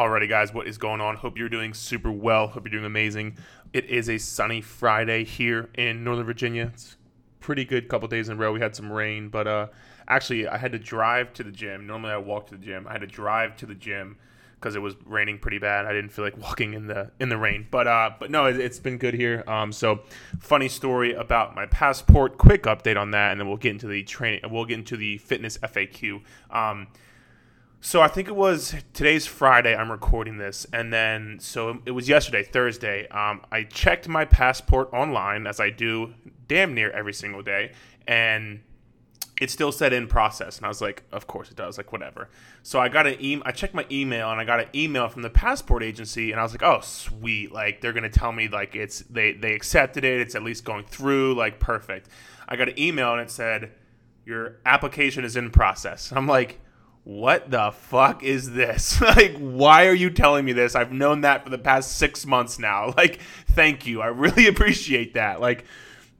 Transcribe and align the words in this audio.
Alrighty, 0.00 0.30
guys, 0.30 0.54
what 0.54 0.66
is 0.66 0.78
going 0.78 1.02
on? 1.02 1.16
Hope 1.16 1.36
you're 1.36 1.50
doing 1.50 1.74
super 1.74 2.10
well. 2.10 2.46
Hope 2.46 2.64
you're 2.64 2.70
doing 2.70 2.86
amazing. 2.86 3.36
It 3.74 3.84
is 3.84 4.08
a 4.08 4.16
sunny 4.16 4.62
Friday 4.62 5.24
here 5.24 5.68
in 5.74 6.04
Northern 6.04 6.24
Virginia. 6.24 6.70
It's 6.72 6.96
pretty 7.40 7.66
good 7.66 7.86
couple 7.86 8.08
days 8.08 8.30
in 8.30 8.38
a 8.38 8.40
row. 8.40 8.50
We 8.50 8.60
had 8.60 8.74
some 8.74 8.90
rain, 8.90 9.28
but 9.28 9.46
uh, 9.46 9.66
actually, 10.08 10.48
I 10.48 10.56
had 10.56 10.72
to 10.72 10.78
drive 10.78 11.34
to 11.34 11.42
the 11.42 11.50
gym. 11.50 11.86
Normally, 11.86 12.12
I 12.12 12.16
walk 12.16 12.46
to 12.46 12.56
the 12.56 12.64
gym. 12.64 12.86
I 12.88 12.92
had 12.92 13.02
to 13.02 13.06
drive 13.06 13.58
to 13.58 13.66
the 13.66 13.74
gym 13.74 14.16
because 14.54 14.74
it 14.74 14.78
was 14.78 14.94
raining 15.04 15.38
pretty 15.38 15.58
bad. 15.58 15.84
I 15.84 15.92
didn't 15.92 16.12
feel 16.12 16.24
like 16.24 16.38
walking 16.38 16.72
in 16.72 16.86
the 16.86 17.10
in 17.20 17.28
the 17.28 17.36
rain, 17.36 17.68
but 17.70 17.86
uh, 17.86 18.12
but 18.18 18.30
no, 18.30 18.46
it, 18.46 18.56
has 18.56 18.80
been 18.80 18.96
good 18.96 19.12
here. 19.12 19.44
Um, 19.46 19.70
so 19.70 20.00
funny 20.38 20.70
story 20.70 21.12
about 21.12 21.54
my 21.54 21.66
passport. 21.66 22.38
Quick 22.38 22.62
update 22.62 22.96
on 22.96 23.10
that, 23.10 23.32
and 23.32 23.38
then 23.40 23.48
we'll 23.48 23.58
get 23.58 23.72
into 23.72 23.86
the 23.86 24.02
training. 24.04 24.40
We'll 24.50 24.64
get 24.64 24.78
into 24.78 24.96
the 24.96 25.18
fitness 25.18 25.58
FAQ. 25.58 26.22
Um, 26.50 26.86
so 27.82 28.02
I 28.02 28.08
think 28.08 28.28
it 28.28 28.36
was 28.36 28.74
today's 28.92 29.26
Friday. 29.26 29.74
I'm 29.74 29.90
recording 29.90 30.36
this, 30.36 30.66
and 30.70 30.92
then 30.92 31.38
so 31.40 31.80
it 31.86 31.92
was 31.92 32.08
yesterday, 32.08 32.42
Thursday. 32.42 33.08
Um, 33.08 33.40
I 33.50 33.62
checked 33.62 34.06
my 34.06 34.26
passport 34.26 34.92
online 34.92 35.46
as 35.46 35.60
I 35.60 35.70
do 35.70 36.12
damn 36.46 36.74
near 36.74 36.90
every 36.90 37.14
single 37.14 37.42
day, 37.42 37.72
and 38.06 38.60
it 39.40 39.50
still 39.50 39.72
said 39.72 39.94
in 39.94 40.06
process. 40.08 40.58
And 40.58 40.66
I 40.66 40.68
was 40.68 40.82
like, 40.82 41.04
of 41.10 41.26
course 41.26 41.50
it 41.50 41.56
does. 41.56 41.78
Like 41.78 41.90
whatever. 41.90 42.28
So 42.62 42.78
I 42.78 42.90
got 42.90 43.06
an 43.06 43.16
email. 43.18 43.42
I 43.46 43.52
checked 43.52 43.72
my 43.72 43.86
email, 43.90 44.30
and 44.30 44.38
I 44.38 44.44
got 44.44 44.60
an 44.60 44.68
email 44.74 45.08
from 45.08 45.22
the 45.22 45.30
passport 45.30 45.82
agency, 45.82 46.32
and 46.32 46.38
I 46.38 46.42
was 46.42 46.52
like, 46.52 46.62
oh 46.62 46.80
sweet. 46.82 47.50
Like 47.50 47.80
they're 47.80 47.94
gonna 47.94 48.10
tell 48.10 48.30
me 48.30 48.46
like 48.48 48.76
it's 48.76 49.00
they 49.08 49.32
they 49.32 49.54
accepted 49.54 50.04
it. 50.04 50.20
It's 50.20 50.34
at 50.34 50.42
least 50.42 50.66
going 50.66 50.84
through. 50.84 51.34
Like 51.34 51.58
perfect. 51.58 52.10
I 52.46 52.56
got 52.56 52.68
an 52.68 52.78
email, 52.78 53.12
and 53.12 53.22
it 53.22 53.30
said 53.30 53.72
your 54.26 54.56
application 54.66 55.24
is 55.24 55.34
in 55.34 55.50
process. 55.50 56.12
I'm 56.14 56.26
like 56.26 56.60
what 57.04 57.50
the 57.50 57.72
fuck 57.72 58.22
is 58.22 58.52
this? 58.52 59.00
like, 59.00 59.36
why 59.38 59.86
are 59.86 59.94
you 59.94 60.10
telling 60.10 60.44
me 60.44 60.52
this? 60.52 60.74
I've 60.74 60.92
known 60.92 61.22
that 61.22 61.44
for 61.44 61.50
the 61.50 61.58
past 61.58 61.96
six 61.96 62.26
months 62.26 62.58
now. 62.58 62.94
Like, 63.00 63.20
thank 63.52 63.86
you. 63.86 64.02
I 64.02 64.08
really 64.08 64.46
appreciate 64.48 65.14
that. 65.14 65.40
Like, 65.40 65.64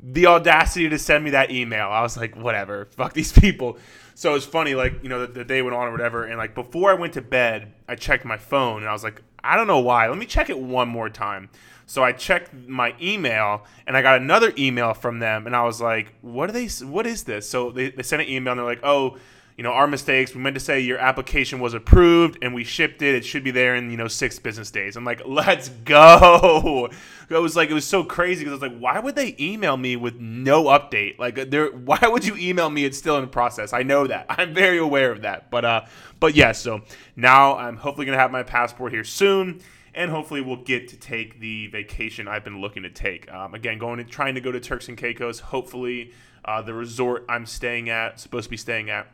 the 0.03 0.27
audacity 0.27 0.89
to 0.89 0.99
send 0.99 1.23
me 1.23 1.31
that 1.31 1.51
email. 1.51 1.89
I 1.89 2.01
was 2.01 2.17
like, 2.17 2.35
whatever, 2.35 2.87
fuck 2.97 3.13
these 3.13 3.33
people. 3.33 3.77
So 4.15 4.35
it's 4.35 4.47
funny, 4.47 4.75
like, 4.75 5.03
you 5.03 5.11
know, 5.11 5.27
the, 5.27 5.33
the, 5.33 5.45
day 5.45 5.61
went 5.61 5.75
on 5.75 5.89
or 5.89 5.93
whatever. 5.93 6.25
And, 6.25 6.39
like, 6.39 6.55
before 6.55 6.91
I 6.91 6.95
went 6.95 7.15
to 7.15 7.23
bed, 7.23 7.73
I 7.87 7.97
checked 7.97 8.25
my 8.25 8.39
phone 8.39 8.79
and 8.79 8.89
I 8.89 8.93
was 8.93 9.05
like, 9.05 9.23
I 9.45 9.57
don't 9.57 9.67
know 9.67 9.81
why. 9.81 10.09
Let 10.09 10.17
me 10.17 10.27
check 10.27 10.49
it 10.49 10.59
one 10.59 10.89
more 10.89 11.11
time. 11.11 11.51
So 11.87 12.03
I 12.05 12.13
checked 12.13 12.55
my 12.69 12.95
email 13.03 13.67
and 13.87 13.97
I 13.97 14.03
got 14.03 14.21
another 14.21 14.53
email 14.57 14.95
from 14.95 15.19
them 15.19 15.47
and 15.47 15.57
I 15.57 15.65
was 15.65 15.81
like, 15.81 16.15
what 16.21 16.49
are 16.49 16.53
they, 16.53 16.69
what 16.85 17.07
is 17.07 17.25
this? 17.25 17.49
So 17.49 17.73
they, 17.73 17.91
they 17.91 18.05
sent 18.05 18.23
an 18.23 18.29
email 18.29 18.53
and 18.53 18.61
they're 18.61 18.67
like, 18.67 18.85
oh, 18.85 19.19
you 19.61 19.65
know, 19.65 19.73
our 19.73 19.87
mistakes. 19.87 20.35
We 20.35 20.41
meant 20.41 20.55
to 20.55 20.61
say 20.61 20.81
your 20.81 20.97
application 20.97 21.61
was 21.61 21.75
approved 21.75 22.39
and 22.41 22.55
we 22.55 22.65
shipped 22.65 23.03
it. 23.03 23.15
It 23.15 23.27
should 23.27 23.45
be 23.45 23.51
there 23.51 23.75
in, 23.75 23.91
you 23.91 23.99
know, 23.99 24.09
six 24.09 24.39
business 24.39 24.71
days. 24.71 24.97
I'm 24.97 25.05
like, 25.05 25.21
let's 25.27 25.69
go. 25.69 26.89
It 27.29 27.35
was 27.35 27.57
like, 27.57 27.69
it 27.69 27.75
was 27.75 27.85
so 27.85 28.03
crazy 28.03 28.43
because 28.43 28.59
I 28.59 28.65
was 28.65 28.73
like, 28.73 28.81
why 28.81 28.99
would 28.99 29.17
they 29.17 29.37
email 29.39 29.77
me 29.77 29.97
with 29.97 30.19
no 30.19 30.65
update? 30.65 31.19
Like, 31.19 31.51
there, 31.51 31.67
why 31.73 31.99
would 32.03 32.25
you 32.25 32.37
email 32.37 32.71
me? 32.71 32.87
It's 32.87 32.97
still 32.97 33.19
in 33.19 33.29
process. 33.29 33.75
I 33.75 33.83
know 33.83 34.07
that. 34.07 34.25
I'm 34.31 34.55
very 34.55 34.79
aware 34.79 35.13
of 35.13 35.21
that. 35.21 35.51
But, 35.51 35.67
uh, 35.67 35.85
but 36.21 36.35
yeah, 36.35 36.53
so 36.53 36.81
now 37.15 37.59
I'm 37.59 37.77
hopefully 37.77 38.07
going 38.07 38.17
to 38.17 38.23
have 38.23 38.31
my 38.31 38.45
passport 38.45 38.95
here 38.95 39.05
soon 39.05 39.61
and 39.95 40.11
hopefully 40.11 40.41
we'll 40.41 40.65
get 40.65 40.89
to 40.89 40.97
take 40.97 41.39
the 41.39 41.67
vacation 41.67 42.29
I've 42.29 42.45
been 42.45 42.63
looking 42.63 42.85
to 42.85 42.91
take. 42.91 43.31
Um, 43.31 43.53
again, 43.53 43.77
going 43.77 43.99
to 43.99 44.05
trying 44.05 44.37
to 44.37 44.41
go 44.41 44.51
to 44.53 44.61
Turks 44.61 44.89
and 44.89 44.97
Caicos. 44.97 45.41
Hopefully, 45.41 46.13
uh, 46.47 46.63
the 46.63 46.73
resort 46.73 47.27
I'm 47.29 47.45
staying 47.45 47.91
at, 47.91 48.19
supposed 48.19 48.45
to 48.45 48.51
be 48.51 48.57
staying 48.57 48.89
at, 48.89 49.09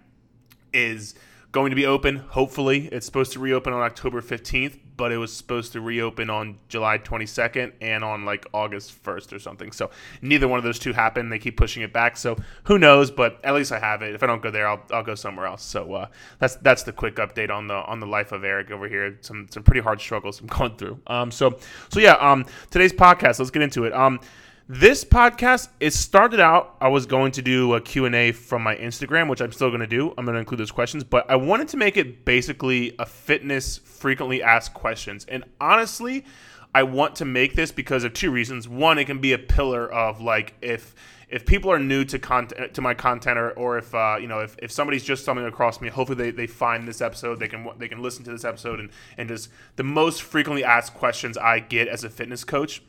is 0.72 1.14
going 1.56 1.70
to 1.70 1.76
be 1.76 1.86
open. 1.86 2.16
Hopefully, 2.16 2.86
it's 2.92 3.06
supposed 3.06 3.32
to 3.32 3.38
reopen 3.40 3.72
on 3.72 3.80
October 3.80 4.20
15th, 4.20 4.78
but 4.94 5.10
it 5.10 5.16
was 5.16 5.32
supposed 5.32 5.72
to 5.72 5.80
reopen 5.80 6.28
on 6.28 6.58
July 6.68 6.98
22nd 6.98 7.72
and 7.80 8.04
on 8.04 8.26
like 8.26 8.46
August 8.52 9.02
1st 9.02 9.32
or 9.32 9.38
something. 9.38 9.72
So 9.72 9.90
neither 10.20 10.48
one 10.48 10.58
of 10.58 10.64
those 10.64 10.78
two 10.78 10.92
happened. 10.92 11.32
They 11.32 11.38
keep 11.38 11.56
pushing 11.56 11.82
it 11.82 11.94
back. 11.94 12.18
So 12.18 12.36
who 12.64 12.78
knows? 12.78 13.10
But 13.10 13.42
at 13.42 13.54
least 13.54 13.72
I 13.72 13.78
have 13.78 14.02
it. 14.02 14.14
If 14.14 14.22
I 14.22 14.26
don't 14.26 14.42
go 14.42 14.50
there, 14.50 14.68
I'll, 14.68 14.82
I'll 14.90 15.02
go 15.02 15.14
somewhere 15.14 15.46
else. 15.46 15.62
So 15.62 15.94
uh, 15.94 16.08
that's 16.38 16.56
that's 16.56 16.82
the 16.82 16.92
quick 16.92 17.16
update 17.16 17.50
on 17.50 17.68
the 17.68 17.74
on 17.74 18.00
the 18.00 18.06
life 18.06 18.32
of 18.32 18.44
Eric 18.44 18.70
over 18.70 18.86
here. 18.86 19.16
Some 19.22 19.46
some 19.50 19.62
pretty 19.62 19.80
hard 19.80 19.98
struggles 19.98 20.40
I'm 20.40 20.46
going 20.58 20.76
through. 20.76 21.00
Um, 21.06 21.30
so 21.30 21.58
so 21.88 22.00
yeah. 22.00 22.14
Um, 22.14 22.44
today's 22.70 22.92
podcast. 22.92 23.38
Let's 23.38 23.50
get 23.50 23.62
into 23.62 23.84
it. 23.84 23.94
Um. 23.94 24.20
This 24.68 25.04
podcast, 25.04 25.68
it 25.78 25.92
started 25.92 26.40
out, 26.40 26.74
I 26.80 26.88
was 26.88 27.06
going 27.06 27.30
to 27.32 27.42
do 27.42 27.74
a 27.74 27.80
Q&A 27.80 28.32
from 28.32 28.62
my 28.62 28.74
Instagram, 28.74 29.28
which 29.28 29.40
I'm 29.40 29.52
still 29.52 29.68
going 29.68 29.78
to 29.78 29.86
do. 29.86 30.12
I'm 30.18 30.24
going 30.24 30.34
to 30.34 30.40
include 30.40 30.58
those 30.58 30.72
questions, 30.72 31.04
but 31.04 31.30
I 31.30 31.36
wanted 31.36 31.68
to 31.68 31.76
make 31.76 31.96
it 31.96 32.24
basically 32.24 32.92
a 32.98 33.06
fitness 33.06 33.78
frequently 33.78 34.42
asked 34.42 34.74
questions. 34.74 35.24
And 35.28 35.44
honestly, 35.60 36.24
I 36.74 36.82
want 36.82 37.14
to 37.16 37.24
make 37.24 37.54
this 37.54 37.70
because 37.70 38.02
of 38.02 38.12
two 38.12 38.32
reasons. 38.32 38.68
One, 38.68 38.98
it 38.98 39.04
can 39.04 39.20
be 39.20 39.32
a 39.34 39.38
pillar 39.38 39.88
of 39.88 40.20
like 40.20 40.54
if 40.60 40.96
if 41.28 41.46
people 41.46 41.70
are 41.70 41.78
new 41.78 42.04
to 42.04 42.18
content 42.18 42.74
to 42.74 42.80
my 42.80 42.92
content 42.92 43.38
or, 43.38 43.52
or 43.52 43.78
if 43.78 43.94
uh, 43.94 44.16
you 44.20 44.26
know 44.26 44.40
if, 44.40 44.56
if 44.60 44.72
somebody's 44.72 45.04
just 45.04 45.22
stumbling 45.22 45.46
across 45.46 45.80
me 45.80 45.88
hopefully 45.88 46.16
they, 46.16 46.30
they 46.30 46.46
find 46.46 46.86
this 46.86 47.00
episode 47.00 47.40
they 47.40 47.48
can 47.48 47.68
they 47.78 47.88
can 47.88 48.00
listen 48.00 48.24
to 48.24 48.30
this 48.30 48.44
episode 48.44 48.78
and 48.78 48.90
and 49.16 49.28
just 49.28 49.48
the 49.74 49.82
most 49.82 50.22
frequently 50.22 50.62
asked 50.62 50.94
questions 50.94 51.36
i 51.36 51.58
get 51.58 51.88
as 51.88 52.04
a 52.04 52.08
fitness 52.10 52.44
coach 52.44 52.80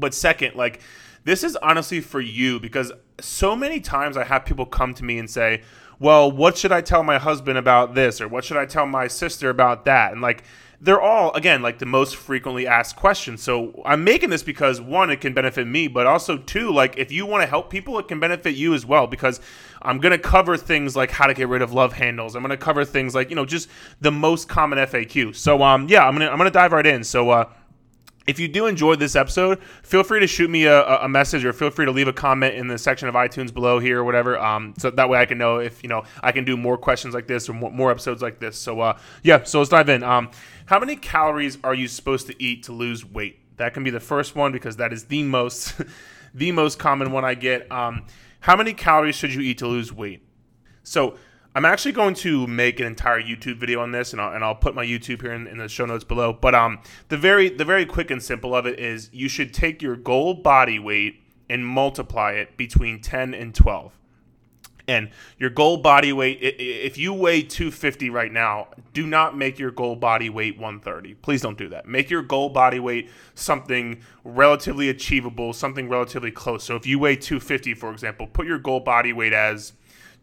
but 0.00 0.14
second, 0.14 0.56
like 0.56 0.80
this 1.24 1.44
is 1.44 1.56
honestly 1.56 2.00
for 2.00 2.20
you 2.20 2.58
because 2.58 2.92
so 3.20 3.54
many 3.54 3.80
times 3.80 4.16
I 4.16 4.24
have 4.24 4.44
people 4.44 4.66
come 4.66 4.94
to 4.94 5.04
me 5.04 5.18
and 5.18 5.28
say, 5.28 5.62
"Well, 5.98 6.30
what 6.30 6.56
should 6.56 6.72
I 6.72 6.80
tell 6.80 7.02
my 7.02 7.18
husband 7.18 7.58
about 7.58 7.94
this 7.94 8.20
or 8.20 8.28
what 8.28 8.44
should 8.44 8.56
I 8.56 8.66
tell 8.66 8.86
my 8.86 9.06
sister 9.06 9.50
about 9.50 9.84
that?" 9.84 10.12
And 10.12 10.20
like 10.20 10.44
they're 10.82 11.00
all 11.00 11.32
again 11.34 11.60
like 11.60 11.78
the 11.78 11.86
most 11.86 12.16
frequently 12.16 12.66
asked 12.66 12.96
questions. 12.96 13.42
So 13.42 13.82
I'm 13.84 14.02
making 14.02 14.30
this 14.30 14.42
because 14.42 14.80
one, 14.80 15.10
it 15.10 15.20
can 15.20 15.34
benefit 15.34 15.66
me, 15.66 15.88
but 15.88 16.06
also 16.06 16.38
two, 16.38 16.72
like 16.72 16.96
if 16.96 17.12
you 17.12 17.26
want 17.26 17.42
to 17.42 17.46
help 17.46 17.68
people, 17.68 17.98
it 17.98 18.08
can 18.08 18.18
benefit 18.18 18.54
you 18.54 18.72
as 18.72 18.86
well 18.86 19.06
because 19.06 19.40
I'm 19.82 19.98
gonna 19.98 20.18
cover 20.18 20.56
things 20.56 20.96
like 20.96 21.10
how 21.10 21.26
to 21.26 21.34
get 21.34 21.48
rid 21.48 21.60
of 21.60 21.72
love 21.72 21.92
handles. 21.92 22.34
I'm 22.34 22.42
gonna 22.42 22.56
cover 22.56 22.84
things 22.84 23.14
like 23.14 23.28
you 23.28 23.36
know 23.36 23.44
just 23.44 23.68
the 24.00 24.10
most 24.10 24.48
common 24.48 24.78
FAQ. 24.78 25.36
So 25.36 25.62
um 25.62 25.86
yeah, 25.88 26.06
I'm 26.06 26.14
gonna 26.14 26.30
I'm 26.30 26.38
gonna 26.38 26.50
dive 26.50 26.72
right 26.72 26.86
in. 26.86 27.04
So 27.04 27.30
uh 27.30 27.44
if 28.30 28.38
you 28.38 28.46
do 28.46 28.66
enjoy 28.66 28.94
this 28.94 29.16
episode, 29.16 29.60
feel 29.82 30.04
free 30.04 30.20
to 30.20 30.26
shoot 30.28 30.48
me 30.48 30.64
a, 30.64 30.84
a, 31.00 31.08
message 31.08 31.44
or 31.44 31.52
feel 31.52 31.70
free 31.70 31.84
to 31.84 31.90
leave 31.90 32.06
a 32.06 32.12
comment 32.12 32.54
in 32.54 32.68
the 32.68 32.78
section 32.78 33.08
of 33.08 33.16
iTunes 33.16 33.52
below 33.52 33.80
here 33.80 33.98
or 33.98 34.04
whatever. 34.04 34.38
Um, 34.38 34.72
so 34.78 34.88
that 34.90 35.08
way 35.08 35.18
I 35.18 35.26
can 35.26 35.36
know 35.36 35.58
if 35.58 35.82
you 35.82 35.88
know 35.88 36.04
I 36.22 36.30
can 36.30 36.44
do 36.44 36.56
more 36.56 36.78
questions 36.78 37.12
like 37.12 37.26
this 37.26 37.48
or 37.48 37.54
more, 37.54 37.72
more 37.72 37.90
episodes 37.90 38.22
like 38.22 38.38
this. 38.38 38.56
So 38.56 38.80
uh, 38.80 38.98
yeah, 39.24 39.42
so 39.42 39.58
let's 39.58 39.70
dive 39.70 39.88
in. 39.88 40.04
Um, 40.04 40.30
how 40.66 40.78
many 40.78 40.94
calories 40.94 41.58
are 41.64 41.74
you 41.74 41.88
supposed 41.88 42.28
to 42.28 42.42
eat 42.42 42.62
to 42.64 42.72
lose 42.72 43.04
weight? 43.04 43.40
That 43.56 43.74
can 43.74 43.82
be 43.82 43.90
the 43.90 44.00
first 44.00 44.36
one 44.36 44.52
because 44.52 44.76
that 44.76 44.92
is 44.92 45.06
the 45.06 45.24
most 45.24 45.74
the 46.34 46.52
most 46.52 46.78
common 46.78 47.10
one 47.10 47.24
I 47.24 47.34
get. 47.34 47.70
Um, 47.72 48.06
how 48.38 48.56
many 48.56 48.74
calories 48.74 49.16
should 49.16 49.34
you 49.34 49.40
eat 49.40 49.58
to 49.58 49.66
lose 49.66 49.92
weight? 49.92 50.24
So 50.84 51.16
I'm 51.54 51.64
actually 51.64 51.92
going 51.92 52.14
to 52.16 52.46
make 52.46 52.78
an 52.78 52.86
entire 52.86 53.20
YouTube 53.20 53.56
video 53.56 53.80
on 53.80 53.90
this, 53.90 54.12
and 54.12 54.22
I'll, 54.22 54.32
and 54.32 54.44
I'll 54.44 54.54
put 54.54 54.74
my 54.74 54.84
YouTube 54.84 55.20
here 55.22 55.32
in, 55.32 55.48
in, 55.48 55.58
the 55.58 55.68
show 55.68 55.84
notes 55.84 56.04
below. 56.04 56.32
But 56.32 56.54
um, 56.54 56.78
the 57.08 57.16
very 57.16 57.48
the 57.48 57.64
very 57.64 57.84
quick 57.84 58.10
and 58.10 58.22
simple 58.22 58.54
of 58.54 58.66
it 58.66 58.78
is 58.78 59.10
you 59.12 59.28
should 59.28 59.52
take 59.52 59.82
your 59.82 59.96
goal 59.96 60.34
body 60.34 60.78
weight 60.78 61.22
and 61.48 61.66
multiply 61.66 62.32
it 62.32 62.56
between 62.56 63.00
10 63.00 63.34
and 63.34 63.52
12. 63.52 63.98
And 64.86 65.10
your 65.38 65.50
goal 65.50 65.76
body 65.76 66.12
weight, 66.12 66.38
if 66.40 66.98
you 66.98 67.12
weigh 67.12 67.42
250 67.42 68.10
right 68.10 68.32
now, 68.32 68.68
do 68.92 69.06
not 69.06 69.36
make 69.36 69.58
your 69.58 69.70
goal 69.70 69.94
body 69.94 70.30
weight 70.30 70.56
130. 70.58 71.14
Please 71.14 71.42
don't 71.42 71.58
do 71.58 71.68
that. 71.68 71.86
Make 71.86 72.10
your 72.10 72.22
goal 72.22 72.48
body 72.48 72.80
weight 72.80 73.08
something 73.34 74.00
relatively 74.24 74.88
achievable, 74.88 75.52
something 75.52 75.88
relatively 75.88 76.32
close. 76.32 76.64
So 76.64 76.74
if 76.74 76.86
you 76.86 76.98
weigh 76.98 77.16
250, 77.16 77.74
for 77.74 77.92
example, 77.92 78.26
put 78.26 78.46
your 78.46 78.58
goal 78.58 78.80
body 78.80 79.12
weight 79.12 79.32
as 79.32 79.74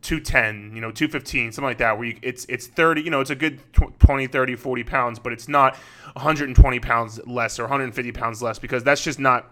210, 0.02 0.76
you 0.76 0.82
know, 0.82 0.92
215, 0.92 1.52
something 1.52 1.68
like 1.68 1.80
that, 1.80 1.98
where 1.98 2.08
you, 2.08 2.18
it's 2.22 2.46
it's 2.46 2.68
30, 2.68 3.02
you 3.02 3.10
know, 3.10 3.22
it's 3.22 3.30
a 3.30 3.36
good 3.36 3.60
20, 3.74 4.28
30, 4.28 4.56
40 4.56 4.84
pounds, 4.84 5.20
but 5.20 5.34
it's 5.34 5.48
not 5.48 5.76
120 6.14 6.80
pounds 6.80 7.20
less 7.28 7.60
or 7.60 7.64
150 7.64 8.12
pounds 8.12 8.42
less 8.42 8.60
because 8.60 8.84
that's 8.84 9.04
just 9.04 9.20
not 9.20 9.52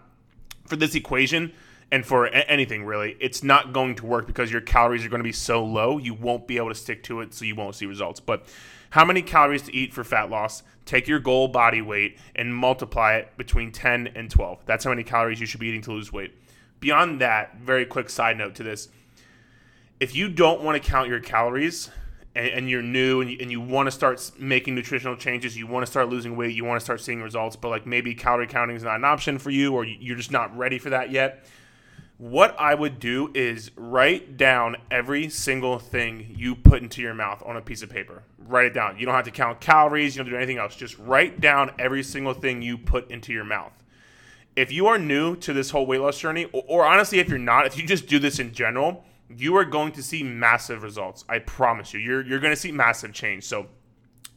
for 0.66 0.76
this 0.76 0.94
equation 0.94 1.52
and 1.92 2.04
for 2.04 2.26
anything 2.26 2.84
really, 2.84 3.16
it's 3.20 3.44
not 3.44 3.72
going 3.72 3.94
to 3.96 4.06
work 4.06 4.26
because 4.26 4.50
your 4.50 4.60
calories 4.60 5.04
are 5.04 5.08
going 5.08 5.20
to 5.20 5.24
be 5.24 5.32
so 5.32 5.64
low, 5.64 5.98
you 5.98 6.14
won't 6.14 6.46
be 6.48 6.56
able 6.56 6.68
to 6.68 6.74
stick 6.74 7.02
to 7.04 7.20
it, 7.20 7.32
so 7.32 7.44
you 7.44 7.54
won't 7.54 7.76
see 7.76 7.86
results. 7.86 8.18
But 8.18 8.44
how 8.90 9.04
many 9.04 9.22
calories 9.22 9.62
to 9.62 9.74
eat 9.74 9.92
for 9.94 10.02
fat 10.02 10.28
loss? 10.28 10.62
Take 10.84 11.06
your 11.06 11.20
goal 11.20 11.48
body 11.48 11.82
weight 11.82 12.18
and 12.34 12.54
multiply 12.54 13.14
it 13.16 13.36
between 13.36 13.70
10 13.70 14.08
and 14.14 14.30
12. 14.30 14.66
That's 14.66 14.84
how 14.84 14.90
many 14.90 15.04
calories 15.04 15.40
you 15.40 15.46
should 15.46 15.60
be 15.60 15.68
eating 15.68 15.82
to 15.82 15.92
lose 15.92 16.12
weight. 16.12 16.34
Beyond 16.80 17.20
that, 17.20 17.56
very 17.58 17.86
quick 17.86 18.10
side 18.10 18.36
note 18.36 18.54
to 18.56 18.62
this 18.62 18.88
if 20.00 20.14
you 20.14 20.28
don't 20.28 20.62
want 20.62 20.82
to 20.82 20.88
count 20.88 21.08
your 21.08 21.20
calories 21.20 21.90
and, 22.34 22.48
and 22.48 22.70
you're 22.70 22.82
new 22.82 23.20
and 23.20 23.30
you, 23.30 23.38
and 23.40 23.50
you 23.50 23.60
want 23.60 23.86
to 23.86 23.90
start 23.90 24.30
making 24.38 24.74
nutritional 24.74 25.16
changes, 25.16 25.56
you 25.56 25.66
want 25.66 25.84
to 25.84 25.90
start 25.90 26.08
losing 26.08 26.36
weight, 26.36 26.54
you 26.54 26.64
want 26.64 26.80
to 26.80 26.84
start 26.84 27.00
seeing 27.00 27.22
results, 27.22 27.56
but 27.56 27.68
like 27.68 27.86
maybe 27.86 28.14
calorie 28.14 28.46
counting 28.46 28.76
is 28.76 28.82
not 28.82 28.96
an 28.96 29.04
option 29.04 29.38
for 29.38 29.50
you 29.50 29.74
or 29.74 29.84
you're 29.84 30.16
just 30.16 30.32
not 30.32 30.56
ready 30.56 30.78
for 30.78 30.90
that 30.90 31.10
yet. 31.10 31.46
What 32.18 32.58
I 32.58 32.74
would 32.74 32.98
do 32.98 33.30
is 33.34 33.70
write 33.76 34.38
down 34.38 34.76
every 34.90 35.28
single 35.28 35.78
thing 35.78 36.34
you 36.34 36.54
put 36.54 36.82
into 36.82 37.02
your 37.02 37.12
mouth 37.12 37.42
on 37.44 37.58
a 37.58 37.60
piece 37.60 37.82
of 37.82 37.90
paper. 37.90 38.22
Write 38.38 38.66
it 38.66 38.74
down. 38.74 38.98
You 38.98 39.04
don't 39.04 39.14
have 39.14 39.26
to 39.26 39.30
count 39.30 39.60
calories. 39.60 40.16
You 40.16 40.22
don't 40.22 40.30
do 40.30 40.36
anything 40.36 40.56
else. 40.56 40.74
Just 40.76 40.98
write 40.98 41.42
down 41.42 41.72
every 41.78 42.02
single 42.02 42.32
thing 42.32 42.62
you 42.62 42.78
put 42.78 43.10
into 43.10 43.34
your 43.34 43.44
mouth. 43.44 43.72
If 44.54 44.72
you 44.72 44.86
are 44.86 44.96
new 44.96 45.36
to 45.36 45.52
this 45.52 45.68
whole 45.68 45.84
weight 45.84 46.00
loss 46.00 46.18
journey, 46.18 46.46
or, 46.52 46.64
or 46.66 46.84
honestly, 46.86 47.18
if 47.18 47.28
you're 47.28 47.38
not, 47.38 47.66
if 47.66 47.76
you 47.76 47.86
just 47.86 48.06
do 48.06 48.18
this 48.18 48.38
in 48.38 48.54
general, 48.54 49.04
you 49.28 49.56
are 49.56 49.64
going 49.64 49.92
to 49.92 50.02
see 50.02 50.22
massive 50.22 50.82
results. 50.82 51.24
I 51.28 51.38
promise 51.40 51.92
you. 51.92 52.00
You're 52.00 52.24
you're 52.24 52.40
going 52.40 52.54
to 52.54 52.60
see 52.60 52.72
massive 52.72 53.12
change. 53.12 53.44
So 53.44 53.66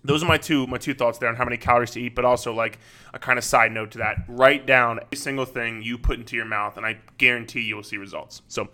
those 0.04 0.24
are 0.24 0.28
my 0.28 0.38
two 0.38 0.66
my 0.68 0.78
two 0.78 0.94
thoughts 0.94 1.18
there 1.18 1.30
on 1.30 1.36
how 1.36 1.44
many 1.44 1.58
calories 1.58 1.92
to 1.92 2.02
eat, 2.02 2.16
but 2.16 2.26
also 2.26 2.54
like 2.54 2.80
a 3.14 3.20
kind 3.20 3.38
of 3.38 3.44
side 3.44 3.72
note 3.72 3.92
to 3.92 3.98
that. 4.00 4.24
Write 4.28 4.66
down 4.66 5.00
every 5.00 5.18
single 5.18 5.46
thing 5.46 5.82
you 5.82 5.98
put 5.98 6.20
into 6.20 6.36
your 6.36 6.46
mouth, 6.46 6.78
and 6.78 6.86
I 6.86 7.00
guarantee 7.18 7.62
you 7.62 7.76
will 7.76 7.84
see 7.84 7.98
results. 7.98 8.42
So, 8.48 8.70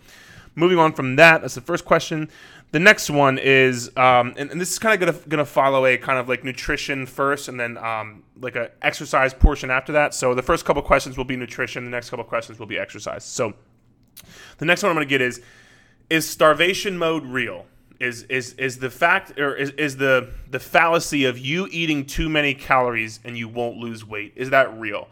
moving 0.54 0.78
on 0.78 0.92
from 0.92 1.16
that, 1.16 1.42
that's 1.42 1.54
the 1.54 1.60
first 1.60 1.84
question. 1.84 2.30
The 2.72 2.80
next 2.80 3.10
one 3.10 3.38
is, 3.38 3.88
um, 3.96 4.34
and, 4.36 4.50
and, 4.50 4.60
this 4.60 4.72
is 4.72 4.78
kind 4.78 5.00
of 5.00 5.28
gonna 5.28 5.44
follow 5.44 5.86
a 5.86 5.96
kind 5.96 6.18
of 6.18 6.28
like 6.28 6.44
nutrition 6.44 7.06
first, 7.06 7.48
and 7.48 7.58
then 7.58 7.78
um, 7.78 8.24
like 8.40 8.56
a 8.56 8.70
exercise 8.82 9.32
portion 9.32 9.70
after 9.70 9.92
that. 9.92 10.14
So 10.14 10.34
the 10.34 10.42
first 10.42 10.64
couple 10.64 10.82
questions 10.82 11.16
will 11.16 11.24
be 11.24 11.36
nutrition. 11.36 11.84
The 11.84 11.90
next 11.90 12.10
couple 12.10 12.24
questions 12.24 12.58
will 12.58 12.66
be 12.66 12.78
exercise. 12.78 13.24
So 13.24 13.54
the 14.58 14.64
next 14.64 14.82
one 14.82 14.90
I'm 14.90 14.96
gonna 14.96 15.06
get 15.06 15.20
is, 15.20 15.40
is 16.08 16.28
starvation 16.28 16.98
mode 16.98 17.24
real? 17.24 17.66
is 18.00 18.24
is 18.24 18.52
is 18.54 18.78
the 18.78 18.90
fact 18.90 19.38
or 19.38 19.54
is, 19.54 19.70
is 19.72 19.96
the 19.96 20.30
the 20.50 20.60
fallacy 20.60 21.24
of 21.24 21.38
you 21.38 21.68
eating 21.70 22.04
too 22.04 22.28
many 22.28 22.54
calories 22.54 23.20
and 23.24 23.36
you 23.38 23.48
won't 23.48 23.76
lose 23.76 24.04
weight 24.04 24.32
is 24.36 24.50
that 24.50 24.78
real? 24.78 25.08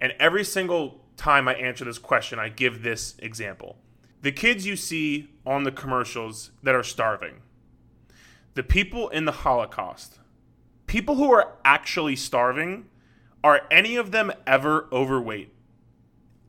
And 0.00 0.14
every 0.18 0.44
single 0.44 1.00
time 1.16 1.48
i 1.48 1.54
answer 1.54 1.84
this 1.84 1.98
question 1.98 2.38
i 2.38 2.48
give 2.48 2.82
this 2.82 3.14
example. 3.18 3.76
The 4.22 4.32
kids 4.32 4.66
you 4.66 4.76
see 4.76 5.30
on 5.46 5.64
the 5.64 5.72
commercials 5.72 6.50
that 6.62 6.74
are 6.74 6.82
starving 6.82 7.36
the 8.54 8.62
people 8.62 9.08
in 9.08 9.24
the 9.24 9.32
holocaust 9.32 10.18
people 10.86 11.16
who 11.16 11.32
are 11.32 11.54
actually 11.64 12.16
starving 12.16 12.86
are 13.42 13.62
any 13.70 13.96
of 13.96 14.10
them 14.10 14.32
ever 14.46 14.88
overweight 14.92 15.52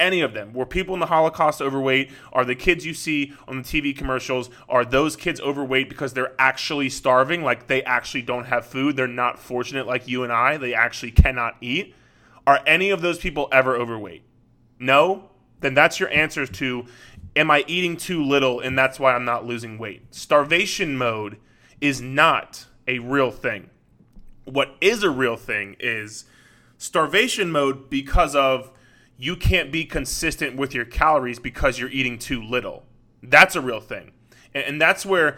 any 0.02 0.20
of 0.22 0.34
them. 0.34 0.52
Were 0.52 0.66
people 0.66 0.94
in 0.96 1.00
the 1.00 1.06
Holocaust 1.06 1.62
overweight? 1.62 2.12
Are 2.34 2.44
the 2.44 2.56
kids 2.56 2.86
you 2.86 2.94
see 2.94 3.34
on 3.48 3.62
the 3.62 3.64
TV 3.64 3.96
commercials, 3.96 4.50
are 4.68 4.84
those 4.84 5.16
kids 5.16 5.40
overweight 5.40 5.88
because 5.88 6.14
they're 6.14 6.34
actually 6.40 6.90
starving? 6.90 7.44
Like 7.44 7.68
they 7.68 7.84
actually 7.84 8.24
don't 8.24 8.46
have 8.46 8.66
food? 8.66 8.98
They're 8.98 9.08
not 9.08 9.40
fortunate 9.40 9.88
like 9.88 10.08
you 10.08 10.24
and 10.24 10.34
I? 10.34 10.58
They 10.58 10.74
actually 10.74 11.12
cannot 11.12 11.56
eat? 11.62 11.96
Are 12.46 12.62
any 12.66 12.90
of 12.90 13.02
those 13.02 13.20
people 13.20 13.48
ever 13.52 13.78
overweight? 13.78 14.24
No? 14.80 15.30
Then 15.62 15.76
that's 15.76 16.00
your 16.00 16.10
answer 16.10 16.48
to 16.48 16.86
am 17.36 17.52
I 17.52 17.64
eating 17.68 17.96
too 17.96 18.24
little 18.24 18.60
and 18.60 18.78
that's 18.78 19.00
why 19.00 19.14
I'm 19.14 19.26
not 19.26 19.46
losing 19.46 19.78
weight? 19.78 20.14
Starvation 20.14 20.98
mode 20.98 21.38
is 21.80 22.02
not 22.02 22.66
a 22.88 23.00
real 23.00 23.32
thing. 23.32 23.70
What 24.46 24.76
is 24.82 25.04
a 25.04 25.12
real 25.12 25.38
thing 25.38 25.76
is 25.80 26.26
starvation 26.80 27.52
mode 27.52 27.90
because 27.92 28.36
of 28.36 28.72
you 29.22 29.36
can't 29.36 29.72
be 29.72 29.86
consistent 29.86 30.56
with 30.56 30.74
your 30.74 30.84
calories 30.84 31.38
because 31.38 31.78
you're 31.78 31.90
eating 31.90 32.18
too 32.18 32.42
little. 32.42 32.84
That's 33.22 33.56
a 33.56 33.62
real 33.62 33.80
thing. 33.80 34.14
And, 34.56 34.82
that's 34.82 35.06
where 35.06 35.38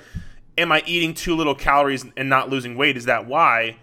am 0.57 0.71
I 0.71 0.81
eating 0.87 1.13
too 1.13 1.35
little 1.35 1.53
calories 1.53 2.05
and 2.15 2.29
not 2.29 2.49
losing 2.49 2.77
weight? 2.77 2.95
Is 2.95 3.05
that 3.05 3.27
why? 3.27 3.75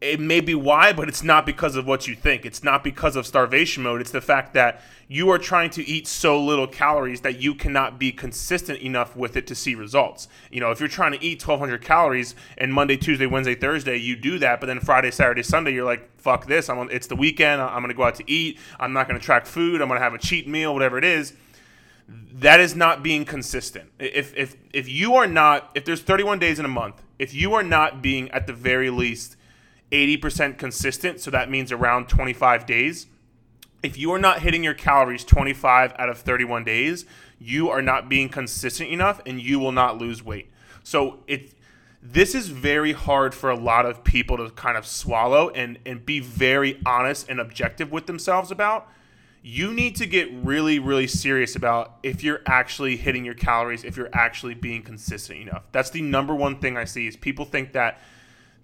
It 0.00 0.20
may 0.20 0.40
be 0.40 0.54
why, 0.54 0.92
but 0.92 1.08
it's 1.08 1.22
not 1.22 1.46
because 1.46 1.74
of 1.74 1.86
what 1.86 2.06
you 2.06 2.14
think. 2.14 2.44
It's 2.44 2.62
not 2.62 2.84
because 2.84 3.16
of 3.16 3.26
starvation 3.26 3.82
mode. 3.82 4.02
It's 4.02 4.10
the 4.10 4.20
fact 4.20 4.52
that 4.52 4.82
you 5.08 5.30
are 5.30 5.38
trying 5.38 5.70
to 5.70 5.88
eat 5.88 6.06
so 6.06 6.42
little 6.42 6.66
calories 6.66 7.22
that 7.22 7.40
you 7.40 7.54
cannot 7.54 7.98
be 7.98 8.12
consistent 8.12 8.80
enough 8.80 9.16
with 9.16 9.36
it 9.38 9.46
to 9.46 9.54
see 9.54 9.74
results. 9.74 10.28
You 10.50 10.60
know, 10.60 10.70
if 10.70 10.80
you're 10.80 10.88
trying 10.88 11.12
to 11.12 11.24
eat 11.24 11.46
1,200 11.46 11.80
calories 11.80 12.34
and 12.58 12.74
Monday, 12.74 12.98
Tuesday, 12.98 13.24
Wednesday, 13.24 13.54
Thursday, 13.54 13.96
you 13.96 14.16
do 14.16 14.38
that, 14.40 14.60
but 14.60 14.66
then 14.66 14.80
Friday, 14.80 15.10
Saturday, 15.10 15.42
Sunday, 15.42 15.72
you're 15.72 15.84
like, 15.84 16.10
fuck 16.18 16.46
this. 16.46 16.68
I'm 16.68 16.78
on, 16.78 16.90
it's 16.90 17.06
the 17.06 17.16
weekend. 17.16 17.62
I'm 17.62 17.78
going 17.78 17.88
to 17.88 17.94
go 17.94 18.04
out 18.04 18.16
to 18.16 18.30
eat. 18.30 18.58
I'm 18.78 18.92
not 18.92 19.08
going 19.08 19.18
to 19.18 19.24
track 19.24 19.46
food. 19.46 19.80
I'm 19.80 19.88
going 19.88 19.98
to 19.98 20.04
have 20.04 20.14
a 20.14 20.18
cheat 20.18 20.46
meal, 20.46 20.74
whatever 20.74 20.98
it 20.98 21.04
is. 21.04 21.32
That 22.08 22.60
is 22.60 22.76
not 22.76 23.02
being 23.02 23.24
consistent. 23.24 23.90
If, 23.98 24.36
if, 24.36 24.56
if 24.74 24.88
you 24.90 25.14
are 25.14 25.26
not, 25.26 25.70
if 25.74 25.86
there's 25.86 26.02
31 26.02 26.38
days 26.38 26.58
in 26.58 26.66
a 26.66 26.68
month, 26.68 27.02
if 27.18 27.32
you 27.32 27.54
are 27.54 27.62
not 27.62 28.02
being 28.02 28.30
at 28.32 28.46
the 28.46 28.52
very 28.52 28.90
least 28.90 29.36
80% 29.92 30.58
consistent, 30.58 31.20
so 31.20 31.30
that 31.30 31.50
means 31.50 31.72
around 31.72 32.08
25 32.08 32.66
days. 32.66 33.06
If 33.82 33.96
you 33.96 34.12
are 34.12 34.18
not 34.18 34.40
hitting 34.40 34.64
your 34.64 34.74
calories 34.74 35.24
25 35.24 35.94
out 35.98 36.08
of 36.08 36.18
31 36.18 36.64
days, 36.64 37.04
you 37.38 37.68
are 37.68 37.82
not 37.82 38.08
being 38.08 38.28
consistent 38.28 38.90
enough 38.90 39.20
and 39.26 39.40
you 39.40 39.58
will 39.58 39.72
not 39.72 39.98
lose 39.98 40.22
weight. 40.22 40.50
So 40.82 41.20
it 41.26 41.52
this 42.12 42.34
is 42.34 42.48
very 42.48 42.92
hard 42.92 43.34
for 43.34 43.50
a 43.50 43.56
lot 43.56 43.84
of 43.84 44.04
people 44.04 44.36
to 44.36 44.50
kind 44.50 44.76
of 44.76 44.86
swallow 44.86 45.48
and, 45.50 45.78
and 45.84 46.06
be 46.06 46.20
very 46.20 46.80
honest 46.86 47.28
and 47.28 47.40
objective 47.40 47.90
with 47.90 48.06
themselves 48.06 48.52
about. 48.52 48.88
You 49.42 49.72
need 49.72 49.96
to 49.96 50.06
get 50.06 50.28
really, 50.32 50.78
really 50.78 51.08
serious 51.08 51.56
about 51.56 51.96
if 52.02 52.22
you're 52.22 52.42
actually 52.46 52.96
hitting 52.96 53.24
your 53.24 53.34
calories, 53.34 53.82
if 53.82 53.96
you're 53.96 54.10
actually 54.12 54.54
being 54.54 54.82
consistent 54.82 55.40
enough. 55.40 55.64
That's 55.72 55.90
the 55.90 56.02
number 56.02 56.34
one 56.34 56.60
thing 56.60 56.76
I 56.76 56.84
see 56.84 57.08
is 57.08 57.16
people 57.16 57.44
think 57.44 57.72
that 57.72 58.00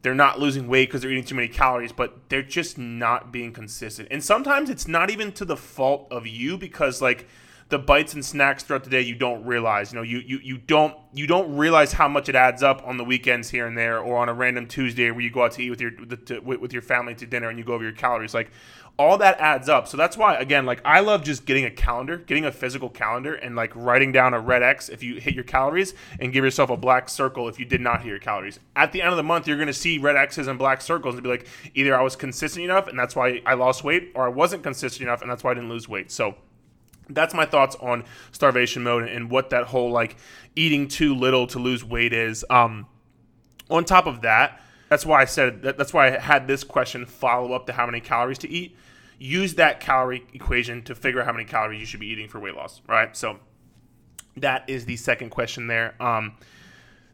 they're 0.02 0.14
not 0.14 0.38
losing 0.40 0.68
weight 0.68 0.88
because 0.88 1.02
they're 1.02 1.10
eating 1.10 1.24
too 1.24 1.34
many 1.36 1.48
calories, 1.48 1.92
but 1.92 2.28
they're 2.28 2.42
just 2.42 2.76
not 2.76 3.32
being 3.32 3.52
consistent. 3.52 4.08
And 4.10 4.22
sometimes 4.22 4.68
it's 4.68 4.88
not 4.88 5.10
even 5.10 5.32
to 5.32 5.44
the 5.44 5.56
fault 5.56 6.08
of 6.10 6.26
you 6.26 6.58
because 6.58 7.00
like 7.00 7.26
the 7.72 7.78
bites 7.78 8.12
and 8.12 8.22
snacks 8.22 8.62
throughout 8.62 8.84
the 8.84 8.90
day 8.90 9.00
you 9.00 9.14
don't 9.14 9.44
realize. 9.46 9.92
You 9.92 9.96
know, 9.96 10.02
you 10.02 10.18
you, 10.18 10.38
you 10.42 10.58
don't 10.58 10.94
you 11.14 11.26
don't 11.26 11.56
realize 11.56 11.94
how 11.94 12.06
much 12.06 12.28
it 12.28 12.34
adds 12.34 12.62
up 12.62 12.86
on 12.86 12.98
the 12.98 13.04
weekends 13.04 13.48
here 13.48 13.66
and 13.66 13.76
there 13.76 13.98
or 13.98 14.18
on 14.18 14.28
a 14.28 14.34
random 14.34 14.68
Tuesday 14.68 15.10
where 15.10 15.22
you 15.22 15.30
go 15.30 15.44
out 15.44 15.52
to 15.52 15.62
eat 15.62 15.70
with 15.70 15.80
your 15.80 15.90
to, 15.90 16.40
with 16.40 16.74
your 16.74 16.82
family 16.82 17.14
to 17.14 17.26
dinner 17.26 17.48
and 17.48 17.58
you 17.58 17.64
go 17.64 17.72
over 17.72 17.82
your 17.82 17.94
calories. 17.94 18.34
Like 18.34 18.50
all 18.98 19.16
that 19.16 19.40
adds 19.40 19.70
up. 19.70 19.88
So 19.88 19.96
that's 19.96 20.18
why 20.18 20.36
again, 20.36 20.66
like 20.66 20.82
I 20.84 21.00
love 21.00 21.24
just 21.24 21.46
getting 21.46 21.64
a 21.64 21.70
calendar, 21.70 22.18
getting 22.18 22.44
a 22.44 22.52
physical 22.52 22.90
calendar 22.90 23.36
and 23.36 23.56
like 23.56 23.74
writing 23.74 24.12
down 24.12 24.34
a 24.34 24.38
red 24.38 24.62
X 24.62 24.90
if 24.90 25.02
you 25.02 25.14
hit 25.14 25.34
your 25.34 25.44
calories 25.44 25.94
and 26.20 26.30
give 26.30 26.44
yourself 26.44 26.68
a 26.68 26.76
black 26.76 27.08
circle 27.08 27.48
if 27.48 27.58
you 27.58 27.64
did 27.64 27.80
not 27.80 28.02
hit 28.02 28.08
your 28.08 28.18
calories. 28.18 28.60
At 28.76 28.92
the 28.92 29.00
end 29.00 29.12
of 29.12 29.16
the 29.16 29.22
month, 29.22 29.48
you're 29.48 29.62
to 29.64 29.72
see 29.72 29.96
red 29.96 30.16
X's 30.16 30.46
and 30.46 30.58
black 30.58 30.82
circles 30.82 31.14
and 31.14 31.22
be 31.22 31.30
like 31.30 31.46
either 31.72 31.98
I 31.98 32.02
was 32.02 32.16
consistent 32.16 32.66
enough 32.66 32.86
and 32.86 32.98
that's 32.98 33.16
why 33.16 33.40
I 33.46 33.54
lost 33.54 33.82
weight 33.82 34.12
or 34.14 34.26
I 34.26 34.28
wasn't 34.28 34.62
consistent 34.62 35.08
enough 35.08 35.22
and 35.22 35.30
that's 35.30 35.42
why 35.42 35.52
I 35.52 35.54
didn't 35.54 35.70
lose 35.70 35.88
weight. 35.88 36.10
So 36.10 36.34
that's 37.14 37.34
my 37.34 37.44
thoughts 37.44 37.76
on 37.80 38.04
starvation 38.30 38.82
mode 38.82 39.08
and 39.08 39.30
what 39.30 39.50
that 39.50 39.64
whole 39.64 39.90
like 39.90 40.16
eating 40.56 40.88
too 40.88 41.14
little 41.14 41.46
to 41.48 41.58
lose 41.58 41.84
weight 41.84 42.12
is. 42.12 42.44
Um 42.50 42.86
on 43.70 43.84
top 43.84 44.06
of 44.06 44.22
that, 44.22 44.60
that's 44.88 45.06
why 45.06 45.22
I 45.22 45.24
said 45.24 45.62
that, 45.62 45.78
that's 45.78 45.94
why 45.94 46.08
I 46.08 46.18
had 46.18 46.46
this 46.46 46.64
question 46.64 47.06
follow 47.06 47.52
up 47.52 47.66
to 47.66 47.72
how 47.72 47.86
many 47.86 48.00
calories 48.00 48.38
to 48.38 48.50
eat. 48.50 48.76
Use 49.18 49.54
that 49.54 49.80
calorie 49.80 50.26
equation 50.34 50.82
to 50.82 50.94
figure 50.94 51.20
out 51.20 51.26
how 51.26 51.32
many 51.32 51.44
calories 51.44 51.80
you 51.80 51.86
should 51.86 52.00
be 52.00 52.08
eating 52.08 52.28
for 52.28 52.40
weight 52.40 52.56
loss, 52.56 52.82
right? 52.88 53.16
So 53.16 53.38
that 54.36 54.68
is 54.68 54.84
the 54.84 54.96
second 54.96 55.30
question 55.30 55.66
there. 55.66 55.94
Um, 56.02 56.36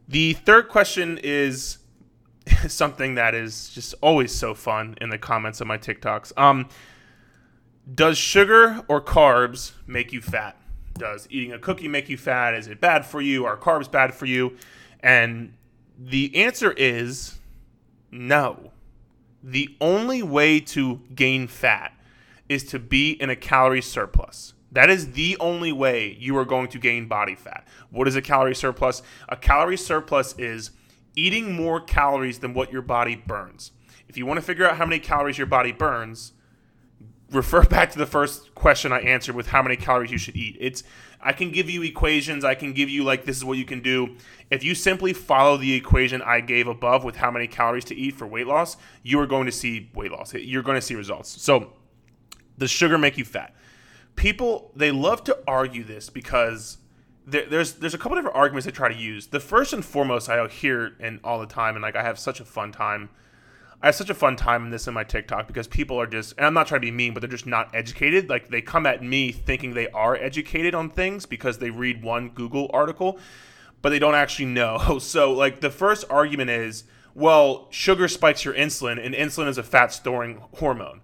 the 0.07 0.33
third 0.33 0.69
question 0.69 1.19
is 1.21 1.77
something 2.67 3.15
that 3.15 3.35
is 3.35 3.69
just 3.69 3.93
always 4.01 4.33
so 4.33 4.53
fun 4.53 4.95
in 5.01 5.09
the 5.09 5.17
comments 5.17 5.61
of 5.61 5.67
my 5.67 5.77
TikToks. 5.77 6.37
Um, 6.37 6.67
does 7.93 8.17
sugar 8.17 8.83
or 8.87 9.01
carbs 9.01 9.73
make 9.87 10.11
you 10.11 10.21
fat? 10.21 10.57
Does 10.93 11.27
eating 11.29 11.53
a 11.53 11.59
cookie 11.59 11.87
make 11.87 12.09
you 12.09 12.17
fat? 12.17 12.53
Is 12.53 12.67
it 12.67 12.81
bad 12.81 13.05
for 13.05 13.21
you? 13.21 13.45
Are 13.45 13.57
carbs 13.57 13.89
bad 13.89 14.13
for 14.13 14.25
you? 14.25 14.57
And 15.01 15.53
the 15.97 16.35
answer 16.35 16.71
is 16.71 17.39
no. 18.11 18.71
The 19.41 19.75
only 19.79 20.21
way 20.21 20.59
to 20.59 21.01
gain 21.15 21.47
fat 21.47 21.93
is 22.49 22.63
to 22.65 22.79
be 22.79 23.11
in 23.11 23.29
a 23.29 23.35
calorie 23.35 23.81
surplus. 23.81 24.53
That 24.71 24.89
is 24.89 25.13
the 25.13 25.37
only 25.39 25.71
way 25.71 26.15
you 26.19 26.37
are 26.37 26.45
going 26.45 26.67
to 26.69 26.79
gain 26.79 27.07
body 27.07 27.35
fat. 27.35 27.65
What 27.89 28.07
is 28.07 28.15
a 28.15 28.21
calorie 28.21 28.55
surplus? 28.55 29.01
A 29.29 29.35
calorie 29.35 29.77
surplus 29.77 30.35
is 30.37 30.71
eating 31.15 31.53
more 31.53 31.79
calories 31.79 32.39
than 32.39 32.53
what 32.53 32.71
your 32.71 32.81
body 32.81 33.15
burns. 33.15 33.71
If 34.07 34.17
you 34.17 34.25
want 34.25 34.39
to 34.39 34.45
figure 34.45 34.69
out 34.69 34.77
how 34.77 34.85
many 34.85 34.99
calories 34.99 35.37
your 35.37 35.47
body 35.47 35.71
burns, 35.71 36.33
refer 37.31 37.63
back 37.63 37.91
to 37.91 37.97
the 37.97 38.05
first 38.05 38.53
question 38.55 38.91
I 38.91 38.99
answered 38.99 39.35
with 39.35 39.47
how 39.47 39.61
many 39.61 39.75
calories 39.75 40.11
you 40.11 40.17
should 40.17 40.35
eat. 40.35 40.57
It's 40.59 40.83
I 41.21 41.33
can 41.33 41.51
give 41.51 41.69
you 41.69 41.83
equations, 41.83 42.45
I 42.45 42.55
can 42.55 42.73
give 42.73 42.89
you 42.89 43.03
like 43.03 43.25
this 43.25 43.37
is 43.37 43.45
what 43.45 43.57
you 43.57 43.65
can 43.65 43.81
do. 43.81 44.15
If 44.49 44.63
you 44.63 44.73
simply 44.73 45.13
follow 45.13 45.57
the 45.57 45.73
equation 45.73 46.21
I 46.21 46.39
gave 46.39 46.67
above 46.67 47.03
with 47.03 47.17
how 47.17 47.29
many 47.29 47.47
calories 47.47 47.85
to 47.85 47.95
eat 47.95 48.15
for 48.15 48.25
weight 48.25 48.47
loss, 48.47 48.77
you 49.03 49.19
are 49.19 49.27
going 49.27 49.45
to 49.45 49.51
see 49.51 49.89
weight 49.93 50.11
loss. 50.11 50.33
You're 50.33 50.63
going 50.63 50.77
to 50.77 50.81
see 50.81 50.95
results. 50.95 51.41
So, 51.41 51.73
does 52.57 52.71
sugar 52.71 52.97
make 52.97 53.17
you 53.17 53.25
fat? 53.25 53.53
People 54.15 54.71
they 54.75 54.91
love 54.91 55.23
to 55.25 55.37
argue 55.47 55.83
this 55.83 56.09
because 56.09 56.77
there, 57.25 57.45
there's 57.45 57.73
there's 57.73 57.93
a 57.93 57.97
couple 57.97 58.15
different 58.15 58.35
arguments 58.35 58.65
they 58.65 58.71
try 58.71 58.89
to 58.89 58.99
use. 58.99 59.27
The 59.27 59.39
first 59.39 59.73
and 59.73 59.83
foremost 59.83 60.29
I 60.29 60.45
hear 60.47 60.95
and 60.99 61.19
all 61.23 61.39
the 61.39 61.45
time, 61.45 61.75
and 61.75 61.83
like 61.83 61.95
I 61.95 62.03
have 62.03 62.17
such 62.17 62.39
a 62.39 62.45
fun 62.45 62.71
time 62.71 63.09
I 63.81 63.87
have 63.87 63.95
such 63.95 64.09
a 64.09 64.13
fun 64.13 64.35
time 64.35 64.65
in 64.65 64.71
this 64.71 64.87
in 64.87 64.93
my 64.93 65.05
TikTok 65.05 65.47
because 65.47 65.67
people 65.67 65.99
are 65.99 66.07
just, 66.07 66.33
and 66.37 66.45
I'm 66.45 66.53
not 66.53 66.67
trying 66.67 66.81
to 66.81 66.87
be 66.87 66.91
mean, 66.91 67.13
but 67.13 67.21
they're 67.21 67.29
just 67.29 67.45
not 67.45 67.73
educated. 67.73 68.29
Like 68.29 68.49
they 68.49 68.61
come 68.61 68.85
at 68.85 69.01
me 69.01 69.31
thinking 69.31 69.73
they 69.73 69.87
are 69.89 70.15
educated 70.15 70.75
on 70.75 70.89
things 70.89 71.25
because 71.25 71.59
they 71.59 71.69
read 71.69 72.03
one 72.03 72.29
Google 72.29 72.69
article, 72.73 73.17
but 73.81 73.89
they 73.89 73.99
don't 73.99 74.15
actually 74.15 74.45
know. 74.45 74.99
So 75.09 75.31
like 75.31 75.61
the 75.61 75.69
first 75.69 76.03
argument 76.09 76.49
is, 76.49 76.83
well, 77.15 77.67
sugar 77.69 78.07
spikes 78.07 78.43
your 78.43 78.53
insulin, 78.53 79.03
and 79.03 79.15
insulin 79.15 79.47
is 79.47 79.57
a 79.57 79.63
fat 79.63 79.93
storing 79.93 80.41
hormone. 80.55 81.01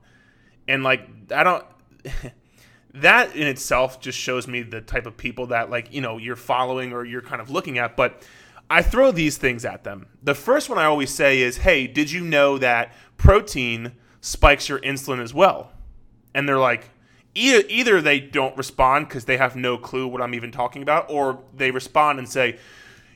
And 0.68 0.84
like, 0.84 1.08
I 1.34 1.44
don't. 1.44 1.66
that 2.96 3.36
in 3.36 3.48
itself 3.48 4.00
just 4.00 4.18
shows 4.18 4.48
me 4.48 4.62
the 4.62 4.80
type 4.82 5.06
of 5.06 5.18
people 5.18 5.48
that 5.48 5.70
like 5.70 5.94
you 5.94 6.00
know 6.00 6.18
you're 6.18 6.36
following 6.38 6.94
or 6.94 7.04
you're 7.04 7.22
kind 7.22 7.42
of 7.42 7.50
looking 7.50 7.78
at 7.78 7.98
but 7.98 8.24
i 8.70 8.82
throw 8.82 9.12
these 9.12 9.38
things 9.38 9.66
at 9.66 9.84
them 9.84 10.08
the 10.22 10.36
first 10.36 10.70
one 10.70 10.78
i 10.78 10.86
always 10.86 11.14
say 11.14 11.42
is 11.42 11.58
hey 11.58 11.88
did 11.88 12.12
you 12.12 12.22
know 12.22 12.58
that 12.58 12.94
protein 13.18 13.92
spikes 14.22 14.70
your 14.70 14.80
insulin 14.80 15.22
as 15.22 15.34
well 15.34 15.72
and 16.34 16.50
they're 16.50 16.58
like 16.58 16.90
either, 17.34 17.64
either 17.70 18.02
they 18.02 18.20
don't 18.20 18.58
respond 18.58 19.08
because 19.08 19.26
they 19.26 19.38
have 19.38 19.56
no 19.56 19.78
clue 19.78 20.08
what 20.08 20.22
i'm 20.22 20.34
even 20.34 20.52
talking 20.52 20.82
about 20.82 21.10
or 21.10 21.40
they 21.56 21.72
respond 21.72 22.20
and 22.20 22.28
say 22.30 22.58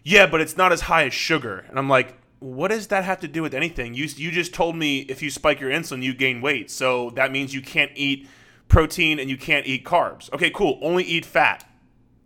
yeah 0.03 0.25
but 0.25 0.41
it's 0.41 0.57
not 0.57 0.71
as 0.71 0.81
high 0.81 1.05
as 1.05 1.13
sugar 1.13 1.65
and 1.69 1.77
i'm 1.77 1.89
like 1.89 2.15
what 2.39 2.69
does 2.69 2.87
that 2.87 3.03
have 3.03 3.19
to 3.19 3.27
do 3.27 3.41
with 3.41 3.53
anything 3.53 3.93
you, 3.93 4.05
you 4.15 4.31
just 4.31 4.53
told 4.53 4.75
me 4.75 4.99
if 5.01 5.21
you 5.21 5.29
spike 5.29 5.59
your 5.59 5.69
insulin 5.69 6.01
you 6.01 6.13
gain 6.13 6.41
weight 6.41 6.71
so 6.71 7.09
that 7.11 7.31
means 7.31 7.53
you 7.53 7.61
can't 7.61 7.91
eat 7.95 8.27
protein 8.69 9.19
and 9.19 9.29
you 9.29 9.35
can't 9.35 9.67
eat 9.67 9.83
carbs. 9.83 10.31
Okay, 10.31 10.49
cool. 10.49 10.79
Only 10.81 11.03
eat 11.03 11.25
fat. 11.25 11.65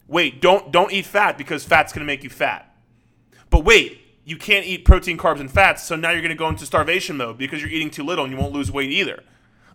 Wait, 0.07 0.41
don't 0.41 0.71
don't 0.71 0.91
eat 0.93 1.07
fat 1.07 1.37
because 1.37 1.63
fat's 1.63 1.91
going 1.91 2.01
to 2.01 2.05
make 2.05 2.23
you 2.23 2.29
fat. 2.29 2.72
But 3.53 3.65
wait, 3.65 4.01
you 4.25 4.35
can't 4.37 4.65
eat 4.65 4.83
protein, 4.83 5.15
carbs 5.15 5.39
and 5.39 5.49
fats, 5.49 5.83
so 5.83 5.95
now 5.95 6.09
you're 6.09 6.21
going 6.21 6.29
to 6.29 6.35
go 6.35 6.49
into 6.49 6.65
starvation 6.65 7.17
mode 7.17 7.37
because 7.37 7.61
you're 7.61 7.69
eating 7.69 7.91
too 7.91 8.03
little 8.03 8.25
and 8.25 8.33
you 8.33 8.39
won't 8.39 8.51
lose 8.51 8.71
weight 8.71 8.89
either. 8.89 9.21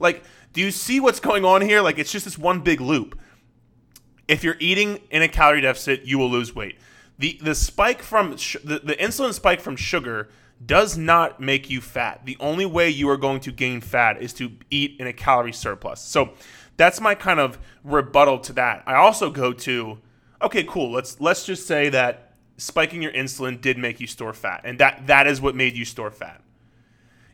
Like, 0.00 0.24
do 0.52 0.60
you 0.60 0.72
see 0.72 0.98
what's 0.98 1.20
going 1.20 1.44
on 1.44 1.62
here? 1.62 1.80
Like 1.80 1.96
it's 1.96 2.10
just 2.10 2.24
this 2.24 2.36
one 2.36 2.58
big 2.58 2.80
loop. 2.80 3.16
If 4.26 4.42
you're 4.42 4.56
eating 4.58 4.98
in 5.12 5.22
a 5.22 5.28
calorie 5.28 5.60
deficit, 5.60 6.02
you 6.02 6.18
will 6.18 6.28
lose 6.28 6.56
weight. 6.56 6.76
The 7.20 7.38
the 7.40 7.54
spike 7.54 8.02
from 8.02 8.36
sh- 8.36 8.56
the, 8.64 8.80
the 8.80 8.96
insulin 8.96 9.32
spike 9.32 9.60
from 9.60 9.76
sugar 9.76 10.28
does 10.66 10.98
not 10.98 11.38
make 11.38 11.70
you 11.70 11.80
fat. 11.80 12.22
The 12.24 12.36
only 12.40 12.66
way 12.66 12.90
you 12.90 13.08
are 13.10 13.16
going 13.16 13.38
to 13.42 13.52
gain 13.52 13.80
fat 13.80 14.20
is 14.20 14.32
to 14.34 14.50
eat 14.72 14.96
in 14.98 15.06
a 15.06 15.12
calorie 15.12 15.52
surplus. 15.52 16.00
So 16.00 16.30
that's 16.76 17.00
my 17.00 17.14
kind 17.14 17.38
of 17.38 17.60
rebuttal 17.84 18.40
to 18.40 18.52
that. 18.54 18.82
I 18.88 18.94
also 18.94 19.30
go 19.30 19.52
to, 19.52 20.00
okay, 20.42 20.64
cool. 20.64 20.90
Let's 20.90 21.20
let's 21.20 21.46
just 21.46 21.68
say 21.68 21.90
that 21.90 22.27
spiking 22.58 23.00
your 23.00 23.12
insulin 23.12 23.60
did 23.60 23.78
make 23.78 24.00
you 24.00 24.06
store 24.06 24.34
fat, 24.34 24.60
and 24.64 24.78
that 24.78 25.06
that 25.06 25.26
is 25.26 25.40
what 25.40 25.54
made 25.54 25.76
you 25.76 25.84
store 25.84 26.10
fat. 26.10 26.42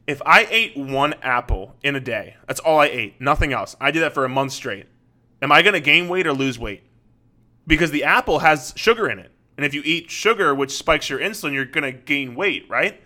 If 0.06 0.22
I 0.24 0.46
ate 0.50 0.76
one 0.76 1.14
apple 1.22 1.74
in 1.82 1.96
a 1.96 2.00
day, 2.00 2.36
that's 2.46 2.60
all 2.60 2.78
I 2.78 2.86
ate, 2.86 3.20
nothing 3.20 3.52
else. 3.52 3.74
I 3.80 3.90
did 3.90 4.00
that 4.00 4.12
for 4.12 4.24
a 4.24 4.28
month 4.28 4.52
straight. 4.52 4.86
Am 5.40 5.50
I 5.50 5.62
going 5.62 5.72
to 5.72 5.80
gain 5.80 6.08
weight 6.08 6.26
or 6.26 6.32
lose 6.32 6.58
weight? 6.58 6.82
Because 7.66 7.90
the 7.90 8.04
apple 8.04 8.40
has 8.40 8.74
sugar 8.76 9.08
in 9.08 9.18
it. 9.18 9.32
And 9.56 9.64
if 9.64 9.72
you 9.72 9.82
eat 9.84 10.10
sugar, 10.10 10.54
which 10.54 10.72
spikes 10.76 11.08
your 11.08 11.20
insulin, 11.20 11.54
you're 11.54 11.64
going 11.64 11.84
to 11.84 11.92
gain 11.92 12.34
weight, 12.34 12.66
right? 12.68 13.00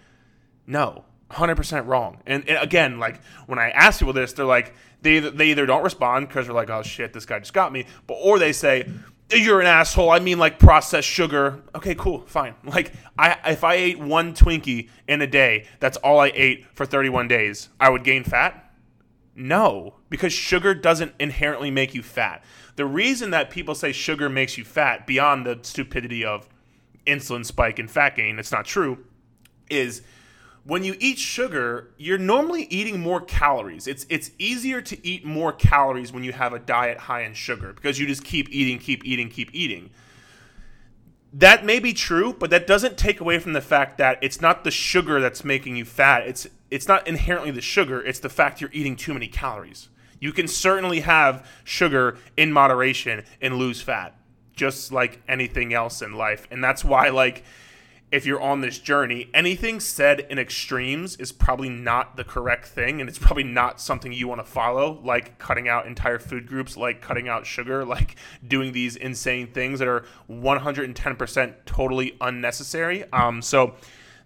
No, 0.66 1.04
100% 1.30 1.87
wrong. 1.87 2.20
And, 2.26 2.48
and, 2.48 2.62
again, 2.62 2.98
like 2.98 3.22
when 3.46 3.58
I 3.58 3.70
ask 3.70 4.00
people 4.00 4.12
this, 4.12 4.32
they're 4.32 4.44
like, 4.44 4.75
they 5.00 5.20
they 5.20 5.50
either 5.50 5.66
don't 5.66 5.84
respond 5.84 6.26
because 6.26 6.46
they're 6.46 6.54
like, 6.54 6.70
oh 6.70 6.82
shit, 6.82 7.12
this 7.12 7.25
guy 7.25 7.38
just 7.38 7.52
got 7.52 7.72
me, 7.72 7.87
but 8.08 8.14
or 8.14 8.38
they 8.38 8.52
say, 8.52 8.88
you're 9.30 9.61
an 9.61 9.66
asshole. 9.66 10.11
I 10.11 10.18
mean, 10.18 10.38
like 10.38 10.58
processed 10.58 11.08
sugar. 11.08 11.62
Okay, 11.75 11.94
cool, 11.94 12.20
fine. 12.26 12.54
Like, 12.64 12.92
I 13.18 13.37
if 13.47 13.64
I 13.64 13.75
ate 13.75 13.99
one 13.99 14.35
Twinkie 14.35 14.88
in 15.06 15.23
a 15.23 15.26
day, 15.26 15.66
that's 15.80 15.97
all 15.99 16.20
I 16.20 16.32
ate 16.35 16.66
for 16.75 16.87
31 16.87 17.28
days. 17.28 17.68
I 17.80 17.90
would 17.90 18.04
gain 18.04 18.25
fat. 18.25 18.64
No, 19.35 19.94
because 20.11 20.32
sugar 20.32 20.75
doesn't 20.75 21.14
inherently 21.20 21.70
make 21.70 21.94
you 21.94 22.02
fat. 22.02 22.42
The 22.75 22.85
reason 22.85 23.30
that 23.30 23.50
people 23.50 23.75
say 23.75 23.92
sugar 23.92 24.28
makes 24.28 24.58
you 24.58 24.64
fat, 24.64 25.06
beyond 25.06 25.47
the 25.47 25.58
stupidity 25.62 26.25
of 26.25 26.49
insulin 27.06 27.44
spike 27.47 27.78
and 27.78 27.90
fat 27.90 28.16
gain, 28.16 28.38
it's 28.38 28.50
not 28.50 28.64
true, 28.64 29.04
is 29.70 30.02
when 30.68 30.84
you 30.84 30.94
eat 31.00 31.18
sugar, 31.18 31.88
you're 31.96 32.18
normally 32.18 32.64
eating 32.64 33.00
more 33.00 33.22
calories. 33.22 33.87
It's 33.87 34.04
it's 34.10 34.32
easier 34.38 34.82
to 34.82 35.06
eat 35.06 35.25
more 35.25 35.50
calories 35.50 36.12
when 36.12 36.22
you 36.25 36.32
have 36.32 36.52
a 36.52 36.58
diet 36.58 36.98
high 36.98 37.22
in 37.22 37.32
sugar 37.32 37.72
because 37.72 37.98
you 37.98 38.06
just 38.06 38.22
keep 38.22 38.50
eating, 38.50 38.78
keep 38.78 39.02
eating, 39.02 39.30
keep 39.30 39.48
eating. 39.54 39.88
That 41.32 41.64
may 41.64 41.78
be 41.78 41.94
true, 41.94 42.34
but 42.34 42.50
that 42.50 42.66
doesn't 42.66 42.98
take 42.98 43.18
away 43.18 43.38
from 43.38 43.54
the 43.54 43.62
fact 43.62 43.96
that 43.96 44.18
it's 44.20 44.42
not 44.42 44.62
the 44.62 44.70
sugar 44.70 45.22
that's 45.22 45.42
making 45.42 45.76
you 45.76 45.87
fat. 45.87 46.26
It's 46.26 46.46
it's 46.70 46.87
not 46.87 47.08
inherently 47.08 47.50
the 47.50 47.62
sugar, 47.62 48.02
it's 48.02 48.20
the 48.20 48.28
fact 48.28 48.60
you're 48.60 48.68
eating 48.75 48.94
too 48.94 49.14
many 49.14 49.26
calories. 49.26 49.88
You 50.20 50.32
can 50.32 50.48
certainly 50.48 51.00
have 51.00 51.48
sugar 51.64 52.18
in 52.37 52.52
moderation 52.52 53.25
and 53.40 53.56
lose 53.56 53.80
fat, 53.80 54.18
just 54.54 54.92
like 54.92 55.22
anything 55.26 55.72
else 55.72 56.02
in 56.02 56.12
life. 56.12 56.46
And 56.50 56.62
that's 56.62 56.84
why 56.84 57.08
like 57.08 57.42
if 58.10 58.24
you're 58.24 58.40
on 58.40 58.62
this 58.62 58.78
journey, 58.78 59.28
anything 59.34 59.80
said 59.80 60.20
in 60.30 60.38
extremes 60.38 61.16
is 61.16 61.30
probably 61.30 61.68
not 61.68 62.16
the 62.16 62.24
correct 62.24 62.66
thing, 62.66 63.00
and 63.00 63.08
it's 63.08 63.18
probably 63.18 63.44
not 63.44 63.80
something 63.80 64.12
you 64.12 64.26
want 64.26 64.40
to 64.40 64.50
follow, 64.50 64.98
like 65.04 65.38
cutting 65.38 65.68
out 65.68 65.86
entire 65.86 66.18
food 66.18 66.46
groups, 66.46 66.76
like 66.76 67.02
cutting 67.02 67.28
out 67.28 67.44
sugar, 67.44 67.84
like 67.86 68.16
doing 68.46 68.72
these 68.72 68.96
insane 68.96 69.46
things 69.48 69.78
that 69.78 69.88
are 69.88 70.04
110% 70.30 71.54
totally 71.66 72.16
unnecessary. 72.20 73.04
Um, 73.12 73.42
so 73.42 73.74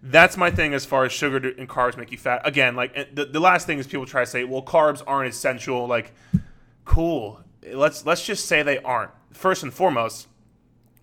that's 0.03 0.37
my 0.37 0.51
thing 0.51 0.75
as 0.75 0.85
far 0.85 1.05
as 1.05 1.13
sugar 1.13 1.53
and 1.59 1.69
carbs 1.69 1.97
make 1.97 2.13
you 2.13 2.19
fat. 2.19 2.43
Again, 2.45 2.77
like 2.77 3.15
the, 3.15 3.25
the 3.25 3.41
last 3.41 3.67
thing 3.67 3.79
is 3.79 3.87
people 3.87 4.07
try 4.07 4.23
to 4.23 4.31
say, 4.31 4.45
well, 4.45 4.63
carbs 4.63 5.03
aren't 5.07 5.29
essential. 5.29 5.87
Like, 5.87 6.13
cool. 6.85 7.41
Let's 7.73 8.05
let's 8.05 8.25
just 8.25 8.47
say 8.47 8.63
they 8.63 8.79
aren't. 8.79 9.13
First 9.33 9.63
and 9.63 9.73
foremost, 9.73 10.27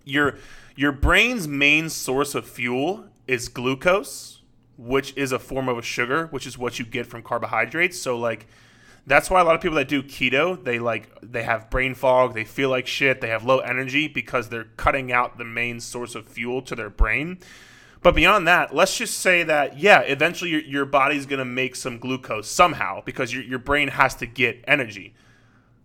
you're 0.04 0.36
your 0.76 0.92
brain's 0.92 1.48
main 1.48 1.88
source 1.88 2.34
of 2.34 2.48
fuel 2.48 3.04
is 3.26 3.48
glucose, 3.48 4.40
which 4.76 5.16
is 5.16 5.32
a 5.32 5.38
form 5.38 5.68
of 5.68 5.78
a 5.78 5.82
sugar, 5.82 6.26
which 6.26 6.46
is 6.46 6.56
what 6.56 6.78
you 6.78 6.84
get 6.84 7.06
from 7.06 7.22
carbohydrates. 7.22 7.98
So 7.98 8.18
like 8.18 8.46
that's 9.06 9.30
why 9.30 9.40
a 9.40 9.44
lot 9.44 9.54
of 9.54 9.60
people 9.60 9.76
that 9.76 9.88
do 9.88 10.02
keto, 10.02 10.62
they 10.62 10.78
like 10.78 11.10
they 11.22 11.42
have 11.42 11.70
brain 11.70 11.94
fog, 11.94 12.34
they 12.34 12.44
feel 12.44 12.70
like 12.70 12.86
shit, 12.86 13.20
they 13.20 13.28
have 13.28 13.44
low 13.44 13.58
energy 13.58 14.08
because 14.08 14.48
they're 14.48 14.68
cutting 14.76 15.12
out 15.12 15.38
the 15.38 15.44
main 15.44 15.80
source 15.80 16.14
of 16.14 16.26
fuel 16.26 16.62
to 16.62 16.74
their 16.74 16.90
brain. 16.90 17.38
But 18.02 18.14
beyond 18.14 18.48
that, 18.48 18.74
let's 18.74 18.96
just 18.96 19.18
say 19.18 19.42
that 19.42 19.78
yeah, 19.78 20.00
eventually 20.00 20.50
your, 20.50 20.62
your 20.62 20.84
body's 20.86 21.26
gonna 21.26 21.44
make 21.44 21.76
some 21.76 21.98
glucose 21.98 22.48
somehow 22.48 23.02
because 23.04 23.32
your, 23.34 23.42
your 23.42 23.58
brain 23.58 23.88
has 23.88 24.14
to 24.16 24.26
get 24.26 24.64
energy. 24.66 25.14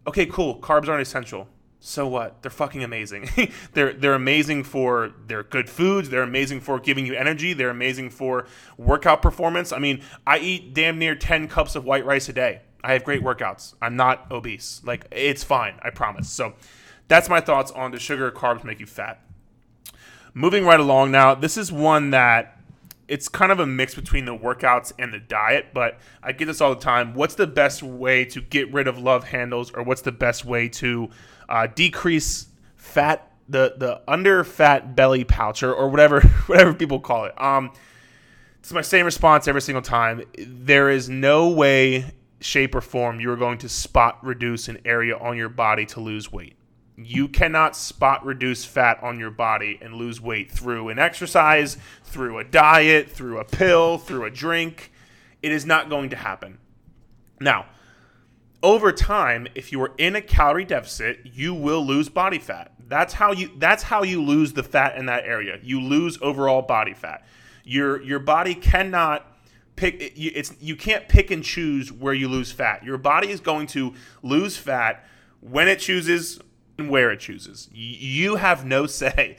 Okay, 0.07 0.25
cool. 0.25 0.59
Carbs 0.59 0.87
aren't 0.87 1.01
essential 1.01 1.47
so 1.85 2.07
what? 2.07 2.41
They're 2.41 2.49
fucking 2.49 2.83
amazing. 2.83 3.29
they're 3.73 3.93
they're 3.93 4.15
amazing 4.15 4.63
for 4.63 5.11
their 5.27 5.43
good 5.43 5.69
foods. 5.69 6.09
They're 6.09 6.23
amazing 6.23 6.61
for 6.61 6.79
giving 6.79 7.05
you 7.05 7.13
energy. 7.13 7.53
They're 7.53 7.69
amazing 7.69 8.09
for 8.09 8.47
workout 8.75 9.21
performance. 9.21 9.71
I 9.71 9.77
mean, 9.77 10.01
I 10.25 10.39
eat 10.39 10.73
damn 10.73 10.97
near 10.97 11.13
ten 11.13 11.47
cups 11.47 11.75
of 11.75 11.85
white 11.85 12.03
rice 12.03 12.27
a 12.27 12.33
day. 12.33 12.61
I 12.83 12.93
have 12.93 13.03
great 13.03 13.21
workouts. 13.21 13.75
I'm 13.83 13.95
not 13.95 14.31
obese. 14.31 14.81
Like 14.83 15.05
it's 15.11 15.43
fine. 15.43 15.79
I 15.83 15.91
promise. 15.91 16.27
So 16.27 16.55
that's 17.07 17.29
my 17.29 17.39
thoughts 17.39 17.69
on 17.69 17.91
the 17.91 17.99
sugar 17.99 18.31
carbs 18.31 18.63
make 18.63 18.79
you 18.79 18.87
fat. 18.87 19.21
Moving 20.33 20.65
right 20.65 20.79
along 20.79 21.11
now. 21.11 21.35
This 21.35 21.55
is 21.55 21.71
one 21.71 22.09
that 22.09 22.59
it's 23.07 23.29
kind 23.29 23.51
of 23.51 23.59
a 23.59 23.67
mix 23.67 23.93
between 23.93 24.25
the 24.25 24.35
workouts 24.35 24.91
and 24.97 25.13
the 25.13 25.19
diet, 25.19 25.67
but 25.71 25.99
I 26.23 26.31
get 26.31 26.45
this 26.45 26.61
all 26.61 26.73
the 26.73 26.81
time. 26.81 27.13
What's 27.13 27.35
the 27.35 27.45
best 27.45 27.83
way 27.83 28.25
to 28.25 28.41
get 28.41 28.73
rid 28.73 28.87
of 28.87 28.97
love 28.97 29.25
handles, 29.25 29.71
or 29.71 29.83
what's 29.83 30.01
the 30.01 30.11
best 30.11 30.45
way 30.45 30.67
to 30.69 31.11
uh, 31.49 31.67
decrease 31.67 32.47
fat, 32.75 33.31
the 33.47 33.75
the 33.77 34.01
under 34.07 34.43
fat 34.43 34.95
belly 34.95 35.23
pouch, 35.23 35.63
or, 35.63 35.73
or 35.73 35.89
whatever 35.89 36.21
whatever 36.47 36.73
people 36.73 36.99
call 36.99 37.25
it? 37.25 37.41
Um, 37.41 37.71
it's 38.59 38.71
my 38.71 38.81
same 38.81 39.05
response 39.05 39.47
every 39.47 39.61
single 39.61 39.83
time. 39.83 40.23
There 40.37 40.89
is 40.89 41.09
no 41.09 41.49
way, 41.49 42.11
shape, 42.39 42.73
or 42.73 42.81
form 42.81 43.19
you 43.19 43.31
are 43.31 43.37
going 43.37 43.59
to 43.59 43.69
spot 43.69 44.23
reduce 44.23 44.67
an 44.67 44.79
area 44.85 45.17
on 45.17 45.37
your 45.37 45.49
body 45.49 45.85
to 45.87 45.99
lose 45.99 46.31
weight 46.31 46.55
you 46.97 47.27
cannot 47.27 47.75
spot 47.75 48.25
reduce 48.25 48.63
fat 48.63 49.01
on 49.03 49.19
your 49.19 49.31
body 49.31 49.77
and 49.81 49.95
lose 49.95 50.21
weight 50.21 50.51
through 50.51 50.89
an 50.89 50.99
exercise, 50.99 51.77
through 52.03 52.37
a 52.37 52.43
diet, 52.43 53.11
through 53.11 53.39
a 53.39 53.43
pill, 53.43 53.97
through 53.97 54.23
a 54.23 54.29
drink. 54.29 54.91
It 55.41 55.51
is 55.51 55.65
not 55.65 55.89
going 55.89 56.09
to 56.11 56.15
happen. 56.15 56.59
Now, 57.39 57.65
over 58.65 58.91
time, 58.91 59.47
if 59.53 59.71
you 59.71 59.79
are 59.83 59.91
in 59.99 60.15
a 60.15 60.21
calorie 60.21 60.65
deficit, 60.65 61.19
you 61.23 61.53
will 61.53 61.85
lose 61.85 62.09
body 62.09 62.39
fat. 62.39 62.73
That's 62.87 63.13
how 63.13 63.31
you 63.31 63.51
that's 63.57 63.83
how 63.83 64.01
you 64.01 64.23
lose 64.23 64.53
the 64.53 64.63
fat 64.63 64.97
in 64.97 65.05
that 65.05 65.23
area. 65.25 65.59
You 65.61 65.79
lose 65.79 66.17
overall 66.19 66.63
body 66.63 66.95
fat. 66.95 67.23
Your 67.63 68.01
your 68.01 68.17
body 68.17 68.55
cannot 68.55 69.31
pick 69.75 70.13
it's 70.15 70.53
you 70.59 70.75
can't 70.75 71.07
pick 71.07 71.29
and 71.29 71.43
choose 71.43 71.91
where 71.91 72.13
you 72.15 72.27
lose 72.27 72.51
fat. 72.51 72.83
Your 72.83 72.97
body 72.97 73.29
is 73.29 73.39
going 73.39 73.67
to 73.67 73.93
lose 74.23 74.57
fat 74.57 75.05
when 75.41 75.67
it 75.67 75.77
chooses 75.77 76.39
and 76.79 76.89
where 76.89 77.11
it 77.11 77.19
chooses. 77.19 77.69
You 77.71 78.37
have 78.37 78.65
no 78.65 78.87
say. 78.87 79.37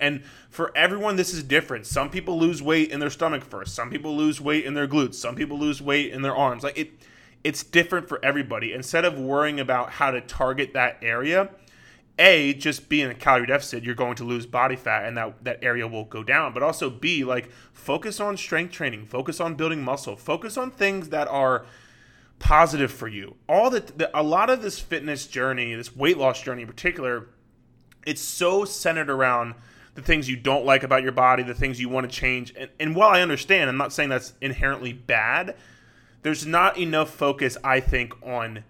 And 0.00 0.22
for 0.48 0.74
everyone, 0.74 1.16
this 1.16 1.34
is 1.34 1.42
different. 1.42 1.86
Some 1.86 2.08
people 2.08 2.38
lose 2.38 2.62
weight 2.62 2.90
in 2.90 3.00
their 3.00 3.10
stomach 3.10 3.44
first. 3.44 3.74
Some 3.74 3.90
people 3.90 4.16
lose 4.16 4.40
weight 4.40 4.64
in 4.64 4.72
their 4.72 4.88
glutes. 4.88 5.16
Some 5.16 5.34
people 5.34 5.58
lose 5.58 5.82
weight 5.82 6.10
in 6.10 6.22
their 6.22 6.34
arms. 6.34 6.62
Like 6.64 6.78
it, 6.78 6.92
it's 7.44 7.62
different 7.62 8.08
for 8.08 8.24
everybody. 8.24 8.72
Instead 8.72 9.04
of 9.04 9.18
worrying 9.18 9.60
about 9.60 9.90
how 9.90 10.10
to 10.10 10.20
target 10.20 10.74
that 10.74 10.98
area, 11.02 11.50
a 12.18 12.52
just 12.54 12.88
being 12.88 13.08
a 13.08 13.14
calorie 13.14 13.46
deficit 13.46 13.82
you're 13.82 13.94
going 13.94 14.14
to 14.14 14.24
lose 14.24 14.44
body 14.46 14.76
fat 14.76 15.06
and 15.06 15.16
that 15.16 15.44
that 15.44 15.58
area 15.62 15.86
will 15.86 16.04
go 16.04 16.22
down. 16.22 16.52
But 16.52 16.62
also 16.62 16.90
b 16.90 17.24
like 17.24 17.50
focus 17.72 18.20
on 18.20 18.36
strength 18.36 18.72
training 18.72 19.06
focus 19.06 19.40
on 19.40 19.54
building 19.54 19.82
muscle 19.82 20.16
focus 20.16 20.56
on 20.56 20.70
things 20.70 21.08
that 21.08 21.28
are 21.28 21.64
positive 22.38 22.92
for 22.92 23.08
you. 23.08 23.36
All 23.48 23.70
that 23.70 23.98
the, 23.98 24.18
a 24.18 24.22
lot 24.22 24.50
of 24.50 24.62
this 24.62 24.78
fitness 24.78 25.26
journey 25.26 25.74
this 25.74 25.96
weight 25.96 26.18
loss 26.18 26.42
journey 26.42 26.62
in 26.62 26.68
particular 26.68 27.28
it's 28.04 28.22
so 28.22 28.64
centered 28.64 29.08
around 29.08 29.54
the 29.94 30.02
things 30.02 30.28
you 30.28 30.36
don't 30.36 30.66
like 30.66 30.82
about 30.82 31.02
your 31.02 31.12
body 31.12 31.42
the 31.42 31.54
things 31.54 31.80
you 31.80 31.88
want 31.88 32.08
to 32.08 32.14
change. 32.14 32.52
And, 32.58 32.70
and 32.78 32.94
while 32.94 33.08
i 33.08 33.22
understand 33.22 33.70
i'm 33.70 33.78
not 33.78 33.92
saying 33.92 34.10
that's 34.10 34.34
inherently 34.42 34.92
bad 34.92 35.56
there's 36.22 36.46
not 36.46 36.78
enough 36.78 37.10
focus 37.10 37.56
i 37.62 37.78
think 37.80 38.14
on 38.22 38.64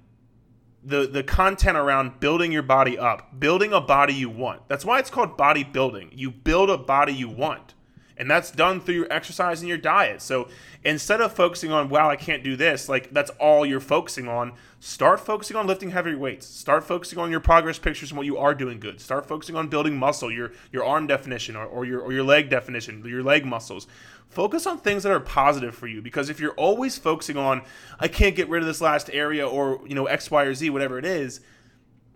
the 0.85 1.07
the 1.07 1.23
content 1.23 1.77
around 1.77 2.21
building 2.21 2.51
your 2.53 2.63
body 2.63 2.99
up, 2.99 3.39
building 3.39 3.73
a 3.73 3.81
body 3.81 4.15
you 4.15 4.29
want. 4.29 4.69
That's 4.69 4.85
why 4.85 4.99
it's 4.99 5.11
called 5.11 5.39
bodybuilding. 5.39 6.11
You 6.13 6.31
build 6.31 6.71
a 6.71 6.79
body 6.79 7.13
you 7.13 7.29
want. 7.29 7.75
And 8.15 8.31
that's 8.31 8.51
done 8.51 8.81
through 8.81 8.97
your 8.97 9.13
exercise 9.13 9.63
and 9.63 9.69
your 9.69 9.79
diet. 9.79 10.21
So 10.21 10.49
instead 10.85 11.21
of 11.21 11.33
focusing 11.33 11.73
on, 11.73 11.89
wow, 11.89 12.11
I 12.11 12.17
can't 12.17 12.45
do 12.45 12.57
this, 12.57 12.89
like 12.89 13.13
that's 13.13 13.31
all 13.41 13.65
you're 13.65 13.81
focusing 13.81 14.29
on, 14.29 14.53
start 14.81 15.19
focusing 15.19 15.57
on 15.57 15.67
lifting 15.67 15.91
heavier 15.91 16.19
weights. 16.19 16.47
Start 16.47 16.85
focusing 16.85 17.19
on 17.19 17.31
your 17.31 17.41
progress 17.41 17.79
pictures 17.79 18.11
and 18.11 18.19
what 18.19 18.27
you 18.27 18.37
are 18.37 18.55
doing 18.55 18.79
good. 18.79 19.01
Start 19.01 19.27
focusing 19.27 19.57
on 19.57 19.69
building 19.69 19.97
muscle, 19.97 20.31
your 20.31 20.53
your 20.71 20.85
arm 20.85 21.07
definition 21.07 21.57
or, 21.57 21.65
or 21.65 21.85
your 21.85 22.01
or 22.01 22.13
your 22.13 22.23
leg 22.23 22.49
definition, 22.51 23.03
your 23.05 23.23
leg 23.23 23.47
muscles. 23.47 23.87
Focus 24.33 24.67
on 24.67 24.79
things 24.79 25.03
that 25.03 25.13
are 25.13 25.21
positive 25.21 25.75
for 25.75 25.87
you 25.87 26.01
because 26.01 26.31
if 26.31 26.41
you're 26.41 26.55
always 26.55 26.97
focusing 26.97 27.37
on 27.37 27.61
I 28.01 28.09
can't 28.09 28.35
get 28.35 28.49
rid 28.49 28.63
of 28.63 28.67
this 28.67 28.81
last 28.81 29.11
area 29.13 29.47
or 29.47 29.81
you 29.87 29.95
know 29.95 30.07
X, 30.07 30.31
Y, 30.31 30.43
or 30.45 30.55
Z, 30.55 30.71
whatever 30.71 30.99
it 30.99 31.05
is, 31.05 31.41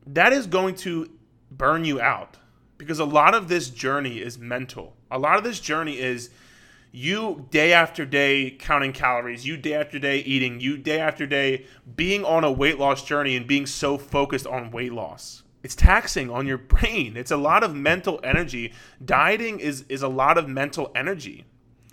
that 0.06 0.32
is 0.32 0.46
going 0.46 0.76
to 0.76 1.11
burn 1.50 1.85
you 1.85 2.00
out 2.00 2.38
because 2.78 2.99
a 2.99 3.04
lot 3.04 3.35
of 3.35 3.49
this 3.49 3.68
journey 3.68 4.23
is 4.23 4.38
mental. 4.38 4.96
A 5.11 5.18
lot 5.18 5.37
of 5.37 5.44
this 5.44 5.61
journey 5.61 5.99
is 5.99 6.30
you 6.90 7.46
day 7.50 7.75
after 7.75 8.06
day 8.06 8.56
counting 8.58 8.94
calories, 8.94 9.46
you 9.46 9.58
day 9.58 9.75
after 9.75 9.99
day 9.99 10.20
eating, 10.20 10.58
you 10.58 10.78
day 10.78 10.99
after 10.99 11.26
day 11.26 11.66
being 11.96 12.25
on 12.25 12.44
a 12.44 12.50
weight 12.50 12.78
loss 12.78 13.04
journey 13.04 13.37
and 13.37 13.46
being 13.46 13.66
so 13.66 13.99
focused 13.99 14.46
on 14.46 14.70
weight 14.70 14.94
loss. 14.94 15.42
It's 15.62 15.75
taxing 15.75 16.30
on 16.30 16.46
your 16.46 16.56
brain. 16.56 17.14
It's 17.14 17.30
a 17.30 17.37
lot 17.37 17.62
of 17.62 17.75
mental 17.75 18.20
energy. 18.25 18.73
Dieting 19.04 19.61
is 19.61 19.85
is 19.90 20.02
a 20.02 20.08
lot 20.08 20.38
of 20.38 20.49
mental 20.49 20.90
energy. 20.94 21.44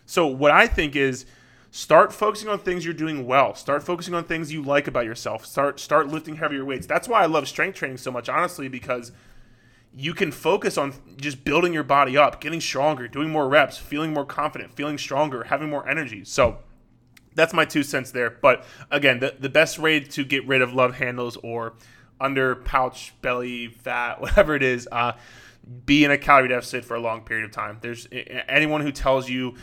So 0.06 0.28
what 0.28 0.52
I 0.52 0.68
think 0.68 0.96
is 0.96 1.26
start 1.72 2.14
focusing 2.14 2.50
on 2.50 2.60
things 2.60 2.86
you're 2.86 2.94
doing 2.94 3.26
well. 3.26 3.56
Start 3.56 3.84
focusing 3.84 4.14
on 4.14 4.24
things 4.26 4.54
you 4.54 4.62
like 4.62 4.88
about 4.88 5.06
yourself. 5.06 5.46
Start 5.46 5.80
start 5.80 6.08
lifting 6.08 6.36
heavier 6.36 6.64
weights. 6.64 6.86
That's 6.86 7.08
why 7.08 7.24
I 7.24 7.26
love 7.26 7.48
strength 7.48 7.76
training 7.76 7.98
so 7.98 8.12
much, 8.12 8.30
honestly, 8.30 8.68
because 8.68 9.12
you 9.96 10.14
can 10.14 10.32
focus 10.32 10.78
on 10.78 10.94
just 11.18 11.44
building 11.44 11.74
your 11.74 11.84
body 11.84 12.18
up, 12.18 12.42
getting 12.42 12.62
stronger, 12.62 13.08
doing 13.08 13.30
more 13.30 13.48
reps, 13.48 13.78
feeling 13.78 14.14
more 14.14 14.26
confident, 14.26 14.76
feeling 14.76 14.98
stronger, 14.98 15.46
having 15.46 15.70
more 15.70 15.88
energy. 15.88 16.24
So 16.26 16.60
that's 17.36 17.54
my 17.54 17.66
two 17.66 17.84
cents 17.84 18.12
there. 18.12 18.30
But 18.30 18.66
again, 18.92 19.20
the, 19.20 19.36
the 19.40 19.50
best 19.50 19.80
way 19.80 20.00
to 20.00 20.24
get 20.24 20.48
rid 20.48 20.62
of 20.62 20.74
love 20.74 20.96
handles 20.96 21.38
or 21.38 21.74
under 22.20 22.56
pouch 22.56 23.14
belly 23.22 23.68
fat, 23.68 24.22
whatever 24.22 24.56
it 24.56 24.64
is, 24.64 24.88
uh, 24.92 25.14
be 25.86 26.04
in 26.04 26.12
a 26.12 26.18
calorie 26.18 26.50
deficit 26.50 26.84
for 26.84 26.96
a 26.96 27.00
long 27.00 27.22
period 27.22 27.46
of 27.46 27.52
time. 27.52 27.78
There's 27.82 28.08
anyone 28.50 28.82
who 28.82 28.92
tells 28.92 29.30
you 29.30 29.56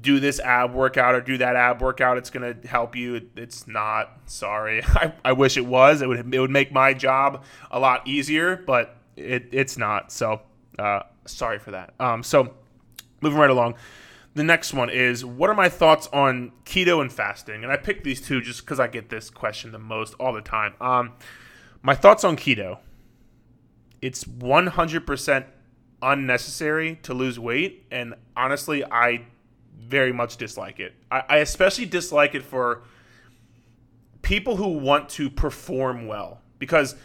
do 0.00 0.20
this 0.20 0.40
ab 0.40 0.72
workout 0.74 1.14
or 1.14 1.20
do 1.20 1.38
that 1.38 1.56
ab 1.56 1.80
workout, 1.80 2.18
it's 2.18 2.30
going 2.30 2.60
to 2.60 2.68
help 2.68 2.96
you. 2.96 3.28
It's 3.36 3.66
not. 3.66 4.20
Sorry. 4.26 4.82
I, 4.86 5.12
I 5.24 5.32
wish 5.32 5.56
it 5.56 5.66
was. 5.66 6.02
It 6.02 6.08
would 6.08 6.34
it 6.34 6.40
would 6.40 6.50
make 6.50 6.72
my 6.72 6.94
job 6.94 7.44
a 7.70 7.78
lot 7.78 8.06
easier, 8.06 8.56
but 8.56 8.96
it, 9.16 9.48
it's 9.52 9.76
not. 9.76 10.12
So 10.12 10.42
uh, 10.78 11.00
sorry 11.26 11.58
for 11.58 11.72
that. 11.72 11.94
Um, 12.00 12.22
so 12.22 12.54
moving 13.20 13.38
right 13.38 13.50
along. 13.50 13.74
The 14.34 14.44
next 14.44 14.72
one 14.72 14.90
is 14.90 15.24
what 15.24 15.50
are 15.50 15.54
my 15.54 15.68
thoughts 15.68 16.08
on 16.12 16.52
keto 16.64 17.00
and 17.00 17.12
fasting? 17.12 17.64
And 17.64 17.72
I 17.72 17.76
picked 17.76 18.04
these 18.04 18.20
two 18.20 18.40
just 18.40 18.60
because 18.60 18.78
I 18.78 18.86
get 18.86 19.08
this 19.08 19.30
question 19.30 19.72
the 19.72 19.78
most 19.78 20.14
all 20.14 20.32
the 20.32 20.42
time. 20.42 20.74
Um, 20.80 21.14
my 21.82 21.94
thoughts 21.94 22.24
on 22.24 22.36
keto 22.36 22.78
it's 24.00 24.24
100% 24.24 25.44
unnecessary 26.02 26.98
to 27.02 27.14
lose 27.14 27.38
weight. 27.38 27.86
And 27.90 28.14
honestly, 28.36 28.84
I 28.84 29.26
very 29.78 30.12
much 30.12 30.36
dislike 30.36 30.80
it. 30.80 30.94
I, 31.10 31.22
I 31.28 31.36
especially 31.38 31.86
dislike 31.86 32.34
it 32.34 32.42
for 32.42 32.82
people 34.22 34.56
who 34.56 34.68
want 34.78 35.08
to 35.10 35.30
perform 35.30 36.06
well. 36.06 36.40
Because 36.58 36.96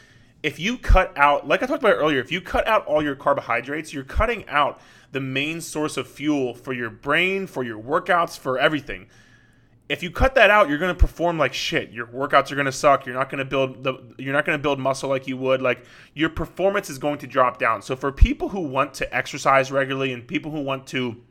if 0.41 0.59
you 0.59 0.77
cut 0.77 1.15
out, 1.17 1.47
like 1.47 1.63
I 1.63 1.67
talked 1.67 1.83
about 1.83 1.95
earlier, 1.95 2.19
if 2.19 2.31
you 2.31 2.41
cut 2.41 2.67
out 2.67 2.85
all 2.85 3.03
your 3.03 3.15
carbohydrates, 3.15 3.93
you're 3.93 4.03
cutting 4.03 4.47
out 4.47 4.81
the 5.11 5.21
main 5.21 5.61
source 5.61 5.95
of 5.95 6.07
fuel 6.07 6.53
for 6.53 6.73
your 6.73 6.89
brain, 6.89 7.47
for 7.47 7.63
your 7.63 7.81
workouts, 7.81 8.37
for 8.37 8.57
everything 8.57 9.07
if 9.89 10.01
you 10.01 10.09
cut 10.09 10.35
that 10.35 10.49
out, 10.49 10.69
you're 10.69 10.77
going 10.77 10.93
to 10.93 10.99
perform 10.99 11.37
like 11.37 11.53
shit. 11.53 11.91
Your 11.91 12.07
workouts 12.07 12.51
are 12.51 12.55
going 12.55 12.65
to 12.65 12.71
suck. 12.71 13.05
You're 13.05 13.15
not 13.15 13.29
going 13.29 13.39
to 13.39 13.45
build 13.45 13.83
the 13.83 13.93
you're 14.17 14.33
not 14.33 14.45
going 14.45 14.57
to 14.57 14.61
build 14.61 14.79
muscle 14.79 15.09
like 15.09 15.27
you 15.27 15.37
would. 15.37 15.61
Like 15.61 15.85
your 16.13 16.29
performance 16.29 16.89
is 16.89 16.97
going 16.97 17.19
to 17.19 17.27
drop 17.27 17.59
down. 17.59 17.81
So 17.81 17.95
for 17.95 18.11
people 18.11 18.49
who 18.49 18.61
want 18.61 18.93
to 18.95 19.15
exercise 19.15 19.71
regularly 19.71 20.13
and 20.13 20.25
people 20.27 20.51
who 20.51 20.61
want 20.61 20.87
to 20.87 21.21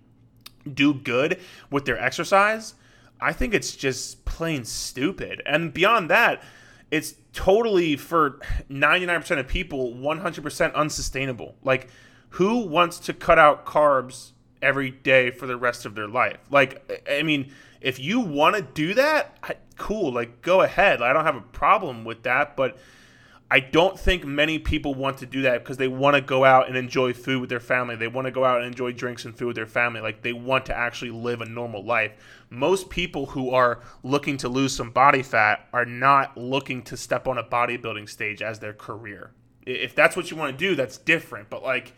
do 0.71 0.95
good 0.95 1.41
with 1.71 1.85
their 1.85 1.99
exercise, 1.99 2.75
I 3.21 3.33
think 3.33 3.55
it's 3.55 3.77
just 3.77 4.25
plain 4.25 4.65
stupid. 4.65 5.43
And 5.47 5.73
beyond 5.73 6.11
that, 6.11 6.43
it's 6.91 7.15
totally 7.33 7.97
for 7.97 8.41
99% 8.71 9.39
of 9.39 9.49
people 9.49 9.95
100% 9.95 10.75
unsustainable. 10.75 11.55
Like 11.63 11.89
who 12.31 12.67
wants 12.67 12.99
to 12.99 13.13
cut 13.13 13.39
out 13.39 13.67
carbs 13.67 14.33
every 14.61 14.91
day 14.91 15.31
for 15.31 15.47
the 15.47 15.57
rest 15.57 15.87
of 15.87 15.95
their 15.95 16.09
life? 16.09 16.39
Like 16.51 17.03
I 17.11 17.23
mean, 17.23 17.53
if 17.81 17.99
you 17.99 18.21
want 18.21 18.57
to 18.57 18.63
do 18.63 18.95
that, 18.95 19.59
cool, 19.77 20.13
like 20.13 20.43
go 20.43 20.63
ahead. 20.63 21.03
I 21.03 21.13
don't 21.13 21.25
have 21.25 21.37
a 21.37 21.41
problem 21.41 22.05
with 22.05 22.23
that, 22.25 22.57
but 22.57 22.77
I 23.53 23.61
don't 23.61 24.01
think 24.01 24.25
many 24.25 24.59
people 24.59 24.95
want 24.95 25.19
to 25.19 25.27
do 25.27 25.43
that 25.43 25.63
because 25.63 25.77
they 25.77 25.87
want 25.87 26.17
to 26.17 26.23
go 26.23 26.43
out 26.43 26.69
and 26.69 26.77
enjoy 26.77 27.13
food 27.13 27.43
with 27.43 27.51
their 27.51 27.61
family. 27.61 27.97
They 27.97 28.09
want 28.09 28.25
to 28.25 28.31
go 28.31 28.47
out 28.47 28.57
and 28.63 28.67
enjoy 28.67 28.93
drinks 28.93 29.27
and 29.27 29.37
food 29.37 29.49
with 29.49 29.57
their 29.57 29.67
family. 29.67 30.01
Like 30.01 30.23
they 30.23 30.33
want 30.33 30.65
to 30.67 30.75
actually 30.75 31.11
live 31.11 31.43
a 31.43 31.45
normal 31.45 31.85
life. 31.85 32.13
Most 32.49 32.89
people 32.89 33.27
who 33.27 33.51
are 33.51 33.81
looking 34.03 34.39
to 34.39 34.49
lose 34.49 34.75
some 34.75 34.91
body 34.91 35.23
fat 35.23 35.69
are 35.75 35.85
not 35.85 36.35
looking 36.35 36.81
to 36.85 36.97
step 36.97 37.29
on 37.29 37.37
a 37.37 37.45
bodybuilding 37.45 38.09
stage 38.09 38.41
as 38.41 38.59
their 38.59 38.73
career. 38.73 39.33
If 39.67 39.95
that's 39.95 40.17
what 40.17 40.31
you 40.31 40.37
want 40.39 40.59
to 40.59 40.69
do, 40.71 40.75
that's 40.75 40.97
different. 40.97 41.51
But 41.51 41.63
like, 41.63 41.93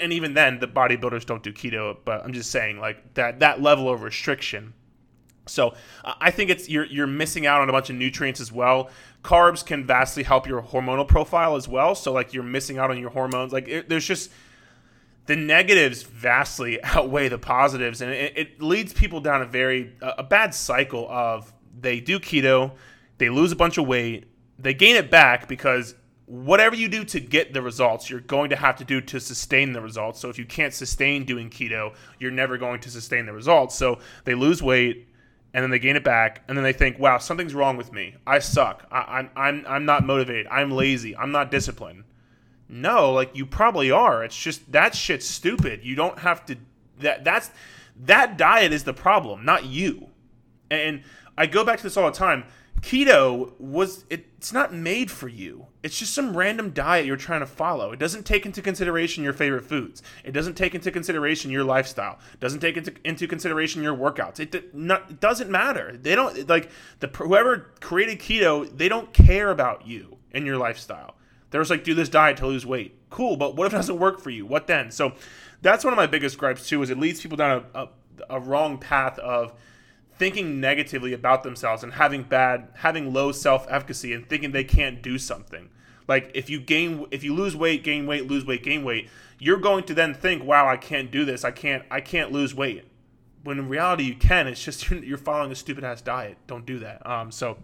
and 0.00 0.12
even 0.12 0.34
then, 0.34 0.58
the 0.58 0.66
bodybuilders 0.66 1.24
don't 1.24 1.44
do 1.44 1.52
keto. 1.52 1.98
But 2.04 2.24
I'm 2.24 2.32
just 2.32 2.50
saying, 2.50 2.80
like 2.80 3.14
that 3.14 3.38
that 3.38 3.62
level 3.62 3.88
of 3.88 4.02
restriction 4.02 4.74
so 5.50 5.74
I 6.04 6.30
think 6.30 6.50
it's 6.50 6.68
you're 6.68 6.84
you're 6.84 7.06
missing 7.06 7.46
out 7.46 7.60
on 7.60 7.68
a 7.68 7.72
bunch 7.72 7.90
of 7.90 7.96
nutrients 7.96 8.40
as 8.40 8.52
well. 8.52 8.90
Carbs 9.22 9.64
can 9.64 9.86
vastly 9.86 10.22
help 10.22 10.46
your 10.46 10.62
hormonal 10.62 11.06
profile 11.06 11.56
as 11.56 11.68
well. 11.68 11.94
So 11.94 12.12
like 12.12 12.32
you're 12.32 12.42
missing 12.42 12.78
out 12.78 12.90
on 12.90 12.98
your 12.98 13.10
hormones. 13.10 13.52
Like 13.52 13.68
it, 13.68 13.88
there's 13.88 14.06
just 14.06 14.30
the 15.26 15.36
negatives 15.36 16.02
vastly 16.02 16.82
outweigh 16.84 17.28
the 17.28 17.38
positives, 17.38 18.00
and 18.00 18.12
it, 18.12 18.32
it 18.36 18.62
leads 18.62 18.92
people 18.92 19.20
down 19.20 19.42
a 19.42 19.46
very 19.46 19.92
a 20.00 20.22
bad 20.22 20.54
cycle 20.54 21.06
of 21.10 21.52
they 21.78 22.00
do 22.00 22.18
keto, 22.18 22.72
they 23.18 23.30
lose 23.30 23.52
a 23.52 23.56
bunch 23.56 23.78
of 23.78 23.86
weight, 23.86 24.26
they 24.58 24.74
gain 24.74 24.96
it 24.96 25.10
back 25.10 25.48
because 25.48 25.94
whatever 26.26 26.76
you 26.76 26.88
do 26.88 27.04
to 27.04 27.18
get 27.18 27.52
the 27.52 27.60
results, 27.60 28.08
you're 28.08 28.20
going 28.20 28.50
to 28.50 28.56
have 28.56 28.76
to 28.76 28.84
do 28.84 29.00
to 29.00 29.18
sustain 29.18 29.72
the 29.72 29.80
results. 29.80 30.20
So 30.20 30.28
if 30.28 30.38
you 30.38 30.44
can't 30.44 30.72
sustain 30.72 31.24
doing 31.24 31.50
keto, 31.50 31.94
you're 32.20 32.30
never 32.30 32.56
going 32.56 32.80
to 32.80 32.90
sustain 32.90 33.26
the 33.26 33.32
results. 33.32 33.74
So 33.74 33.98
they 34.24 34.34
lose 34.34 34.62
weight, 34.62 35.08
and 35.52 35.62
then 35.62 35.70
they 35.70 35.78
gain 35.78 35.96
it 35.96 36.04
back, 36.04 36.42
and 36.48 36.56
then 36.56 36.64
they 36.64 36.72
think, 36.72 36.98
"Wow, 36.98 37.18
something's 37.18 37.54
wrong 37.54 37.76
with 37.76 37.92
me. 37.92 38.16
I 38.26 38.38
suck. 38.38 38.86
I, 38.90 39.20
am 39.20 39.30
I'm 39.36 39.64
I'm 39.68 39.84
not 39.84 40.04
motivated. 40.04 40.46
I'm 40.48 40.70
lazy. 40.70 41.16
I'm 41.16 41.32
not 41.32 41.50
disciplined." 41.50 42.04
No, 42.68 43.12
like 43.12 43.34
you 43.34 43.46
probably 43.46 43.90
are. 43.90 44.22
It's 44.24 44.40
just 44.40 44.70
that 44.72 44.94
shit's 44.94 45.26
stupid. 45.26 45.80
You 45.82 45.96
don't 45.96 46.20
have 46.20 46.44
to. 46.46 46.56
That 47.00 47.24
that's 47.24 47.50
that 48.04 48.38
diet 48.38 48.72
is 48.72 48.84
the 48.84 48.94
problem, 48.94 49.44
not 49.44 49.64
you. 49.64 50.08
And 50.70 51.02
I 51.36 51.46
go 51.46 51.64
back 51.64 51.78
to 51.78 51.82
this 51.82 51.96
all 51.96 52.06
the 52.10 52.16
time 52.16 52.44
keto 52.80 53.52
was 53.58 54.04
it's 54.10 54.52
not 54.52 54.72
made 54.72 55.10
for 55.10 55.28
you. 55.28 55.66
It's 55.82 55.98
just 55.98 56.14
some 56.14 56.36
random 56.36 56.70
diet 56.70 57.06
you're 57.06 57.16
trying 57.16 57.40
to 57.40 57.46
follow. 57.46 57.92
It 57.92 57.98
doesn't 57.98 58.24
take 58.24 58.44
into 58.44 58.62
consideration 58.62 59.24
your 59.24 59.32
favorite 59.32 59.64
foods. 59.64 60.02
It 60.24 60.32
doesn't 60.32 60.54
take 60.54 60.74
into 60.74 60.90
consideration 60.90 61.50
your 61.50 61.64
lifestyle. 61.64 62.18
It 62.34 62.40
doesn't 62.40 62.60
take 62.60 62.76
into, 62.76 62.94
into 63.04 63.26
consideration 63.26 63.82
your 63.82 63.96
workouts. 63.96 64.40
It, 64.40 64.74
not, 64.74 65.10
it 65.10 65.20
doesn't 65.20 65.50
matter. 65.50 65.96
They 65.96 66.14
don't 66.14 66.48
like 66.48 66.70
the 67.00 67.08
whoever 67.08 67.70
created 67.80 68.18
keto 68.18 68.76
they 68.76 68.88
don't 68.88 69.12
care 69.12 69.50
about 69.50 69.86
you 69.86 70.18
and 70.32 70.46
your 70.46 70.56
lifestyle. 70.56 71.14
They're 71.50 71.60
just 71.60 71.70
like 71.70 71.84
do 71.84 71.94
this 71.94 72.08
diet 72.08 72.36
to 72.38 72.46
lose 72.46 72.64
weight. 72.64 72.96
Cool 73.10 73.36
but 73.36 73.56
what 73.56 73.66
if 73.66 73.72
it 73.72 73.76
doesn't 73.76 73.98
work 73.98 74.20
for 74.20 74.30
you? 74.30 74.46
What 74.46 74.66
then? 74.66 74.90
So 74.90 75.14
that's 75.62 75.84
one 75.84 75.92
of 75.92 75.96
my 75.96 76.06
biggest 76.06 76.38
gripes 76.38 76.68
too 76.68 76.82
is 76.82 76.90
it 76.90 76.98
leads 76.98 77.20
people 77.20 77.36
down 77.36 77.64
a, 77.74 77.78
a, 77.80 77.88
a 78.30 78.40
wrong 78.40 78.78
path 78.78 79.18
of 79.18 79.52
thinking 80.20 80.60
negatively 80.60 81.14
about 81.14 81.42
themselves 81.42 81.82
and 81.82 81.94
having 81.94 82.22
bad 82.22 82.68
having 82.74 83.10
low 83.10 83.32
self-efficacy 83.32 84.12
and 84.12 84.28
thinking 84.28 84.52
they 84.52 84.62
can't 84.62 85.02
do 85.02 85.16
something 85.16 85.70
Like 86.10 86.32
if 86.34 86.50
you 86.50 86.60
gain, 86.60 87.06
if 87.12 87.22
you 87.22 87.32
lose 87.32 87.54
weight, 87.54 87.84
gain 87.84 88.04
weight, 88.04 88.26
lose 88.26 88.44
weight, 88.44 88.64
gain 88.64 88.82
weight, 88.82 89.08
you're 89.38 89.58
going 89.60 89.84
to 89.84 89.94
then 89.94 90.12
think, 90.12 90.42
"Wow, 90.42 90.66
I 90.66 90.76
can't 90.76 91.08
do 91.08 91.24
this. 91.24 91.44
I 91.44 91.52
can't. 91.52 91.84
I 91.88 92.00
can't 92.00 92.32
lose 92.32 92.52
weight." 92.52 92.84
When 93.44 93.60
in 93.60 93.68
reality, 93.68 94.02
you 94.02 94.16
can. 94.16 94.48
It's 94.48 94.64
just 94.64 94.90
you're 95.08 95.18
following 95.18 95.52
a 95.52 95.54
stupid 95.54 95.84
ass 95.84 96.02
diet. 96.02 96.36
Don't 96.48 96.66
do 96.66 96.80
that. 96.80 97.06
Um, 97.06 97.30
so 97.30 97.58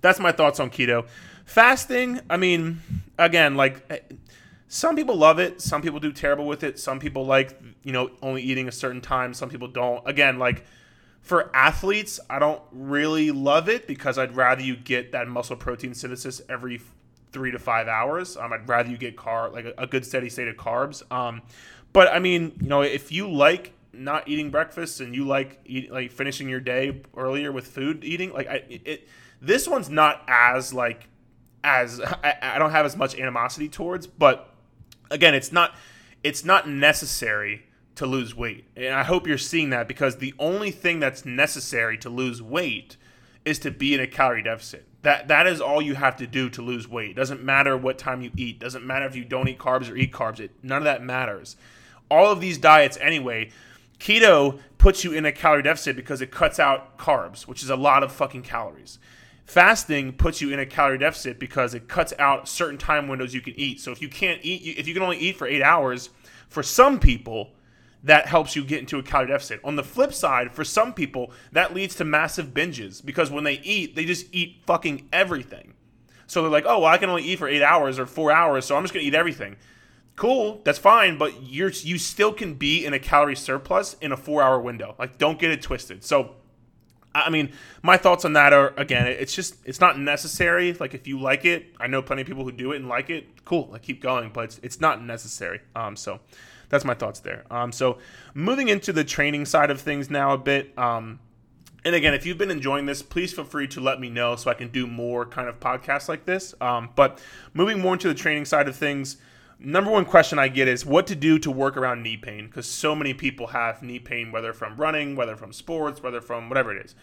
that's 0.00 0.18
my 0.18 0.32
thoughts 0.32 0.58
on 0.58 0.70
keto. 0.70 1.06
Fasting, 1.44 2.20
I 2.28 2.36
mean, 2.36 2.80
again, 3.16 3.54
like 3.54 3.84
eh, 3.90 4.00
some 4.66 4.96
people 4.96 5.14
love 5.14 5.38
it, 5.38 5.60
some 5.60 5.82
people 5.82 6.00
do 6.00 6.10
terrible 6.10 6.46
with 6.46 6.64
it, 6.64 6.80
some 6.80 6.98
people 6.98 7.24
like, 7.24 7.56
you 7.84 7.92
know, 7.92 8.10
only 8.22 8.42
eating 8.42 8.66
a 8.66 8.72
certain 8.72 9.00
time, 9.00 9.32
some 9.34 9.48
people 9.48 9.68
don't. 9.68 10.02
Again, 10.04 10.40
like 10.40 10.64
for 11.26 11.50
athletes, 11.54 12.20
I 12.30 12.38
don't 12.38 12.62
really 12.70 13.32
love 13.32 13.68
it 13.68 13.88
because 13.88 14.16
I'd 14.16 14.36
rather 14.36 14.62
you 14.62 14.76
get 14.76 15.10
that 15.10 15.26
muscle 15.26 15.56
protein 15.56 15.92
synthesis 15.92 16.40
every 16.48 16.80
three 17.32 17.50
to 17.50 17.58
five 17.58 17.88
hours. 17.88 18.36
Um, 18.36 18.52
I'd 18.52 18.68
rather 18.68 18.88
you 18.88 18.96
get 18.96 19.16
car 19.16 19.50
like 19.50 19.64
a, 19.64 19.74
a 19.76 19.86
good 19.88 20.06
steady 20.06 20.28
state 20.30 20.46
of 20.46 20.56
carbs. 20.56 21.02
Um, 21.12 21.42
but 21.92 22.06
I 22.12 22.20
mean, 22.20 22.52
you 22.60 22.68
know, 22.68 22.82
if 22.82 23.10
you 23.10 23.28
like 23.28 23.72
not 23.92 24.28
eating 24.28 24.50
breakfast 24.50 25.00
and 25.00 25.16
you 25.16 25.24
like 25.24 25.58
eat, 25.64 25.90
like 25.90 26.12
finishing 26.12 26.48
your 26.48 26.60
day 26.60 27.02
earlier 27.16 27.50
with 27.50 27.66
food 27.66 28.04
eating, 28.04 28.32
like 28.32 28.46
I, 28.46 28.62
it, 28.68 29.08
this 29.42 29.66
one's 29.66 29.90
not 29.90 30.22
as 30.28 30.72
like 30.72 31.08
as 31.64 32.00
I, 32.22 32.36
I 32.40 32.58
don't 32.60 32.70
have 32.70 32.86
as 32.86 32.96
much 32.96 33.16
animosity 33.16 33.68
towards, 33.68 34.06
but 34.06 34.54
again, 35.10 35.34
it's 35.34 35.50
not 35.50 35.74
it's 36.22 36.44
not 36.44 36.68
necessary 36.68 37.64
to 37.96 38.06
lose 38.06 38.34
weight. 38.34 38.66
And 38.76 38.94
I 38.94 39.02
hope 39.02 39.26
you're 39.26 39.38
seeing 39.38 39.70
that 39.70 39.88
because 39.88 40.16
the 40.16 40.34
only 40.38 40.70
thing 40.70 41.00
that's 41.00 41.24
necessary 41.24 41.98
to 41.98 42.08
lose 42.08 42.40
weight 42.40 42.96
is 43.44 43.58
to 43.60 43.70
be 43.70 43.94
in 43.94 44.00
a 44.00 44.06
calorie 44.06 44.42
deficit. 44.42 44.86
That 45.02 45.28
that 45.28 45.46
is 45.46 45.60
all 45.60 45.80
you 45.80 45.94
have 45.94 46.16
to 46.16 46.26
do 46.26 46.50
to 46.50 46.62
lose 46.62 46.88
weight. 46.88 47.10
It 47.10 47.16
doesn't 47.16 47.42
matter 47.42 47.76
what 47.76 47.98
time 47.98 48.22
you 48.22 48.30
eat. 48.36 48.58
Doesn't 48.58 48.84
matter 48.84 49.06
if 49.06 49.16
you 49.16 49.24
don't 49.24 49.48
eat 49.48 49.58
carbs 49.58 49.90
or 49.90 49.96
eat 49.96 50.12
carbs. 50.12 50.40
It 50.40 50.50
none 50.62 50.78
of 50.78 50.84
that 50.84 51.02
matters. 51.02 51.56
All 52.10 52.30
of 52.30 52.40
these 52.40 52.58
diets 52.58 52.98
anyway, 53.00 53.50
keto 53.98 54.60
puts 54.78 55.04
you 55.04 55.12
in 55.12 55.24
a 55.24 55.32
calorie 55.32 55.62
deficit 55.62 55.96
because 55.96 56.20
it 56.20 56.30
cuts 56.30 56.58
out 56.58 56.98
carbs, 56.98 57.46
which 57.46 57.62
is 57.62 57.70
a 57.70 57.76
lot 57.76 58.02
of 58.02 58.12
fucking 58.12 58.42
calories. 58.42 58.98
Fasting 59.44 60.12
puts 60.12 60.40
you 60.40 60.52
in 60.52 60.58
a 60.58 60.66
calorie 60.66 60.98
deficit 60.98 61.38
because 61.38 61.72
it 61.72 61.86
cuts 61.86 62.12
out 62.18 62.48
certain 62.48 62.78
time 62.78 63.06
windows 63.06 63.32
you 63.32 63.40
can 63.40 63.54
eat. 63.56 63.80
So 63.80 63.92
if 63.92 64.02
you 64.02 64.08
can't 64.08 64.40
eat, 64.42 64.76
if 64.76 64.88
you 64.88 64.94
can 64.94 65.04
only 65.04 65.18
eat 65.18 65.36
for 65.36 65.46
eight 65.46 65.62
hours, 65.62 66.10
for 66.48 66.64
some 66.64 66.98
people, 66.98 67.52
that 68.06 68.26
helps 68.26 68.54
you 68.54 68.64
get 68.64 68.78
into 68.78 68.98
a 68.98 69.02
calorie 69.02 69.28
deficit. 69.28 69.60
On 69.64 69.76
the 69.76 69.82
flip 69.82 70.14
side, 70.14 70.52
for 70.52 70.64
some 70.64 70.94
people, 70.94 71.32
that 71.52 71.74
leads 71.74 71.96
to 71.96 72.04
massive 72.04 72.54
binges 72.54 73.04
because 73.04 73.30
when 73.30 73.44
they 73.44 73.60
eat, 73.60 73.96
they 73.96 74.04
just 74.04 74.26
eat 74.32 74.62
fucking 74.64 75.08
everything. 75.12 75.74
So 76.28 76.42
they're 76.42 76.50
like, 76.50 76.64
oh, 76.66 76.80
well, 76.80 76.88
I 76.88 76.98
can 76.98 77.10
only 77.10 77.24
eat 77.24 77.38
for 77.38 77.48
eight 77.48 77.62
hours 77.62 77.98
or 77.98 78.06
four 78.06 78.32
hours, 78.32 78.64
so 78.64 78.76
I'm 78.76 78.84
just 78.84 78.94
gonna 78.94 79.04
eat 79.04 79.14
everything. 79.14 79.56
Cool, 80.14 80.62
that's 80.64 80.78
fine, 80.78 81.18
but 81.18 81.42
you're 81.42 81.70
you 81.70 81.98
still 81.98 82.32
can 82.32 82.54
be 82.54 82.86
in 82.86 82.94
a 82.94 82.98
calorie 82.98 83.36
surplus 83.36 83.94
in 84.00 84.12
a 84.12 84.16
four 84.16 84.42
hour 84.42 84.60
window. 84.60 84.94
Like, 84.98 85.18
don't 85.18 85.38
get 85.38 85.50
it 85.50 85.60
twisted. 85.60 86.04
So 86.04 86.36
I 87.14 87.30
mean, 87.30 87.52
my 87.82 87.96
thoughts 87.96 88.24
on 88.24 88.34
that 88.34 88.52
are 88.52 88.72
again, 88.76 89.06
it's 89.06 89.34
just 89.34 89.56
it's 89.64 89.80
not 89.80 89.98
necessary. 89.98 90.74
Like 90.74 90.94
if 90.94 91.06
you 91.08 91.18
like 91.18 91.44
it, 91.44 91.74
I 91.80 91.86
know 91.86 92.02
plenty 92.02 92.22
of 92.22 92.28
people 92.28 92.44
who 92.44 92.52
do 92.52 92.72
it 92.72 92.76
and 92.76 92.88
like 92.88 93.10
it. 93.10 93.44
Cool, 93.44 93.68
like 93.72 93.82
keep 93.82 94.02
going, 94.02 94.30
but 94.32 94.44
it's, 94.44 94.60
it's 94.62 94.80
not 94.80 95.02
necessary. 95.02 95.60
Um, 95.74 95.96
so 95.96 96.20
that's 96.68 96.84
my 96.84 96.94
thoughts 96.94 97.20
there. 97.20 97.44
Um, 97.50 97.72
so 97.72 97.98
moving 98.34 98.68
into 98.68 98.92
the 98.92 99.04
training 99.04 99.46
side 99.46 99.70
of 99.70 99.80
things 99.80 100.10
now 100.10 100.32
a 100.32 100.38
bit. 100.38 100.76
Um, 100.78 101.20
and 101.84 101.94
again, 101.94 102.14
if 102.14 102.26
you've 102.26 102.38
been 102.38 102.50
enjoying 102.50 102.86
this, 102.86 103.02
please 103.02 103.32
feel 103.32 103.44
free 103.44 103.68
to 103.68 103.80
let 103.80 104.00
me 104.00 104.10
know 104.10 104.34
so 104.36 104.50
I 104.50 104.54
can 104.54 104.68
do 104.68 104.86
more 104.86 105.24
kind 105.24 105.48
of 105.48 105.60
podcasts 105.60 106.08
like 106.08 106.24
this. 106.24 106.54
Um, 106.60 106.90
but 106.96 107.20
moving 107.54 107.80
more 107.80 107.92
into 107.92 108.08
the 108.08 108.14
training 108.14 108.44
side 108.44 108.68
of 108.68 108.74
things 108.74 109.18
number 109.58 109.90
one 109.90 110.04
question 110.04 110.38
I 110.38 110.48
get 110.48 110.68
is 110.68 110.84
what 110.84 111.06
to 111.06 111.14
do 111.14 111.38
to 111.40 111.50
work 111.50 111.76
around 111.76 112.02
knee 112.02 112.16
pain 112.16 112.46
because 112.46 112.68
so 112.68 112.94
many 112.94 113.14
people 113.14 113.48
have 113.48 113.82
knee 113.82 113.98
pain, 113.98 114.32
whether 114.32 114.52
from 114.52 114.76
running, 114.76 115.16
whether 115.16 115.36
from 115.36 115.52
sports, 115.52 116.02
whether 116.02 116.20
from 116.20 116.48
whatever 116.48 116.76
it 116.76 116.84
is. 116.84 116.94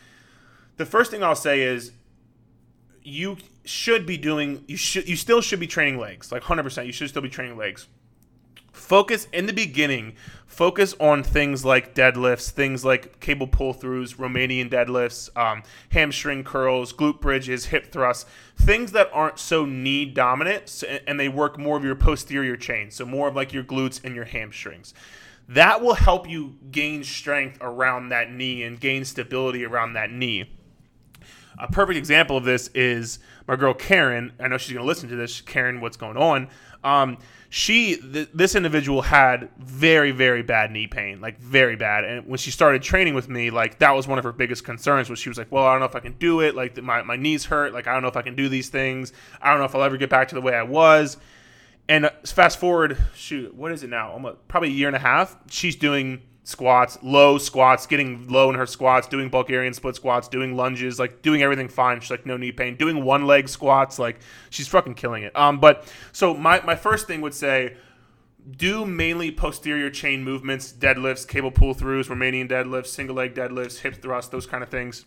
The 0.77 0.85
first 0.85 1.11
thing 1.11 1.23
I'll 1.23 1.35
say 1.35 1.61
is 1.61 1.91
you 3.03 3.37
should 3.65 4.05
be 4.05 4.17
doing 4.17 4.63
you 4.67 4.77
should 4.77 5.07
you 5.07 5.15
still 5.15 5.41
should 5.41 5.59
be 5.59 5.67
training 5.67 5.99
legs 5.99 6.31
like 6.31 6.41
100% 6.41 6.85
you 6.85 6.91
should 6.93 7.09
still 7.09 7.21
be 7.21 7.29
training 7.29 7.57
legs 7.57 7.87
focus 8.83 9.27
in 9.31 9.45
the 9.45 9.53
beginning 9.53 10.13
focus 10.45 10.93
on 10.99 11.23
things 11.23 11.63
like 11.63 11.95
deadlifts 11.95 12.49
things 12.49 12.83
like 12.83 13.17
cable 13.21 13.47
pull 13.47 13.73
throughs 13.73 14.17
romanian 14.17 14.69
deadlifts 14.69 15.29
um, 15.37 15.63
hamstring 15.89 16.43
curls 16.43 16.91
glute 16.93 17.21
bridges 17.21 17.67
hip 17.67 17.91
thrusts 17.91 18.25
things 18.57 18.91
that 18.91 19.09
aren't 19.13 19.39
so 19.39 19.65
knee 19.65 20.03
dominant 20.03 20.83
and 21.07 21.17
they 21.17 21.29
work 21.29 21.57
more 21.57 21.77
of 21.77 21.83
your 21.85 21.95
posterior 21.95 22.57
chain 22.57 22.91
so 22.91 23.05
more 23.05 23.29
of 23.29 23.35
like 23.35 23.53
your 23.53 23.63
glutes 23.63 24.03
and 24.03 24.15
your 24.15 24.25
hamstrings 24.25 24.93
that 25.47 25.81
will 25.81 25.95
help 25.95 26.29
you 26.29 26.55
gain 26.69 27.03
strength 27.03 27.57
around 27.61 28.09
that 28.09 28.31
knee 28.31 28.63
and 28.63 28.81
gain 28.81 29.05
stability 29.05 29.65
around 29.65 29.93
that 29.93 30.11
knee 30.11 30.49
a 31.57 31.71
perfect 31.71 31.97
example 31.97 32.35
of 32.35 32.43
this 32.43 32.69
is 32.69 33.19
my 33.47 33.55
girl 33.55 33.73
Karen. 33.73 34.33
I 34.39 34.47
know 34.47 34.57
she's 34.57 34.73
going 34.73 34.83
to 34.83 34.87
listen 34.87 35.07
to 35.09 35.15
this. 35.15 35.41
Karen, 35.41 35.81
what's 35.81 35.97
going 35.97 36.17
on? 36.17 36.49
Um, 36.83 37.17
she 37.49 37.97
th- 37.97 38.29
this 38.33 38.55
individual 38.55 39.03
had 39.03 39.47
very 39.59 40.09
very 40.09 40.41
bad 40.41 40.71
knee 40.71 40.87
pain 40.87 41.21
like 41.21 41.37
very 41.39 41.75
bad. 41.75 42.03
And 42.03 42.27
when 42.27 42.39
she 42.39 42.49
started 42.49 42.81
training 42.81 43.13
with 43.13 43.29
me 43.29 43.51
like 43.51 43.77
that 43.77 43.91
was 43.91 44.07
one 44.07 44.17
of 44.17 44.23
her 44.23 44.31
biggest 44.31 44.63
concerns 44.63 45.07
was 45.07 45.19
she 45.19 45.29
was 45.29 45.37
like 45.37 45.51
well 45.51 45.63
i 45.63 45.71
don't 45.71 45.79
know 45.79 45.85
if 45.85 45.95
i 45.95 45.99
can 45.99 46.13
do 46.13 46.39
it. 46.39 46.55
Like 46.55 46.81
my, 46.81 47.03
my 47.03 47.15
knees 47.15 47.45
hurt. 47.45 47.71
Like 47.71 47.85
i 47.85 47.93
don't 47.93 48.01
know 48.01 48.07
if 48.07 48.17
i 48.17 48.23
can 48.23 48.35
do 48.35 48.49
these 48.49 48.69
things. 48.69 49.13
I 49.39 49.51
don't 49.51 49.59
know 49.59 49.65
if 49.65 49.75
i'll 49.75 49.83
ever 49.83 49.97
get 49.97 50.09
back 50.09 50.29
to 50.29 50.35
the 50.35 50.41
way 50.41 50.55
i 50.55 50.63
was. 50.63 51.17
And 51.87 52.07
uh, 52.07 52.11
fast 52.25 52.59
forward 52.59 52.97
shoot 53.15 53.53
what 53.53 53.71
is 53.71 53.83
it 53.83 53.89
now? 53.91 54.11
Almost 54.11 54.47
probably 54.47 54.69
a 54.69 54.73
year 54.73 54.87
and 54.87 54.95
a 54.95 54.99
half. 54.99 55.37
She's 55.47 55.75
doing 55.75 56.23
squats, 56.43 56.97
low 57.01 57.37
squats, 57.37 57.85
getting 57.87 58.27
low 58.27 58.49
in 58.49 58.55
her 58.55 58.65
squats, 58.65 59.07
doing 59.07 59.29
Bulgarian 59.29 59.73
split 59.73 59.95
squats, 59.95 60.27
doing 60.27 60.55
lunges, 60.55 60.99
like 60.99 61.21
doing 61.21 61.41
everything 61.41 61.67
fine. 61.67 61.99
She's 61.99 62.11
like 62.11 62.25
no 62.25 62.37
knee 62.37 62.51
pain, 62.51 62.75
doing 62.75 63.03
one 63.03 63.25
leg 63.25 63.47
squats, 63.47 63.97
like 63.99 64.19
she's 64.49 64.67
fucking 64.67 64.95
killing 64.95 65.23
it. 65.23 65.35
Um, 65.35 65.59
but 65.59 65.91
so 66.11 66.33
my 66.33 66.61
my 66.61 66.75
first 66.75 67.07
thing 67.07 67.21
would 67.21 67.33
say. 67.33 67.77
Do 68.57 68.85
mainly 68.85 69.31
posterior 69.31 69.89
chain 69.89 70.21
movements, 70.21 70.73
deadlifts, 70.73 71.25
cable 71.25 71.49
pull 71.49 71.73
throughs, 71.73 72.09
Romanian 72.09 72.49
deadlifts, 72.49 72.87
single 72.87 73.15
leg 73.15 73.33
deadlifts, 73.33 73.79
hip 73.79 74.01
thrust, 74.01 74.31
those 74.31 74.45
kind 74.45 74.61
of 74.61 74.67
things. 74.67 75.05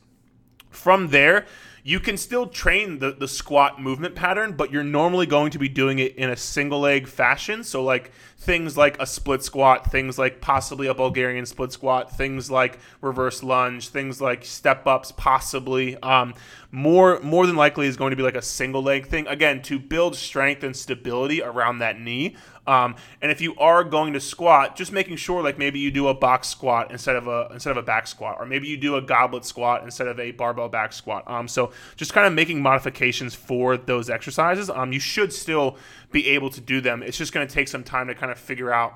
From 0.71 1.09
there, 1.09 1.45
you 1.87 2.01
can 2.01 2.17
still 2.17 2.49
train 2.49 2.99
the, 2.99 3.13
the 3.13 3.29
squat 3.29 3.81
movement 3.81 4.17
pattern, 4.17 4.55
but 4.55 4.73
you're 4.73 4.83
normally 4.83 5.25
going 5.25 5.53
to 5.53 5.59
be 5.61 5.69
doing 5.69 6.01
it 6.01 6.17
in 6.17 6.29
a 6.29 6.37
single 6.37 6.81
leg 6.81 7.07
fashion. 7.07 7.63
So, 7.63 7.81
like 7.85 8.11
things 8.37 8.77
like 8.77 9.01
a 9.01 9.07
split 9.07 9.45
squat, 9.45 9.93
things 9.93 10.19
like 10.19 10.41
possibly 10.41 10.89
a 10.89 10.95
Bulgarian 10.95 11.47
split 11.47 11.71
squat, 11.71 12.17
things 12.17 12.51
like 12.51 12.81
reverse 13.01 13.45
lunge, 13.45 13.91
things 13.91 14.21
like 14.21 14.45
step 14.45 14.85
ups, 14.89 15.13
possibly. 15.13 15.97
Um, 16.03 16.35
more 16.73 17.21
more 17.21 17.47
than 17.47 17.57
likely 17.57 17.87
is 17.87 17.97
going 17.97 18.11
to 18.11 18.17
be 18.17 18.23
like 18.23 18.35
a 18.35 18.43
single 18.43 18.83
leg 18.83 19.07
thing 19.07 19.27
again 19.29 19.63
to 19.63 19.79
build 19.79 20.17
strength 20.17 20.65
and 20.65 20.77
stability 20.77 21.41
around 21.41 21.79
that 21.79 22.01
knee. 22.01 22.37
Um, 22.67 22.97
and 23.23 23.31
if 23.31 23.41
you 23.41 23.55
are 23.57 23.85
going 23.85 24.13
to 24.15 24.21
squat, 24.21 24.77
just 24.77 24.91
making 24.91 25.17
sure 25.17 25.43
like 25.43 25.57
maybe 25.57 25.79
you 25.79 25.91
do 25.91 26.09
a 26.09 26.15
box 26.15 26.49
squat 26.49 26.91
instead 26.91 27.17
of 27.17 27.29
a 27.29 27.49
instead 27.53 27.71
of 27.71 27.77
a 27.77 27.83
back 27.83 28.07
squat, 28.07 28.37
or 28.41 28.47
maybe 28.47 28.67
you 28.67 28.77
do 28.77 28.97
a 28.97 29.03
goblet 29.03 29.45
squat 29.45 29.85
instead 29.85 30.09
of 30.09 30.19
a 30.19 30.33
barbell 30.33 30.69
back 30.69 30.93
squat. 30.93 31.23
Um, 31.27 31.47
so 31.47 31.71
just 31.97 32.13
kind 32.13 32.27
of 32.27 32.33
making 32.33 32.63
modifications 32.63 33.35
for 33.35 33.77
those 33.77 34.11
exercises. 34.11 34.71
Um, 34.71 34.93
you 34.93 35.01
should 35.01 35.33
still 35.33 35.77
be 36.11 36.29
able 36.29 36.51
to 36.51 36.61
do 36.61 36.81
them. 36.81 37.03
It's 37.03 37.19
just 37.19 37.33
going 37.33 37.47
to 37.47 37.53
take 37.53 37.69
some 37.69 37.85
time 37.85 38.09
to 38.09 38.15
kind 38.15 38.33
of 38.33 38.39
figure 38.39 38.73
out 38.73 38.95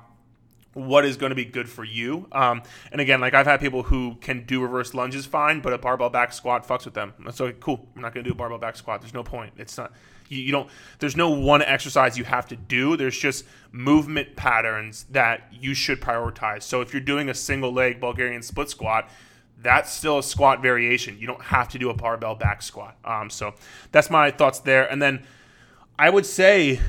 what 0.73 1.03
is 1.03 1.17
going 1.17 1.31
to 1.31 1.35
be 1.35 1.45
good 1.45 1.69
for 1.69 1.83
you. 1.83 2.27
Um, 2.31 2.63
and 2.91 3.01
again, 3.01 3.19
like 3.19 3.33
I've 3.33 3.45
had 3.45 3.59
people 3.59 3.83
who 3.83 4.15
can 4.21 4.45
do 4.45 4.61
reverse 4.61 4.93
lunges 4.93 5.25
fine, 5.25 5.59
but 5.59 5.73
a 5.73 5.77
barbell 5.77 6.09
back 6.09 6.31
squat 6.31 6.65
fucks 6.65 6.85
with 6.85 6.93
them. 6.93 7.13
That's 7.25 7.41
okay, 7.41 7.57
cool. 7.59 7.87
I'm 7.95 8.01
not 8.01 8.13
going 8.13 8.23
to 8.23 8.29
do 8.29 8.33
a 8.33 8.37
barbell 8.37 8.57
back 8.57 8.75
squat. 8.75 9.01
There's 9.01 9.13
no 9.13 9.23
point. 9.23 9.53
It's 9.57 9.77
not. 9.77 9.91
You, 10.29 10.39
you 10.39 10.51
don't. 10.51 10.69
There's 10.99 11.17
no 11.17 11.29
one 11.29 11.61
exercise 11.61 12.17
you 12.17 12.23
have 12.23 12.47
to 12.47 12.55
do. 12.55 12.95
There's 12.95 13.17
just 13.17 13.45
movement 13.71 14.35
patterns 14.35 15.05
that 15.11 15.41
you 15.51 15.73
should 15.73 15.99
prioritize. 15.99 16.63
So 16.63 16.79
if 16.79 16.93
you're 16.93 17.01
doing 17.01 17.29
a 17.29 17.33
single 17.33 17.73
leg 17.73 17.99
Bulgarian 17.99 18.41
split 18.41 18.69
squat, 18.69 19.09
that's 19.61 19.91
still 19.91 20.19
a 20.19 20.23
squat 20.23 20.61
variation. 20.61 21.17
You 21.19 21.27
don't 21.27 21.41
have 21.41 21.69
to 21.69 21.79
do 21.79 21.89
a 21.89 21.93
barbell 21.93 22.35
back 22.35 22.61
squat. 22.61 22.97
Um, 23.05 23.29
so 23.29 23.53
that's 23.91 24.09
my 24.09 24.31
thoughts 24.31 24.59
there. 24.59 24.89
And 24.91 25.01
then 25.01 25.25
I 25.99 26.09
would 26.09 26.25
say 26.25 26.79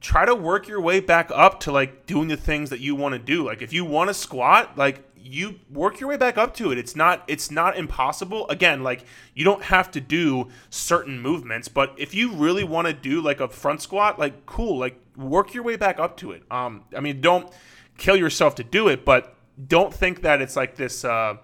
try 0.00 0.24
to 0.24 0.34
work 0.34 0.68
your 0.68 0.80
way 0.80 1.00
back 1.00 1.30
up 1.34 1.60
to 1.60 1.72
like 1.72 2.06
doing 2.06 2.28
the 2.28 2.36
things 2.36 2.70
that 2.70 2.80
you 2.80 2.94
want 2.94 3.14
to 3.14 3.18
do. 3.18 3.44
Like 3.44 3.62
if 3.62 3.72
you 3.72 3.84
want 3.84 4.08
to 4.08 4.14
squat, 4.14 4.78
like 4.78 5.02
you 5.16 5.56
work 5.70 6.00
your 6.00 6.08
way 6.08 6.16
back 6.16 6.38
up 6.38 6.54
to 6.54 6.70
it. 6.70 6.78
It's 6.78 6.94
not 6.94 7.24
it's 7.26 7.50
not 7.50 7.76
impossible. 7.76 8.48
Again, 8.48 8.82
like 8.82 9.04
you 9.34 9.44
don't 9.44 9.64
have 9.64 9.90
to 9.92 10.00
do 10.00 10.48
certain 10.70 11.20
movements, 11.20 11.66
but 11.66 11.94
if 11.96 12.14
you 12.14 12.32
really 12.32 12.64
want 12.64 12.86
to 12.86 12.92
do 12.92 13.20
like 13.20 13.40
a 13.40 13.48
front 13.48 13.82
squat, 13.82 14.18
like 14.18 14.46
cool, 14.46 14.78
like 14.78 15.00
work 15.16 15.52
your 15.52 15.64
way 15.64 15.76
back 15.76 15.98
up 15.98 16.16
to 16.18 16.30
it. 16.32 16.44
Um 16.50 16.84
I 16.96 17.00
mean, 17.00 17.20
don't 17.20 17.52
kill 17.98 18.16
yourself 18.16 18.54
to 18.56 18.64
do 18.64 18.86
it, 18.88 19.04
but 19.04 19.34
don't 19.66 19.92
think 19.92 20.22
that 20.22 20.40
it's 20.40 20.54
like 20.54 20.76
this 20.76 21.04
uh 21.04 21.38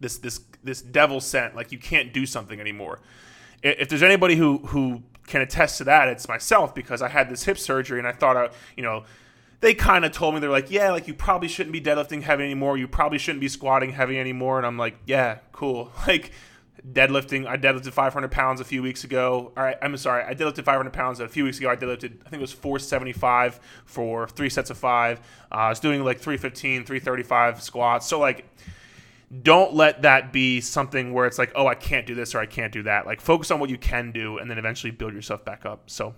this 0.00 0.18
this 0.18 0.40
this 0.62 0.82
devil 0.82 1.20
sent 1.20 1.54
like 1.54 1.72
you 1.72 1.78
can't 1.78 2.12
do 2.12 2.26
something 2.26 2.60
anymore. 2.60 3.00
If 3.62 3.88
there's 3.88 4.02
anybody 4.02 4.36
who 4.36 4.58
who 4.58 5.02
can 5.26 5.40
attest 5.40 5.78
to 5.78 5.84
that, 5.84 6.08
it's 6.08 6.28
myself 6.28 6.74
because 6.74 7.02
I 7.02 7.08
had 7.08 7.28
this 7.28 7.44
hip 7.44 7.58
surgery 7.58 7.98
and 7.98 8.06
I 8.06 8.12
thought, 8.12 8.36
I, 8.36 8.50
you 8.76 8.82
know, 8.82 9.04
they 9.60 9.74
kind 9.74 10.04
of 10.04 10.12
told 10.12 10.34
me 10.34 10.40
they're 10.40 10.50
like, 10.50 10.70
yeah, 10.70 10.90
like 10.90 11.08
you 11.08 11.14
probably 11.14 11.48
shouldn't 11.48 11.72
be 11.72 11.80
deadlifting 11.80 12.22
heavy 12.22 12.44
anymore. 12.44 12.78
You 12.78 12.86
probably 12.86 13.18
shouldn't 13.18 13.40
be 13.40 13.48
squatting 13.48 13.90
heavy 13.90 14.18
anymore. 14.18 14.58
And 14.58 14.66
I'm 14.66 14.78
like, 14.78 14.96
yeah, 15.06 15.38
cool. 15.52 15.92
Like 16.06 16.30
deadlifting, 16.92 17.46
I 17.46 17.56
deadlifted 17.56 17.92
500 17.92 18.30
pounds 18.30 18.60
a 18.60 18.64
few 18.64 18.82
weeks 18.82 19.02
ago. 19.02 19.52
All 19.56 19.64
right, 19.64 19.76
I'm 19.82 19.96
sorry, 19.96 20.22
I 20.22 20.34
deadlifted 20.34 20.64
500 20.64 20.92
pounds 20.92 21.18
a 21.18 21.28
few 21.28 21.44
weeks 21.44 21.58
ago. 21.58 21.68
I 21.68 21.74
deadlifted, 21.74 22.20
I 22.24 22.30
think 22.30 22.34
it 22.34 22.40
was 22.40 22.52
475 22.52 23.58
for 23.86 24.28
three 24.28 24.50
sets 24.50 24.70
of 24.70 24.78
five. 24.78 25.18
Uh, 25.50 25.54
I 25.54 25.68
was 25.70 25.80
doing 25.80 26.04
like 26.04 26.20
315, 26.20 26.84
335 26.84 27.62
squats. 27.62 28.06
So 28.06 28.20
like 28.20 28.46
don't 29.42 29.74
let 29.74 30.02
that 30.02 30.32
be 30.32 30.60
something 30.60 31.12
where 31.12 31.26
it's 31.26 31.38
like, 31.38 31.52
oh, 31.54 31.66
I 31.66 31.74
can't 31.74 32.06
do 32.06 32.14
this 32.14 32.34
or 32.34 32.38
I 32.38 32.46
can't 32.46 32.72
do 32.72 32.84
that. 32.84 33.06
Like, 33.06 33.20
focus 33.20 33.50
on 33.50 33.58
what 33.58 33.70
you 33.70 33.78
can 33.78 34.12
do 34.12 34.38
and 34.38 34.50
then 34.50 34.58
eventually 34.58 34.92
build 34.92 35.14
yourself 35.14 35.44
back 35.44 35.66
up. 35.66 35.90
So, 35.90 36.14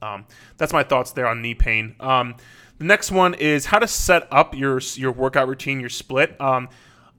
um, 0.00 0.26
that's 0.56 0.72
my 0.72 0.82
thoughts 0.82 1.12
there 1.12 1.26
on 1.26 1.42
knee 1.42 1.54
pain. 1.54 1.96
Um, 2.00 2.36
the 2.78 2.84
next 2.84 3.10
one 3.10 3.34
is 3.34 3.66
how 3.66 3.78
to 3.78 3.86
set 3.86 4.26
up 4.30 4.54
your 4.54 4.80
your 4.94 5.12
workout 5.12 5.48
routine, 5.48 5.80
your 5.80 5.88
split. 5.88 6.38
Um, 6.40 6.68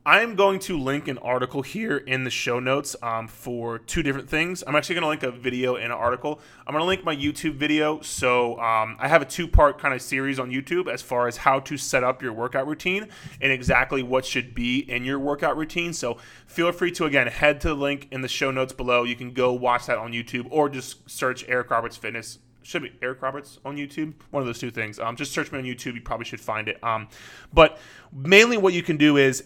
I'm 0.08 0.36
going 0.36 0.60
to 0.60 0.78
link 0.78 1.08
an 1.08 1.18
article 1.18 1.64
here 1.64 1.98
in 1.98 2.26
the 2.26 2.30
show 2.30 2.60
notes 2.60 2.96
um, 3.02 3.28
for 3.28 3.80
two 3.80 4.04
different 4.04 4.30
things. 4.30 4.64
I'm 4.68 4.76
actually 4.76 4.94
going 4.94 5.02
to 5.02 5.08
link 5.10 5.24
a 5.24 5.32
video 5.32 5.78
and 5.78 5.86
an 5.86 5.94
article. 5.94 6.40
I'm 6.68 6.74
going 6.74 6.84
to 6.84 6.88
link 6.88 7.04
my 7.04 7.16
YouTube 7.16 7.56
video. 7.56 8.02
So 8.02 8.60
um, 8.60 8.98
I 9.00 9.08
have 9.08 9.24
a 9.24 9.26
two 9.26 9.48
part 9.48 9.80
kind 9.80 9.96
of 9.96 10.04
series 10.04 10.38
on 10.38 10.52
YouTube 10.52 10.94
as 10.94 11.02
far 11.02 11.28
as 11.28 11.38
how 11.38 11.60
to 11.62 11.76
set 11.76 12.04
up 12.04 12.22
your 12.22 12.34
workout 12.34 12.68
routine 12.68 13.08
and 13.42 13.52
exactly 13.52 14.04
what 14.04 14.26
should 14.28 14.54
be 14.54 14.78
in 14.80 15.06
your 15.06 15.18
workout 15.18 15.58
routine. 15.58 15.92
So 15.92 16.18
feel 16.46 16.72
free 16.72 16.92
to, 16.92 17.06
again, 17.06 17.26
head 17.26 17.60
to 17.62 17.70
the 17.70 17.74
link 17.74 18.08
in 18.12 18.22
the 18.22 18.28
show 18.28 18.52
notes 18.52 18.74
below. 18.74 19.06
You 19.06 19.16
can 19.16 19.32
go 19.32 19.54
watch 19.54 19.88
that 19.88 19.98
on 19.98 20.14
YouTube 20.14 20.46
or 20.52 20.70
just 20.70 21.10
search 21.10 21.44
Eric 21.48 21.72
Roberts 21.72 21.98
Fitness 21.98 22.38
should 22.62 22.82
be 22.82 22.92
Eric 23.02 23.22
Roberts 23.22 23.60
on 23.64 23.78
YouTube. 23.78 24.14
One 24.32 24.42
of 24.42 24.48
those 24.48 24.58
two 24.58 24.72
things. 24.72 25.00
Um, 25.00 25.16
just 25.16 25.32
search 25.32 25.52
me 25.52 25.60
on 25.60 25.66
YouTube. 25.66 25.94
You 25.94 26.02
probably 26.02 26.26
should 26.26 26.42
find 26.42 26.68
it. 26.68 26.84
Um, 26.84 27.08
but 27.54 27.78
mainly, 28.12 28.58
what 28.58 28.74
you 28.74 28.82
can 28.82 28.98
do 28.98 29.18
is 29.18 29.44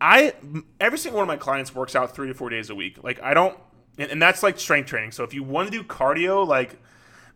I 0.00 0.34
every 0.80 0.98
single 0.98 1.18
one 1.18 1.24
of 1.24 1.28
my 1.28 1.36
clients 1.36 1.74
works 1.74 1.96
out 1.96 2.14
three 2.14 2.28
to 2.28 2.34
four 2.34 2.50
days 2.50 2.70
a 2.70 2.74
week. 2.74 3.02
Like 3.02 3.22
I 3.22 3.34
don't, 3.34 3.56
and, 3.98 4.10
and 4.10 4.22
that's 4.22 4.42
like 4.42 4.58
strength 4.58 4.88
training. 4.88 5.12
So 5.12 5.24
if 5.24 5.32
you 5.32 5.42
want 5.42 5.70
to 5.70 5.76
do 5.76 5.84
cardio, 5.84 6.46
like 6.46 6.78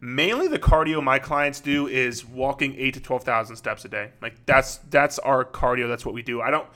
mainly 0.01 0.49
the 0.49 0.59
cardio 0.59 1.03
my 1.03 1.19
clients 1.19 1.61
do 1.61 1.87
is 1.87 2.25
walking 2.25 2.75
eight 2.77 2.95
to 2.95 3.01
twelve 3.01 3.25
thousand 3.25 3.57
steps 3.57 3.85
a 3.85 3.89
day. 3.89 4.11
Like 4.21 4.45
that's 4.47 4.77
that's 4.91 5.19
our 5.21 5.45
cardio. 5.45 5.89
That's 5.89 6.05
what 6.05 6.15
we 6.15 6.23
do. 6.23 6.41
I 6.41 6.51
don't 6.51 6.67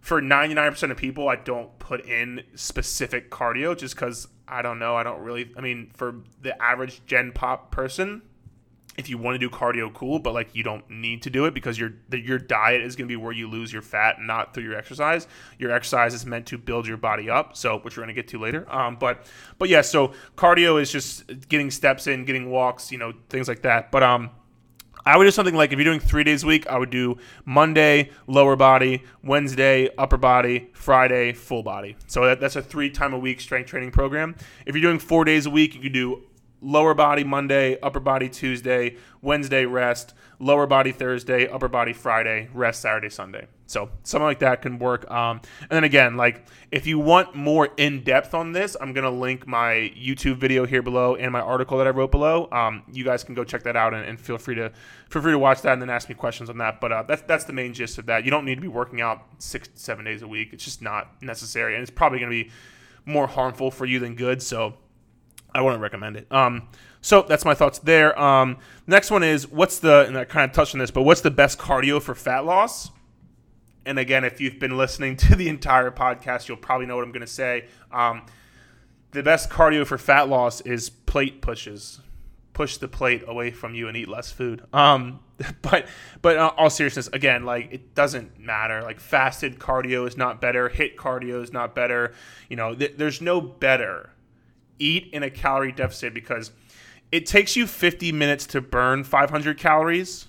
for 0.00 0.20
ninety 0.20 0.54
nine 0.54 0.70
percent 0.70 0.90
of 0.92 0.98
people, 0.98 1.28
I 1.28 1.36
don't 1.36 1.78
put 1.78 2.04
in 2.06 2.42
specific 2.54 3.30
cardio 3.30 3.76
just 3.76 3.94
because 3.94 4.28
I 4.48 4.62
don't 4.62 4.78
know. 4.78 4.96
I 4.96 5.02
don't 5.02 5.20
really. 5.22 5.52
I 5.56 5.60
mean, 5.60 5.90
for 5.94 6.16
the 6.40 6.60
average 6.60 7.02
Gen 7.06 7.32
Pop 7.32 7.70
person, 7.70 8.22
if 9.00 9.08
you 9.08 9.18
want 9.18 9.34
to 9.34 9.38
do 9.38 9.50
cardio, 9.50 9.92
cool, 9.92 10.20
but 10.20 10.32
like 10.32 10.54
you 10.54 10.62
don't 10.62 10.88
need 10.88 11.22
to 11.22 11.30
do 11.30 11.46
it 11.46 11.54
because 11.54 11.78
your 11.78 11.94
your 12.12 12.38
diet 12.38 12.82
is 12.82 12.94
going 12.94 13.08
to 13.08 13.12
be 13.12 13.16
where 13.16 13.32
you 13.32 13.48
lose 13.48 13.72
your 13.72 13.82
fat, 13.82 14.20
not 14.20 14.54
through 14.54 14.64
your 14.64 14.76
exercise. 14.76 15.26
Your 15.58 15.72
exercise 15.72 16.14
is 16.14 16.24
meant 16.24 16.46
to 16.46 16.58
build 16.58 16.86
your 16.86 16.96
body 16.96 17.28
up, 17.28 17.56
so 17.56 17.78
which 17.80 17.96
we're 17.96 18.04
going 18.04 18.14
to 18.14 18.22
get 18.22 18.28
to 18.28 18.38
later. 18.38 18.72
Um, 18.72 18.96
but 18.96 19.26
but 19.58 19.68
yeah, 19.68 19.80
so 19.80 20.12
cardio 20.36 20.80
is 20.80 20.92
just 20.92 21.48
getting 21.48 21.70
steps 21.70 22.06
in, 22.06 22.24
getting 22.24 22.50
walks, 22.50 22.92
you 22.92 22.98
know, 22.98 23.12
things 23.28 23.48
like 23.48 23.62
that. 23.62 23.90
But 23.90 24.04
um. 24.04 24.30
I 25.06 25.16
would 25.16 25.24
do 25.24 25.30
something 25.30 25.54
like 25.54 25.72
if 25.72 25.78
you're 25.78 25.84
doing 25.84 25.98
three 25.98 26.24
days 26.24 26.44
a 26.44 26.46
week, 26.46 26.66
I 26.66 26.76
would 26.76 26.90
do 26.90 27.16
Monday 27.46 28.10
lower 28.26 28.54
body, 28.54 29.02
Wednesday 29.24 29.88
upper 29.96 30.18
body, 30.18 30.68
Friday 30.74 31.32
full 31.32 31.62
body. 31.62 31.96
So 32.06 32.26
that, 32.26 32.38
that's 32.38 32.56
a 32.56 32.60
three 32.60 32.90
time 32.90 33.14
a 33.14 33.18
week 33.18 33.40
strength 33.40 33.68
training 33.68 33.92
program. 33.92 34.36
If 34.66 34.74
you're 34.74 34.82
doing 34.82 34.98
four 34.98 35.24
days 35.24 35.46
a 35.46 35.50
week, 35.50 35.74
you 35.74 35.80
could 35.80 35.94
do 35.94 36.24
lower 36.60 36.94
body 36.94 37.24
Monday, 37.24 37.78
upper 37.80 38.00
body 38.00 38.28
Tuesday, 38.28 38.96
Wednesday 39.22 39.64
rest, 39.64 40.14
lower 40.38 40.66
body 40.66 40.92
Thursday, 40.92 41.48
upper 41.48 41.68
body 41.68 41.92
Friday, 41.92 42.48
rest 42.52 42.80
Saturday, 42.80 43.10
Sunday. 43.10 43.46
So 43.66 43.88
something 44.02 44.24
like 44.24 44.40
that 44.40 44.62
can 44.62 44.80
work. 44.80 45.08
Um, 45.08 45.40
and 45.60 45.70
then 45.70 45.84
again, 45.84 46.16
like 46.16 46.44
if 46.72 46.88
you 46.88 46.98
want 46.98 47.36
more 47.36 47.68
in 47.76 48.02
depth 48.02 48.34
on 48.34 48.50
this, 48.50 48.76
I'm 48.80 48.92
gonna 48.92 49.12
link 49.12 49.46
my 49.46 49.92
YouTube 49.96 50.38
video 50.38 50.66
here 50.66 50.82
below 50.82 51.14
and 51.14 51.30
my 51.30 51.40
article 51.40 51.78
that 51.78 51.86
I 51.86 51.90
wrote 51.90 52.10
below. 52.10 52.48
Um, 52.50 52.82
you 52.90 53.04
guys 53.04 53.22
can 53.22 53.36
go 53.36 53.44
check 53.44 53.62
that 53.62 53.76
out 53.76 53.94
and, 53.94 54.04
and, 54.04 54.20
feel 54.20 54.38
free 54.38 54.56
to 54.56 54.72
feel 55.08 55.22
free 55.22 55.32
to 55.32 55.38
watch 55.38 55.62
that 55.62 55.72
and 55.72 55.80
then 55.80 55.88
ask 55.88 56.08
me 56.08 56.16
questions 56.16 56.50
on 56.50 56.58
that. 56.58 56.80
But 56.80 56.90
uh, 56.90 57.04
that's 57.04 57.22
that's 57.22 57.44
the 57.44 57.52
main 57.52 57.72
gist 57.72 57.96
of 57.98 58.06
that. 58.06 58.24
You 58.24 58.32
don't 58.32 58.44
need 58.44 58.56
to 58.56 58.60
be 58.60 58.68
working 58.68 59.00
out 59.00 59.22
six 59.38 59.68
seven 59.76 60.04
days 60.04 60.22
a 60.22 60.28
week. 60.28 60.52
It's 60.52 60.64
just 60.64 60.82
not 60.82 61.22
necessary, 61.22 61.74
and 61.74 61.82
it's 61.82 61.92
probably 61.92 62.18
gonna 62.18 62.30
be 62.30 62.50
more 63.06 63.28
harmful 63.28 63.70
for 63.70 63.86
you 63.86 64.00
than 64.00 64.16
good. 64.16 64.42
So 64.42 64.74
I 65.54 65.62
wouldn't 65.62 65.82
recommend 65.82 66.16
it. 66.16 66.30
Um, 66.30 66.68
so 67.00 67.22
that's 67.22 67.44
my 67.44 67.54
thoughts 67.54 67.78
there. 67.78 68.18
Um, 68.20 68.58
next 68.86 69.10
one 69.10 69.22
is 69.22 69.48
what's 69.48 69.78
the 69.78 70.04
and 70.06 70.16
I 70.16 70.24
kind 70.24 70.48
of 70.48 70.54
touched 70.54 70.74
on 70.74 70.78
this, 70.78 70.90
but 70.90 71.02
what's 71.02 71.22
the 71.22 71.30
best 71.30 71.58
cardio 71.58 72.00
for 72.00 72.14
fat 72.14 72.44
loss? 72.44 72.90
And 73.86 73.98
again, 73.98 74.24
if 74.24 74.40
you've 74.40 74.58
been 74.58 74.76
listening 74.76 75.16
to 75.28 75.36
the 75.36 75.48
entire 75.48 75.90
podcast, 75.90 76.48
you'll 76.48 76.58
probably 76.58 76.86
know 76.86 76.96
what 76.96 77.04
I'm 77.04 77.12
going 77.12 77.20
to 77.22 77.26
say. 77.26 77.66
Um, 77.90 78.22
the 79.12 79.22
best 79.22 79.50
cardio 79.50 79.86
for 79.86 79.98
fat 79.98 80.28
loss 80.28 80.60
is 80.60 80.90
plate 80.90 81.40
pushes. 81.40 82.00
Push 82.52 82.76
the 82.76 82.88
plate 82.88 83.24
away 83.26 83.50
from 83.50 83.74
you 83.74 83.88
and 83.88 83.96
eat 83.96 84.08
less 84.08 84.30
food. 84.30 84.62
Um, 84.72 85.20
but 85.62 85.86
but 86.20 86.36
all 86.36 86.68
seriousness, 86.68 87.08
again, 87.08 87.44
like 87.44 87.72
it 87.72 87.94
doesn't 87.94 88.38
matter. 88.38 88.82
Like 88.82 89.00
fasted 89.00 89.58
cardio 89.58 90.06
is 90.06 90.16
not 90.18 90.40
better. 90.40 90.68
HIIT 90.68 90.96
cardio 90.96 91.42
is 91.42 91.52
not 91.52 91.74
better. 91.74 92.12
You 92.50 92.56
know, 92.56 92.74
th- 92.74 92.94
there's 92.98 93.22
no 93.22 93.40
better 93.40 94.10
eat 94.80 95.10
in 95.12 95.22
a 95.22 95.30
calorie 95.30 95.72
deficit 95.72 96.14
because 96.14 96.50
it 97.12 97.26
takes 97.26 97.56
you 97.56 97.66
50 97.66 98.12
minutes 98.12 98.46
to 98.48 98.60
burn 98.60 99.04
500 99.04 99.58
calories. 99.58 100.26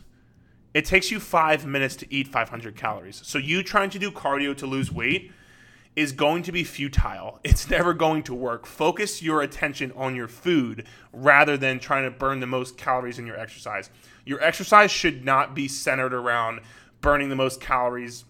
It 0.74 0.86
takes 0.86 1.12
you 1.12 1.20
five 1.20 1.66
minutes 1.66 1.96
to 1.98 2.14
eat 2.14 2.28
500 2.28 2.76
calories. 2.76 3.22
So 3.26 3.38
you 3.38 3.64
trying 3.64 3.90
to 3.92 4.00
do 4.00 4.12
cardio 4.12 4.56
to 4.58 4.66
lose 4.66 4.92
weight 4.92 5.32
is 5.96 6.14
going 6.14 6.44
to 6.44 6.52
be 6.52 6.64
futile. 6.64 7.40
It's 7.44 7.70
never 7.70 7.94
going 7.94 8.24
to 8.24 8.34
work. 8.34 8.66
Focus 8.66 9.22
your 9.22 9.42
attention 9.42 9.92
on 9.96 10.16
your 10.16 10.28
food 10.28 10.88
rather 11.12 11.58
than 11.58 11.80
trying 11.80 12.06
to 12.06 12.12
burn 12.12 12.40
the 12.40 12.48
most 12.48 12.78
calories 12.78 13.20
in 13.20 13.26
your 13.26 13.38
exercise. 13.38 13.90
Your 14.26 14.42
exercise 14.42 14.92
should 14.92 15.26
not 15.26 15.54
be 15.54 15.68
centered 15.68 16.14
around 16.14 16.62
burning 17.02 17.30
the 17.30 17.36
most 17.36 17.60
calories 17.60 18.24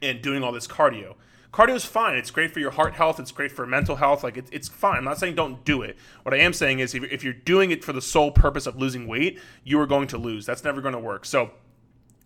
and 0.00 0.22
doing 0.22 0.42
all 0.42 0.52
this 0.52 0.66
cardio 0.66 1.16
cardio 1.56 1.74
is 1.74 1.86
fine. 1.86 2.16
It's 2.18 2.30
great 2.30 2.52
for 2.52 2.60
your 2.60 2.70
heart 2.70 2.94
health. 2.94 3.18
It's 3.18 3.32
great 3.32 3.50
for 3.50 3.66
mental 3.66 3.96
health. 3.96 4.22
Like 4.22 4.36
it, 4.36 4.46
it's 4.52 4.68
fine. 4.68 4.98
I'm 4.98 5.04
not 5.04 5.18
saying 5.18 5.36
don't 5.36 5.64
do 5.64 5.80
it. 5.80 5.96
What 6.22 6.34
I 6.34 6.38
am 6.38 6.52
saying 6.52 6.80
is 6.80 6.94
if, 6.94 7.02
if 7.04 7.24
you're 7.24 7.32
doing 7.32 7.70
it 7.70 7.82
for 7.82 7.94
the 7.94 8.02
sole 8.02 8.30
purpose 8.30 8.66
of 8.66 8.76
losing 8.76 9.06
weight, 9.06 9.40
you 9.64 9.80
are 9.80 9.86
going 9.86 10.06
to 10.08 10.18
lose. 10.18 10.44
That's 10.44 10.64
never 10.64 10.82
going 10.82 10.92
to 10.92 11.00
work. 11.00 11.24
So 11.24 11.50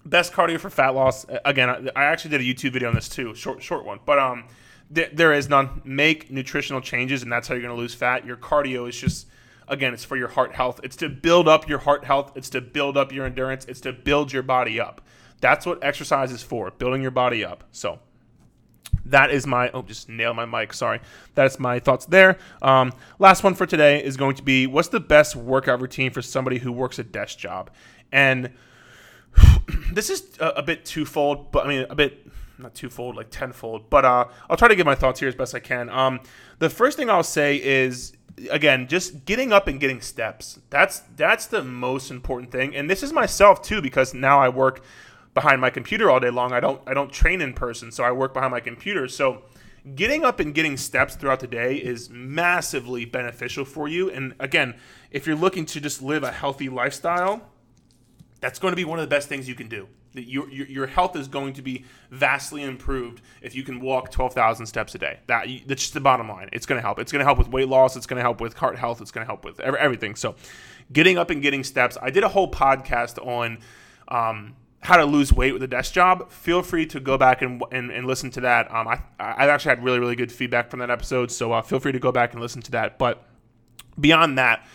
best 0.05 0.33
cardio 0.33 0.59
for 0.59 0.69
fat 0.69 0.97
loss. 0.97 1.27
Again, 1.45 1.71
I, 1.71 1.77
I 1.95 2.05
actually 2.07 2.33
did 2.33 2.41
a 2.41 2.45
YouTube 2.45 2.73
video 2.73 2.89
on 2.89 2.95
this 2.97 3.09
too, 3.09 3.33
short 3.37 3.63
short 3.63 3.85
one. 3.85 4.01
But 4.05 4.19
um, 4.19 4.49
th- 4.93 5.13
there 5.13 5.33
is 5.33 5.49
none. 5.49 5.81
Make 5.85 6.33
nutritional 6.33 6.81
changes, 6.81 7.23
and 7.23 7.33
that's 7.33 7.47
how 7.47 7.55
you're 7.55 7.63
going 7.63 7.77
to 7.77 7.81
lose 7.81 7.95
fat. 7.95 8.27
Your 8.27 8.37
cardio 8.37 8.89
is 8.89 8.97
just 8.97 9.29
again, 9.69 9.95
it's 9.95 10.05
for 10.05 10.17
your 10.17 10.29
heart 10.29 10.53
health. 10.57 10.81
It's 10.83 10.97
to 10.97 11.09
build 11.09 11.47
up 11.47 11.69
your 11.69 11.79
heart 11.79 12.05
health. 12.05 12.33
It's 12.35 12.51
to 12.51 12.61
build 12.61 12.97
up 12.97 13.13
your 13.13 13.27
endurance. 13.27 13.65
It's 13.67 13.81
to 13.83 13.93
build 13.93 14.33
your 14.33 14.43
body 14.43 14.81
up. 14.81 15.03
That's 15.41 15.65
what 15.65 15.85
exercise 15.85 16.33
is 16.33 16.43
for, 16.43 16.73
building 16.73 17.01
your 17.01 17.13
body 17.13 17.45
up. 17.45 17.63
So 17.71 18.01
that 19.07 19.31
is 19.31 19.47
my 19.47 19.71
oh 19.71 19.83
just 19.83 20.09
nail 20.09 20.35
my 20.35 20.45
mic 20.45 20.73
sorry. 20.73 21.01
That's 21.35 21.59
my 21.59 21.79
thoughts 21.79 22.07
there. 22.07 22.39
Um, 22.63 22.93
last 23.19 23.43
one 23.43 23.55
for 23.55 23.67
today 23.67 24.05
is 24.05 24.17
going 24.17 24.37
to 24.37 24.43
be 24.43 24.67
what's 24.67 24.89
the 24.89 25.01
best 25.01 25.37
workout 25.37 25.81
routine 25.81 26.11
for 26.11 26.23
somebody 26.23 26.59
who 26.59 26.73
works 26.73 26.99
a 26.99 27.05
desk 27.05 27.39
job? 27.39 27.71
And 28.13 28.51
this 29.93 30.11
is 30.11 30.37
a, 30.41 30.49
a, 30.49 30.63
bit 30.63 30.85
twofold 30.85 31.53
but 31.53 31.65
i 31.65 31.69
mean 31.69 31.87
a 31.89 31.95
bit 31.95 32.27
not 32.59 32.75
twofold 32.75 33.15
like 33.15 33.31
tenfold 33.31 33.89
but 33.89 34.05
uh, 34.05 34.25
i'll 34.49 34.57
try 34.57 34.67
to 34.67 34.75
give 34.75 34.85
my 34.85 34.95
thoughts 34.95 35.21
here 35.21 35.29
as 35.29 35.35
best 35.35 35.55
i 35.55 35.61
can. 35.61 35.89
Um, 35.89 36.21
the 36.59 36.69
first 36.69 36.97
thing 36.97 37.09
i'll 37.09 37.23
say 37.23 37.57
is 37.57 38.13
again 38.51 38.87
just 38.87 39.25
getting 39.25 39.53
up 39.53 39.69
and 39.69 39.81
getting 39.81 40.01
steps. 40.01 40.59
That's 40.71 41.01
that's 41.17 41.47
the 41.47 41.63
most 41.63 42.11
important 42.11 42.53
thing. 42.53 42.75
And 42.75 42.89
this 42.89 43.03
is 43.03 43.13
myself 43.13 43.63
too 43.63 43.83
because 43.83 44.15
now 44.15 44.41
i 44.41 44.49
work 44.49 44.83
behind 45.35 45.61
my 45.61 45.71
computer 45.71 46.11
all 46.11 46.21
day 46.21 46.31
long. 46.31 46.53
I 46.53 46.61
don't 46.61 46.81
I 46.87 46.95
don't 46.95 47.13
train 47.13 47.41
in 47.41 47.55
person, 47.55 47.93
so 47.93 48.05
I 48.05 48.13
work 48.13 48.35
behind 48.35 48.51
my 48.51 48.61
computer. 48.61 49.09
So 49.09 49.43
getting 49.95 50.25
up 50.25 50.41
and 50.41 50.55
getting 50.55 50.77
steps 50.77 51.15
throughout 51.17 51.41
the 51.41 51.47
day 51.47 51.77
is 51.77 52.11
massively 52.11 53.05
beneficial 53.05 53.65
for 53.65 53.89
you. 53.89 54.11
And 54.11 54.35
again, 54.39 54.75
if 55.11 55.27
you're 55.27 55.37
looking 55.37 55.67
to 55.67 55.81
just 55.81 56.03
live 56.03 56.23
a 56.23 56.33
healthy 56.33 56.69
lifestyle, 56.69 57.49
that's 58.41 58.59
going 58.59 58.73
to 58.73 58.77
be 58.77 58.85
one 58.85 58.99
of 58.99 59.03
the 59.03 59.15
best 59.15 59.29
things 59.29 59.49
you 59.49 59.55
can 59.55 59.69
do. 59.69 59.89
Your, 60.13 60.51
your, 60.51 60.67
your 60.67 60.87
health 60.89 61.15
is 61.15 61.29
going 61.29 61.53
to 61.53 61.63
be 61.63 61.85
vastly 62.11 62.65
improved 62.65 63.23
if 63.43 63.55
you 63.55 63.63
can 63.63 63.81
walk 63.81 64.11
12,000 64.11 64.67
steps 64.67 64.95
a 64.97 64.99
day. 64.99 65.21
That, 65.29 65.47
that's 65.67 65.83
just 65.83 65.95
the 65.95 66.01
bottom 66.01 66.29
line. 66.29 66.49
It's 66.53 66.67
going 66.67 66.79
to 66.79 66.83
help. 66.83 66.99
It's 66.99 67.13
going 67.13 67.21
to 67.21 67.25
help 67.25 67.39
with 67.39 67.49
weight 67.49 67.69
loss. 67.69 67.97
It's 67.97 68.07
going 68.07 68.17
to 68.17 68.23
help 68.23 68.41
with 68.41 68.55
heart 68.55 68.77
health. 68.77 69.01
It's 69.01 69.13
going 69.13 69.25
to 69.25 69.29
help 69.29 69.45
with 69.45 69.61
everything. 69.61 70.17
So, 70.17 70.35
getting 70.93 71.17
up 71.17 71.31
and 71.31 71.41
getting 71.41 71.63
steps. 71.63 71.97
I 72.03 72.11
did 72.11 72.25
a 72.25 72.29
whole 72.29 72.51
podcast 72.51 73.25
on 73.25 73.59
um, 74.09 74.57
how 74.81 74.97
to 74.97 75.05
lose 75.05 75.33
weight 75.33 75.53
with 75.53 75.63
a 75.63 75.67
desk 75.67 75.93
job, 75.93 76.31
feel 76.31 76.63
free 76.63 76.87
to 76.87 77.01
go 77.01 77.19
back 77.19 77.43
and, 77.43 77.63
and, 77.71 77.91
and 77.91 78.07
listen 78.07 78.31
to 78.31 78.41
that. 78.41 78.73
Um, 78.75 78.89
I, 78.89 79.03
I've 79.19 79.51
actually 79.51 79.71
had 79.71 79.85
really, 79.85 79.99
really 79.99 80.17
good 80.17 80.33
feedback 80.33 80.71
from 80.71 80.81
that 80.81 80.91
episode, 80.91 81.31
so 81.31 81.53
uh, 81.53 81.63
feel 81.63 81.81
free 81.81 81.93
to 81.93 81.99
go 81.99 82.11
back 82.11 82.33
and 82.33 82.41
listen 82.41 82.63
to 82.63 82.71
that. 82.73 82.99
But 82.99 83.23
beyond 83.99 84.39
that, 84.39 84.67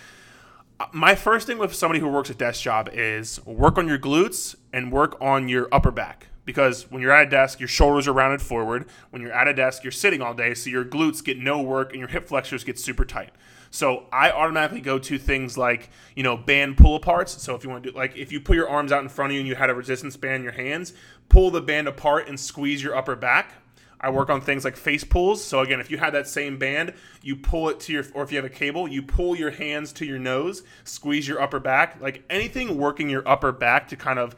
my 0.91 1.15
first 1.15 1.47
thing 1.47 1.57
with 1.57 1.73
somebody 1.73 1.99
who 1.99 2.07
works 2.07 2.29
a 2.29 2.35
desk 2.35 2.61
job 2.61 2.89
is 2.93 3.43
work 3.45 3.77
on 3.77 3.87
your 3.87 3.97
glutes 3.97 4.55
and 4.71 4.91
work 4.91 5.17
on 5.21 5.49
your 5.49 5.67
upper 5.71 5.91
back 5.91 6.27
because 6.43 6.89
when 6.91 7.01
you're 7.01 7.11
at 7.11 7.27
a 7.27 7.29
desk, 7.29 7.59
your 7.59 7.67
shoulders 7.67 8.07
are 8.07 8.13
rounded 8.13 8.41
forward. 8.41 8.85
When 9.09 9.21
you're 9.21 9.31
at 9.31 9.47
a 9.47 9.53
desk, 9.53 9.83
you're 9.83 9.91
sitting 9.91 10.21
all 10.21 10.33
day, 10.33 10.53
so 10.53 10.69
your 10.69 10.85
glutes 10.85 11.23
get 11.23 11.39
no 11.39 11.61
work 11.61 11.91
and 11.91 11.99
your 11.99 12.09
hip 12.09 12.27
flexors 12.27 12.63
get 12.63 12.77
super 12.77 13.05
tight. 13.05 13.31
So 13.75 14.05
I 14.09 14.31
automatically 14.31 14.79
go 14.79 14.97
to 14.99 15.17
things 15.17 15.57
like, 15.57 15.89
you 16.15 16.23
know, 16.23 16.37
band 16.37 16.77
pull 16.77 16.97
aparts. 16.97 17.37
So 17.39 17.55
if 17.55 17.63
you 17.65 17.69
want 17.69 17.83
to 17.83 17.91
do 17.91 17.97
like 17.97 18.15
if 18.15 18.31
you 18.31 18.39
put 18.39 18.55
your 18.55 18.69
arms 18.69 18.93
out 18.93 19.03
in 19.03 19.09
front 19.09 19.31
of 19.31 19.33
you 19.33 19.41
and 19.41 19.47
you 19.49 19.55
had 19.55 19.69
a 19.69 19.75
resistance 19.75 20.15
band 20.15 20.35
in 20.35 20.43
your 20.43 20.53
hands, 20.53 20.93
pull 21.27 21.51
the 21.51 21.59
band 21.59 21.89
apart 21.89 22.29
and 22.29 22.39
squeeze 22.39 22.81
your 22.81 22.95
upper 22.95 23.17
back. 23.17 23.51
I 23.99 24.11
work 24.11 24.29
on 24.29 24.39
things 24.39 24.63
like 24.63 24.77
face 24.77 25.03
pulls. 25.03 25.43
So 25.43 25.59
again, 25.59 25.81
if 25.81 25.91
you 25.91 25.97
had 25.97 26.13
that 26.13 26.25
same 26.25 26.57
band, 26.57 26.93
you 27.21 27.35
pull 27.35 27.67
it 27.67 27.81
to 27.81 27.91
your, 27.91 28.05
or 28.13 28.23
if 28.23 28.31
you 28.31 28.37
have 28.37 28.45
a 28.45 28.49
cable, 28.49 28.87
you 28.87 29.01
pull 29.01 29.35
your 29.35 29.51
hands 29.51 29.91
to 29.93 30.05
your 30.05 30.19
nose, 30.19 30.63
squeeze 30.85 31.27
your 31.27 31.41
upper 31.41 31.59
back, 31.59 31.99
like 31.99 32.23
anything 32.29 32.77
working 32.77 33.09
your 33.09 33.27
upper 33.27 33.51
back 33.51 33.89
to 33.89 33.97
kind 33.97 34.19
of 34.19 34.37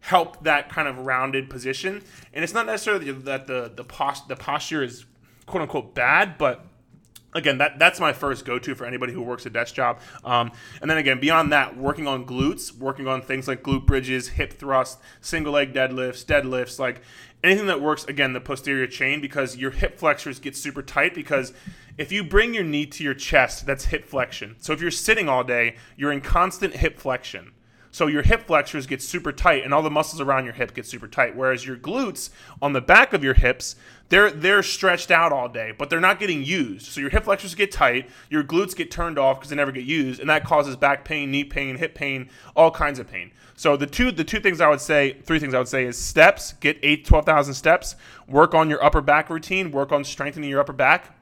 help 0.00 0.42
that 0.42 0.68
kind 0.68 0.88
of 0.88 0.98
rounded 0.98 1.48
position. 1.48 2.02
And 2.32 2.42
it's 2.42 2.54
not 2.54 2.66
necessarily 2.66 3.12
that 3.12 3.46
the 3.46 3.70
the, 3.72 3.84
post, 3.84 4.26
the 4.26 4.34
posture 4.34 4.82
is 4.82 5.04
quote 5.46 5.62
unquote 5.62 5.94
bad, 5.94 6.36
but 6.36 6.66
again 7.34 7.58
that 7.58 7.78
that's 7.78 8.00
my 8.00 8.12
first 8.12 8.44
go-to 8.44 8.74
for 8.74 8.84
anybody 8.84 9.12
who 9.12 9.22
works 9.22 9.46
a 9.46 9.50
desk 9.50 9.74
job. 9.74 10.00
Um, 10.24 10.52
and 10.80 10.90
then 10.90 10.98
again 10.98 11.20
beyond 11.20 11.52
that 11.52 11.76
working 11.76 12.06
on 12.06 12.24
glutes 12.24 12.76
working 12.76 13.06
on 13.06 13.22
things 13.22 13.48
like 13.48 13.62
glute 13.62 13.86
bridges 13.86 14.28
hip 14.28 14.54
thrust 14.54 14.98
single 15.20 15.52
leg 15.52 15.72
deadlifts 15.72 16.24
deadlifts 16.24 16.78
like 16.78 17.02
anything 17.42 17.66
that 17.66 17.80
works 17.80 18.04
again 18.04 18.32
the 18.32 18.40
posterior 18.40 18.86
chain 18.86 19.20
because 19.20 19.56
your 19.56 19.70
hip 19.70 19.98
flexors 19.98 20.38
get 20.38 20.56
super 20.56 20.82
tight 20.82 21.14
because 21.14 21.52
if 21.98 22.10
you 22.10 22.24
bring 22.24 22.54
your 22.54 22.64
knee 22.64 22.86
to 22.86 23.04
your 23.04 23.14
chest 23.14 23.66
that's 23.66 23.86
hip 23.86 24.04
flexion. 24.04 24.56
So 24.58 24.72
if 24.72 24.80
you're 24.80 24.90
sitting 24.90 25.28
all 25.28 25.44
day 25.44 25.76
you're 25.96 26.12
in 26.12 26.20
constant 26.20 26.76
hip 26.76 26.98
flexion 26.98 27.52
so 27.92 28.06
your 28.06 28.22
hip 28.22 28.46
flexors 28.46 28.86
get 28.86 29.02
super 29.02 29.30
tight 29.32 29.64
and 29.64 29.72
all 29.72 29.82
the 29.82 29.90
muscles 29.90 30.20
around 30.20 30.46
your 30.46 30.54
hip 30.54 30.74
get 30.74 30.86
super 30.86 31.06
tight. 31.06 31.36
Whereas 31.36 31.66
your 31.66 31.76
glutes 31.76 32.30
on 32.60 32.72
the 32.72 32.80
back 32.80 33.12
of 33.12 33.22
your 33.22 33.34
hips, 33.34 33.76
they're 34.08 34.30
they're 34.30 34.62
stretched 34.62 35.10
out 35.10 35.30
all 35.30 35.48
day, 35.48 35.72
but 35.76 35.90
they're 35.90 36.00
not 36.00 36.18
getting 36.18 36.42
used. 36.42 36.86
So 36.86 37.02
your 37.02 37.10
hip 37.10 37.24
flexors 37.24 37.54
get 37.54 37.70
tight, 37.70 38.08
your 38.30 38.42
glutes 38.42 38.74
get 38.74 38.90
turned 38.90 39.18
off 39.18 39.38
because 39.38 39.50
they 39.50 39.56
never 39.56 39.72
get 39.72 39.84
used, 39.84 40.20
and 40.20 40.30
that 40.30 40.42
causes 40.44 40.74
back 40.74 41.04
pain, 41.04 41.30
knee 41.30 41.44
pain, 41.44 41.76
hip 41.76 41.94
pain, 41.94 42.30
all 42.56 42.70
kinds 42.70 42.98
of 42.98 43.08
pain. 43.08 43.30
So 43.56 43.76
the 43.76 43.86
two 43.86 44.10
the 44.10 44.24
two 44.24 44.40
things 44.40 44.60
I 44.60 44.68
would 44.68 44.80
say, 44.80 45.18
three 45.24 45.38
things 45.38 45.52
I 45.52 45.58
would 45.58 45.68
say 45.68 45.84
is 45.84 45.98
steps, 45.98 46.54
get 46.54 46.78
8 46.82 47.04
12,000 47.04 47.54
steps, 47.54 47.94
work 48.26 48.54
on 48.54 48.70
your 48.70 48.82
upper 48.82 49.02
back 49.02 49.28
routine, 49.28 49.70
work 49.70 49.92
on 49.92 50.02
strengthening 50.02 50.48
your 50.48 50.60
upper 50.60 50.72
back 50.72 51.14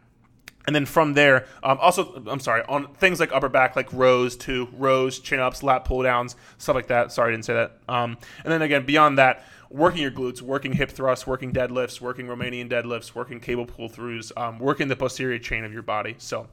and 0.67 0.77
then 0.77 0.85
from 0.87 1.15
there, 1.15 1.47
um, 1.63 1.79
also, 1.81 2.23
I'm 2.27 2.41
sorry, 2.41 2.63
on 2.69 2.93
things 2.95 3.19
like 3.19 3.33
upper 3.33 3.49
back, 3.49 3.77
like 3.77 3.93
rows 3.93 4.37
to 4.39 4.69
rows, 4.73 5.19
chin 5.19 5.41
ups, 5.41 5.63
lat 5.63 5.85
pull 5.85 6.03
downs, 6.03 6.37
stuff 6.59 6.75
like 6.75 6.89
that. 6.89 7.13
Sorry, 7.13 7.33
I 7.33 7.33
didn't 7.33 7.47
say 7.47 7.55
that. 7.55 7.79
Um, 7.89 8.19
and 8.45 8.53
then 8.53 8.63
again, 8.63 8.85
beyond 8.85 9.19
that, 9.19 9.43
working 9.71 10.03
your 10.03 10.11
glutes, 10.11 10.43
working 10.43 10.73
hip 10.73 10.91
thrusts, 10.91 11.27
working 11.27 11.53
deadlifts, 11.53 12.01
working 12.01 12.27
Romanian 12.27 12.69
deadlifts, 12.69 13.15
working 13.15 13.41
cable 13.41 13.65
pull 13.65 13.89
throughs, 13.89 14.33
um, 14.37 14.59
working 14.59 14.89
the 14.89 14.97
posterior 14.97 15.39
chain 15.39 15.65
of 15.65 15.73
your 15.73 15.83
body. 15.83 16.17
So, 16.19 16.47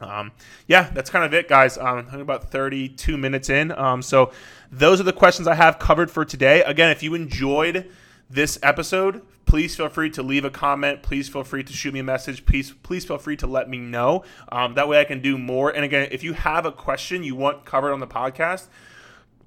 um, 0.00 0.32
yeah, 0.66 0.90
that's 0.94 1.10
kind 1.10 1.24
of 1.24 1.34
it, 1.34 1.48
guys. 1.48 1.76
Um, 1.76 2.06
I'm 2.10 2.20
about 2.20 2.50
32 2.50 3.18
minutes 3.18 3.50
in. 3.50 3.70
Um, 3.72 4.00
so, 4.00 4.32
those 4.72 5.00
are 5.00 5.04
the 5.04 5.12
questions 5.12 5.46
I 5.46 5.54
have 5.54 5.78
covered 5.78 6.10
for 6.10 6.24
today. 6.24 6.62
Again, 6.62 6.90
if 6.90 7.02
you 7.02 7.14
enjoyed 7.14 7.90
this 8.28 8.58
episode, 8.62 9.22
please 9.44 9.76
feel 9.76 9.88
free 9.88 10.10
to 10.10 10.22
leave 10.22 10.44
a 10.44 10.50
comment. 10.50 11.02
Please 11.02 11.28
feel 11.28 11.44
free 11.44 11.62
to 11.62 11.72
shoot 11.72 11.94
me 11.94 12.00
a 12.00 12.04
message. 12.04 12.44
Please, 12.44 12.72
please 12.72 13.04
feel 13.04 13.18
free 13.18 13.36
to 13.36 13.46
let 13.46 13.68
me 13.68 13.78
know. 13.78 14.24
Um, 14.50 14.74
that 14.74 14.88
way 14.88 15.00
I 15.00 15.04
can 15.04 15.20
do 15.20 15.38
more. 15.38 15.70
And 15.70 15.84
again, 15.84 16.08
if 16.10 16.24
you 16.24 16.32
have 16.32 16.66
a 16.66 16.72
question 16.72 17.22
you 17.22 17.36
want 17.36 17.64
covered 17.64 17.92
on 17.92 18.00
the 18.00 18.06
podcast, 18.06 18.66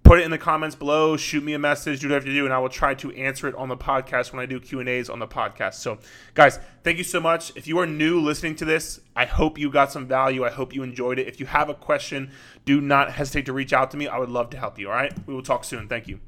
put 0.03 0.19
it 0.19 0.23
in 0.23 0.31
the 0.31 0.37
comments 0.37 0.75
below. 0.75 1.17
Shoot 1.17 1.43
me 1.43 1.53
a 1.53 1.59
message. 1.59 1.99
Do 1.99 2.07
whatever 2.07 2.27
you 2.27 2.33
do, 2.33 2.45
and 2.45 2.53
I 2.53 2.59
will 2.59 2.69
try 2.69 2.93
to 2.95 3.11
answer 3.11 3.47
it 3.47 3.55
on 3.55 3.67
the 3.67 3.77
podcast 3.77 4.31
when 4.31 4.41
I 4.41 4.45
do 4.45 4.59
Q 4.59 4.79
and 4.79 4.87
A's 4.87 5.09
on 5.09 5.19
the 5.19 5.27
podcast. 5.27 5.75
So, 5.75 5.99
guys, 6.33 6.57
thank 6.83 6.97
you 6.97 7.03
so 7.03 7.19
much. 7.19 7.51
If 7.57 7.67
you 7.67 7.77
are 7.79 7.85
new 7.85 8.19
listening 8.21 8.55
to 8.55 8.65
this, 8.65 9.01
I 9.15 9.25
hope 9.25 9.57
you 9.57 9.69
got 9.69 9.91
some 9.91 10.07
value. 10.07 10.45
I 10.45 10.49
hope 10.49 10.73
you 10.73 10.83
enjoyed 10.83 11.19
it. 11.19 11.27
If 11.27 11.39
you 11.39 11.45
have 11.47 11.69
a 11.69 11.75
question, 11.75 12.31
do 12.65 12.79
not 12.79 13.11
hesitate 13.11 13.45
to 13.47 13.53
reach 13.53 13.73
out 13.73 13.91
to 13.91 13.97
me. 13.97 14.07
I 14.07 14.17
would 14.17 14.29
love 14.29 14.49
to 14.51 14.57
help 14.57 14.79
you. 14.79 14.87
All 14.87 14.95
right, 14.95 15.13
we 15.27 15.33
will 15.33 15.43
talk 15.43 15.63
soon. 15.65 15.87
Thank 15.87 16.07
you. 16.07 16.21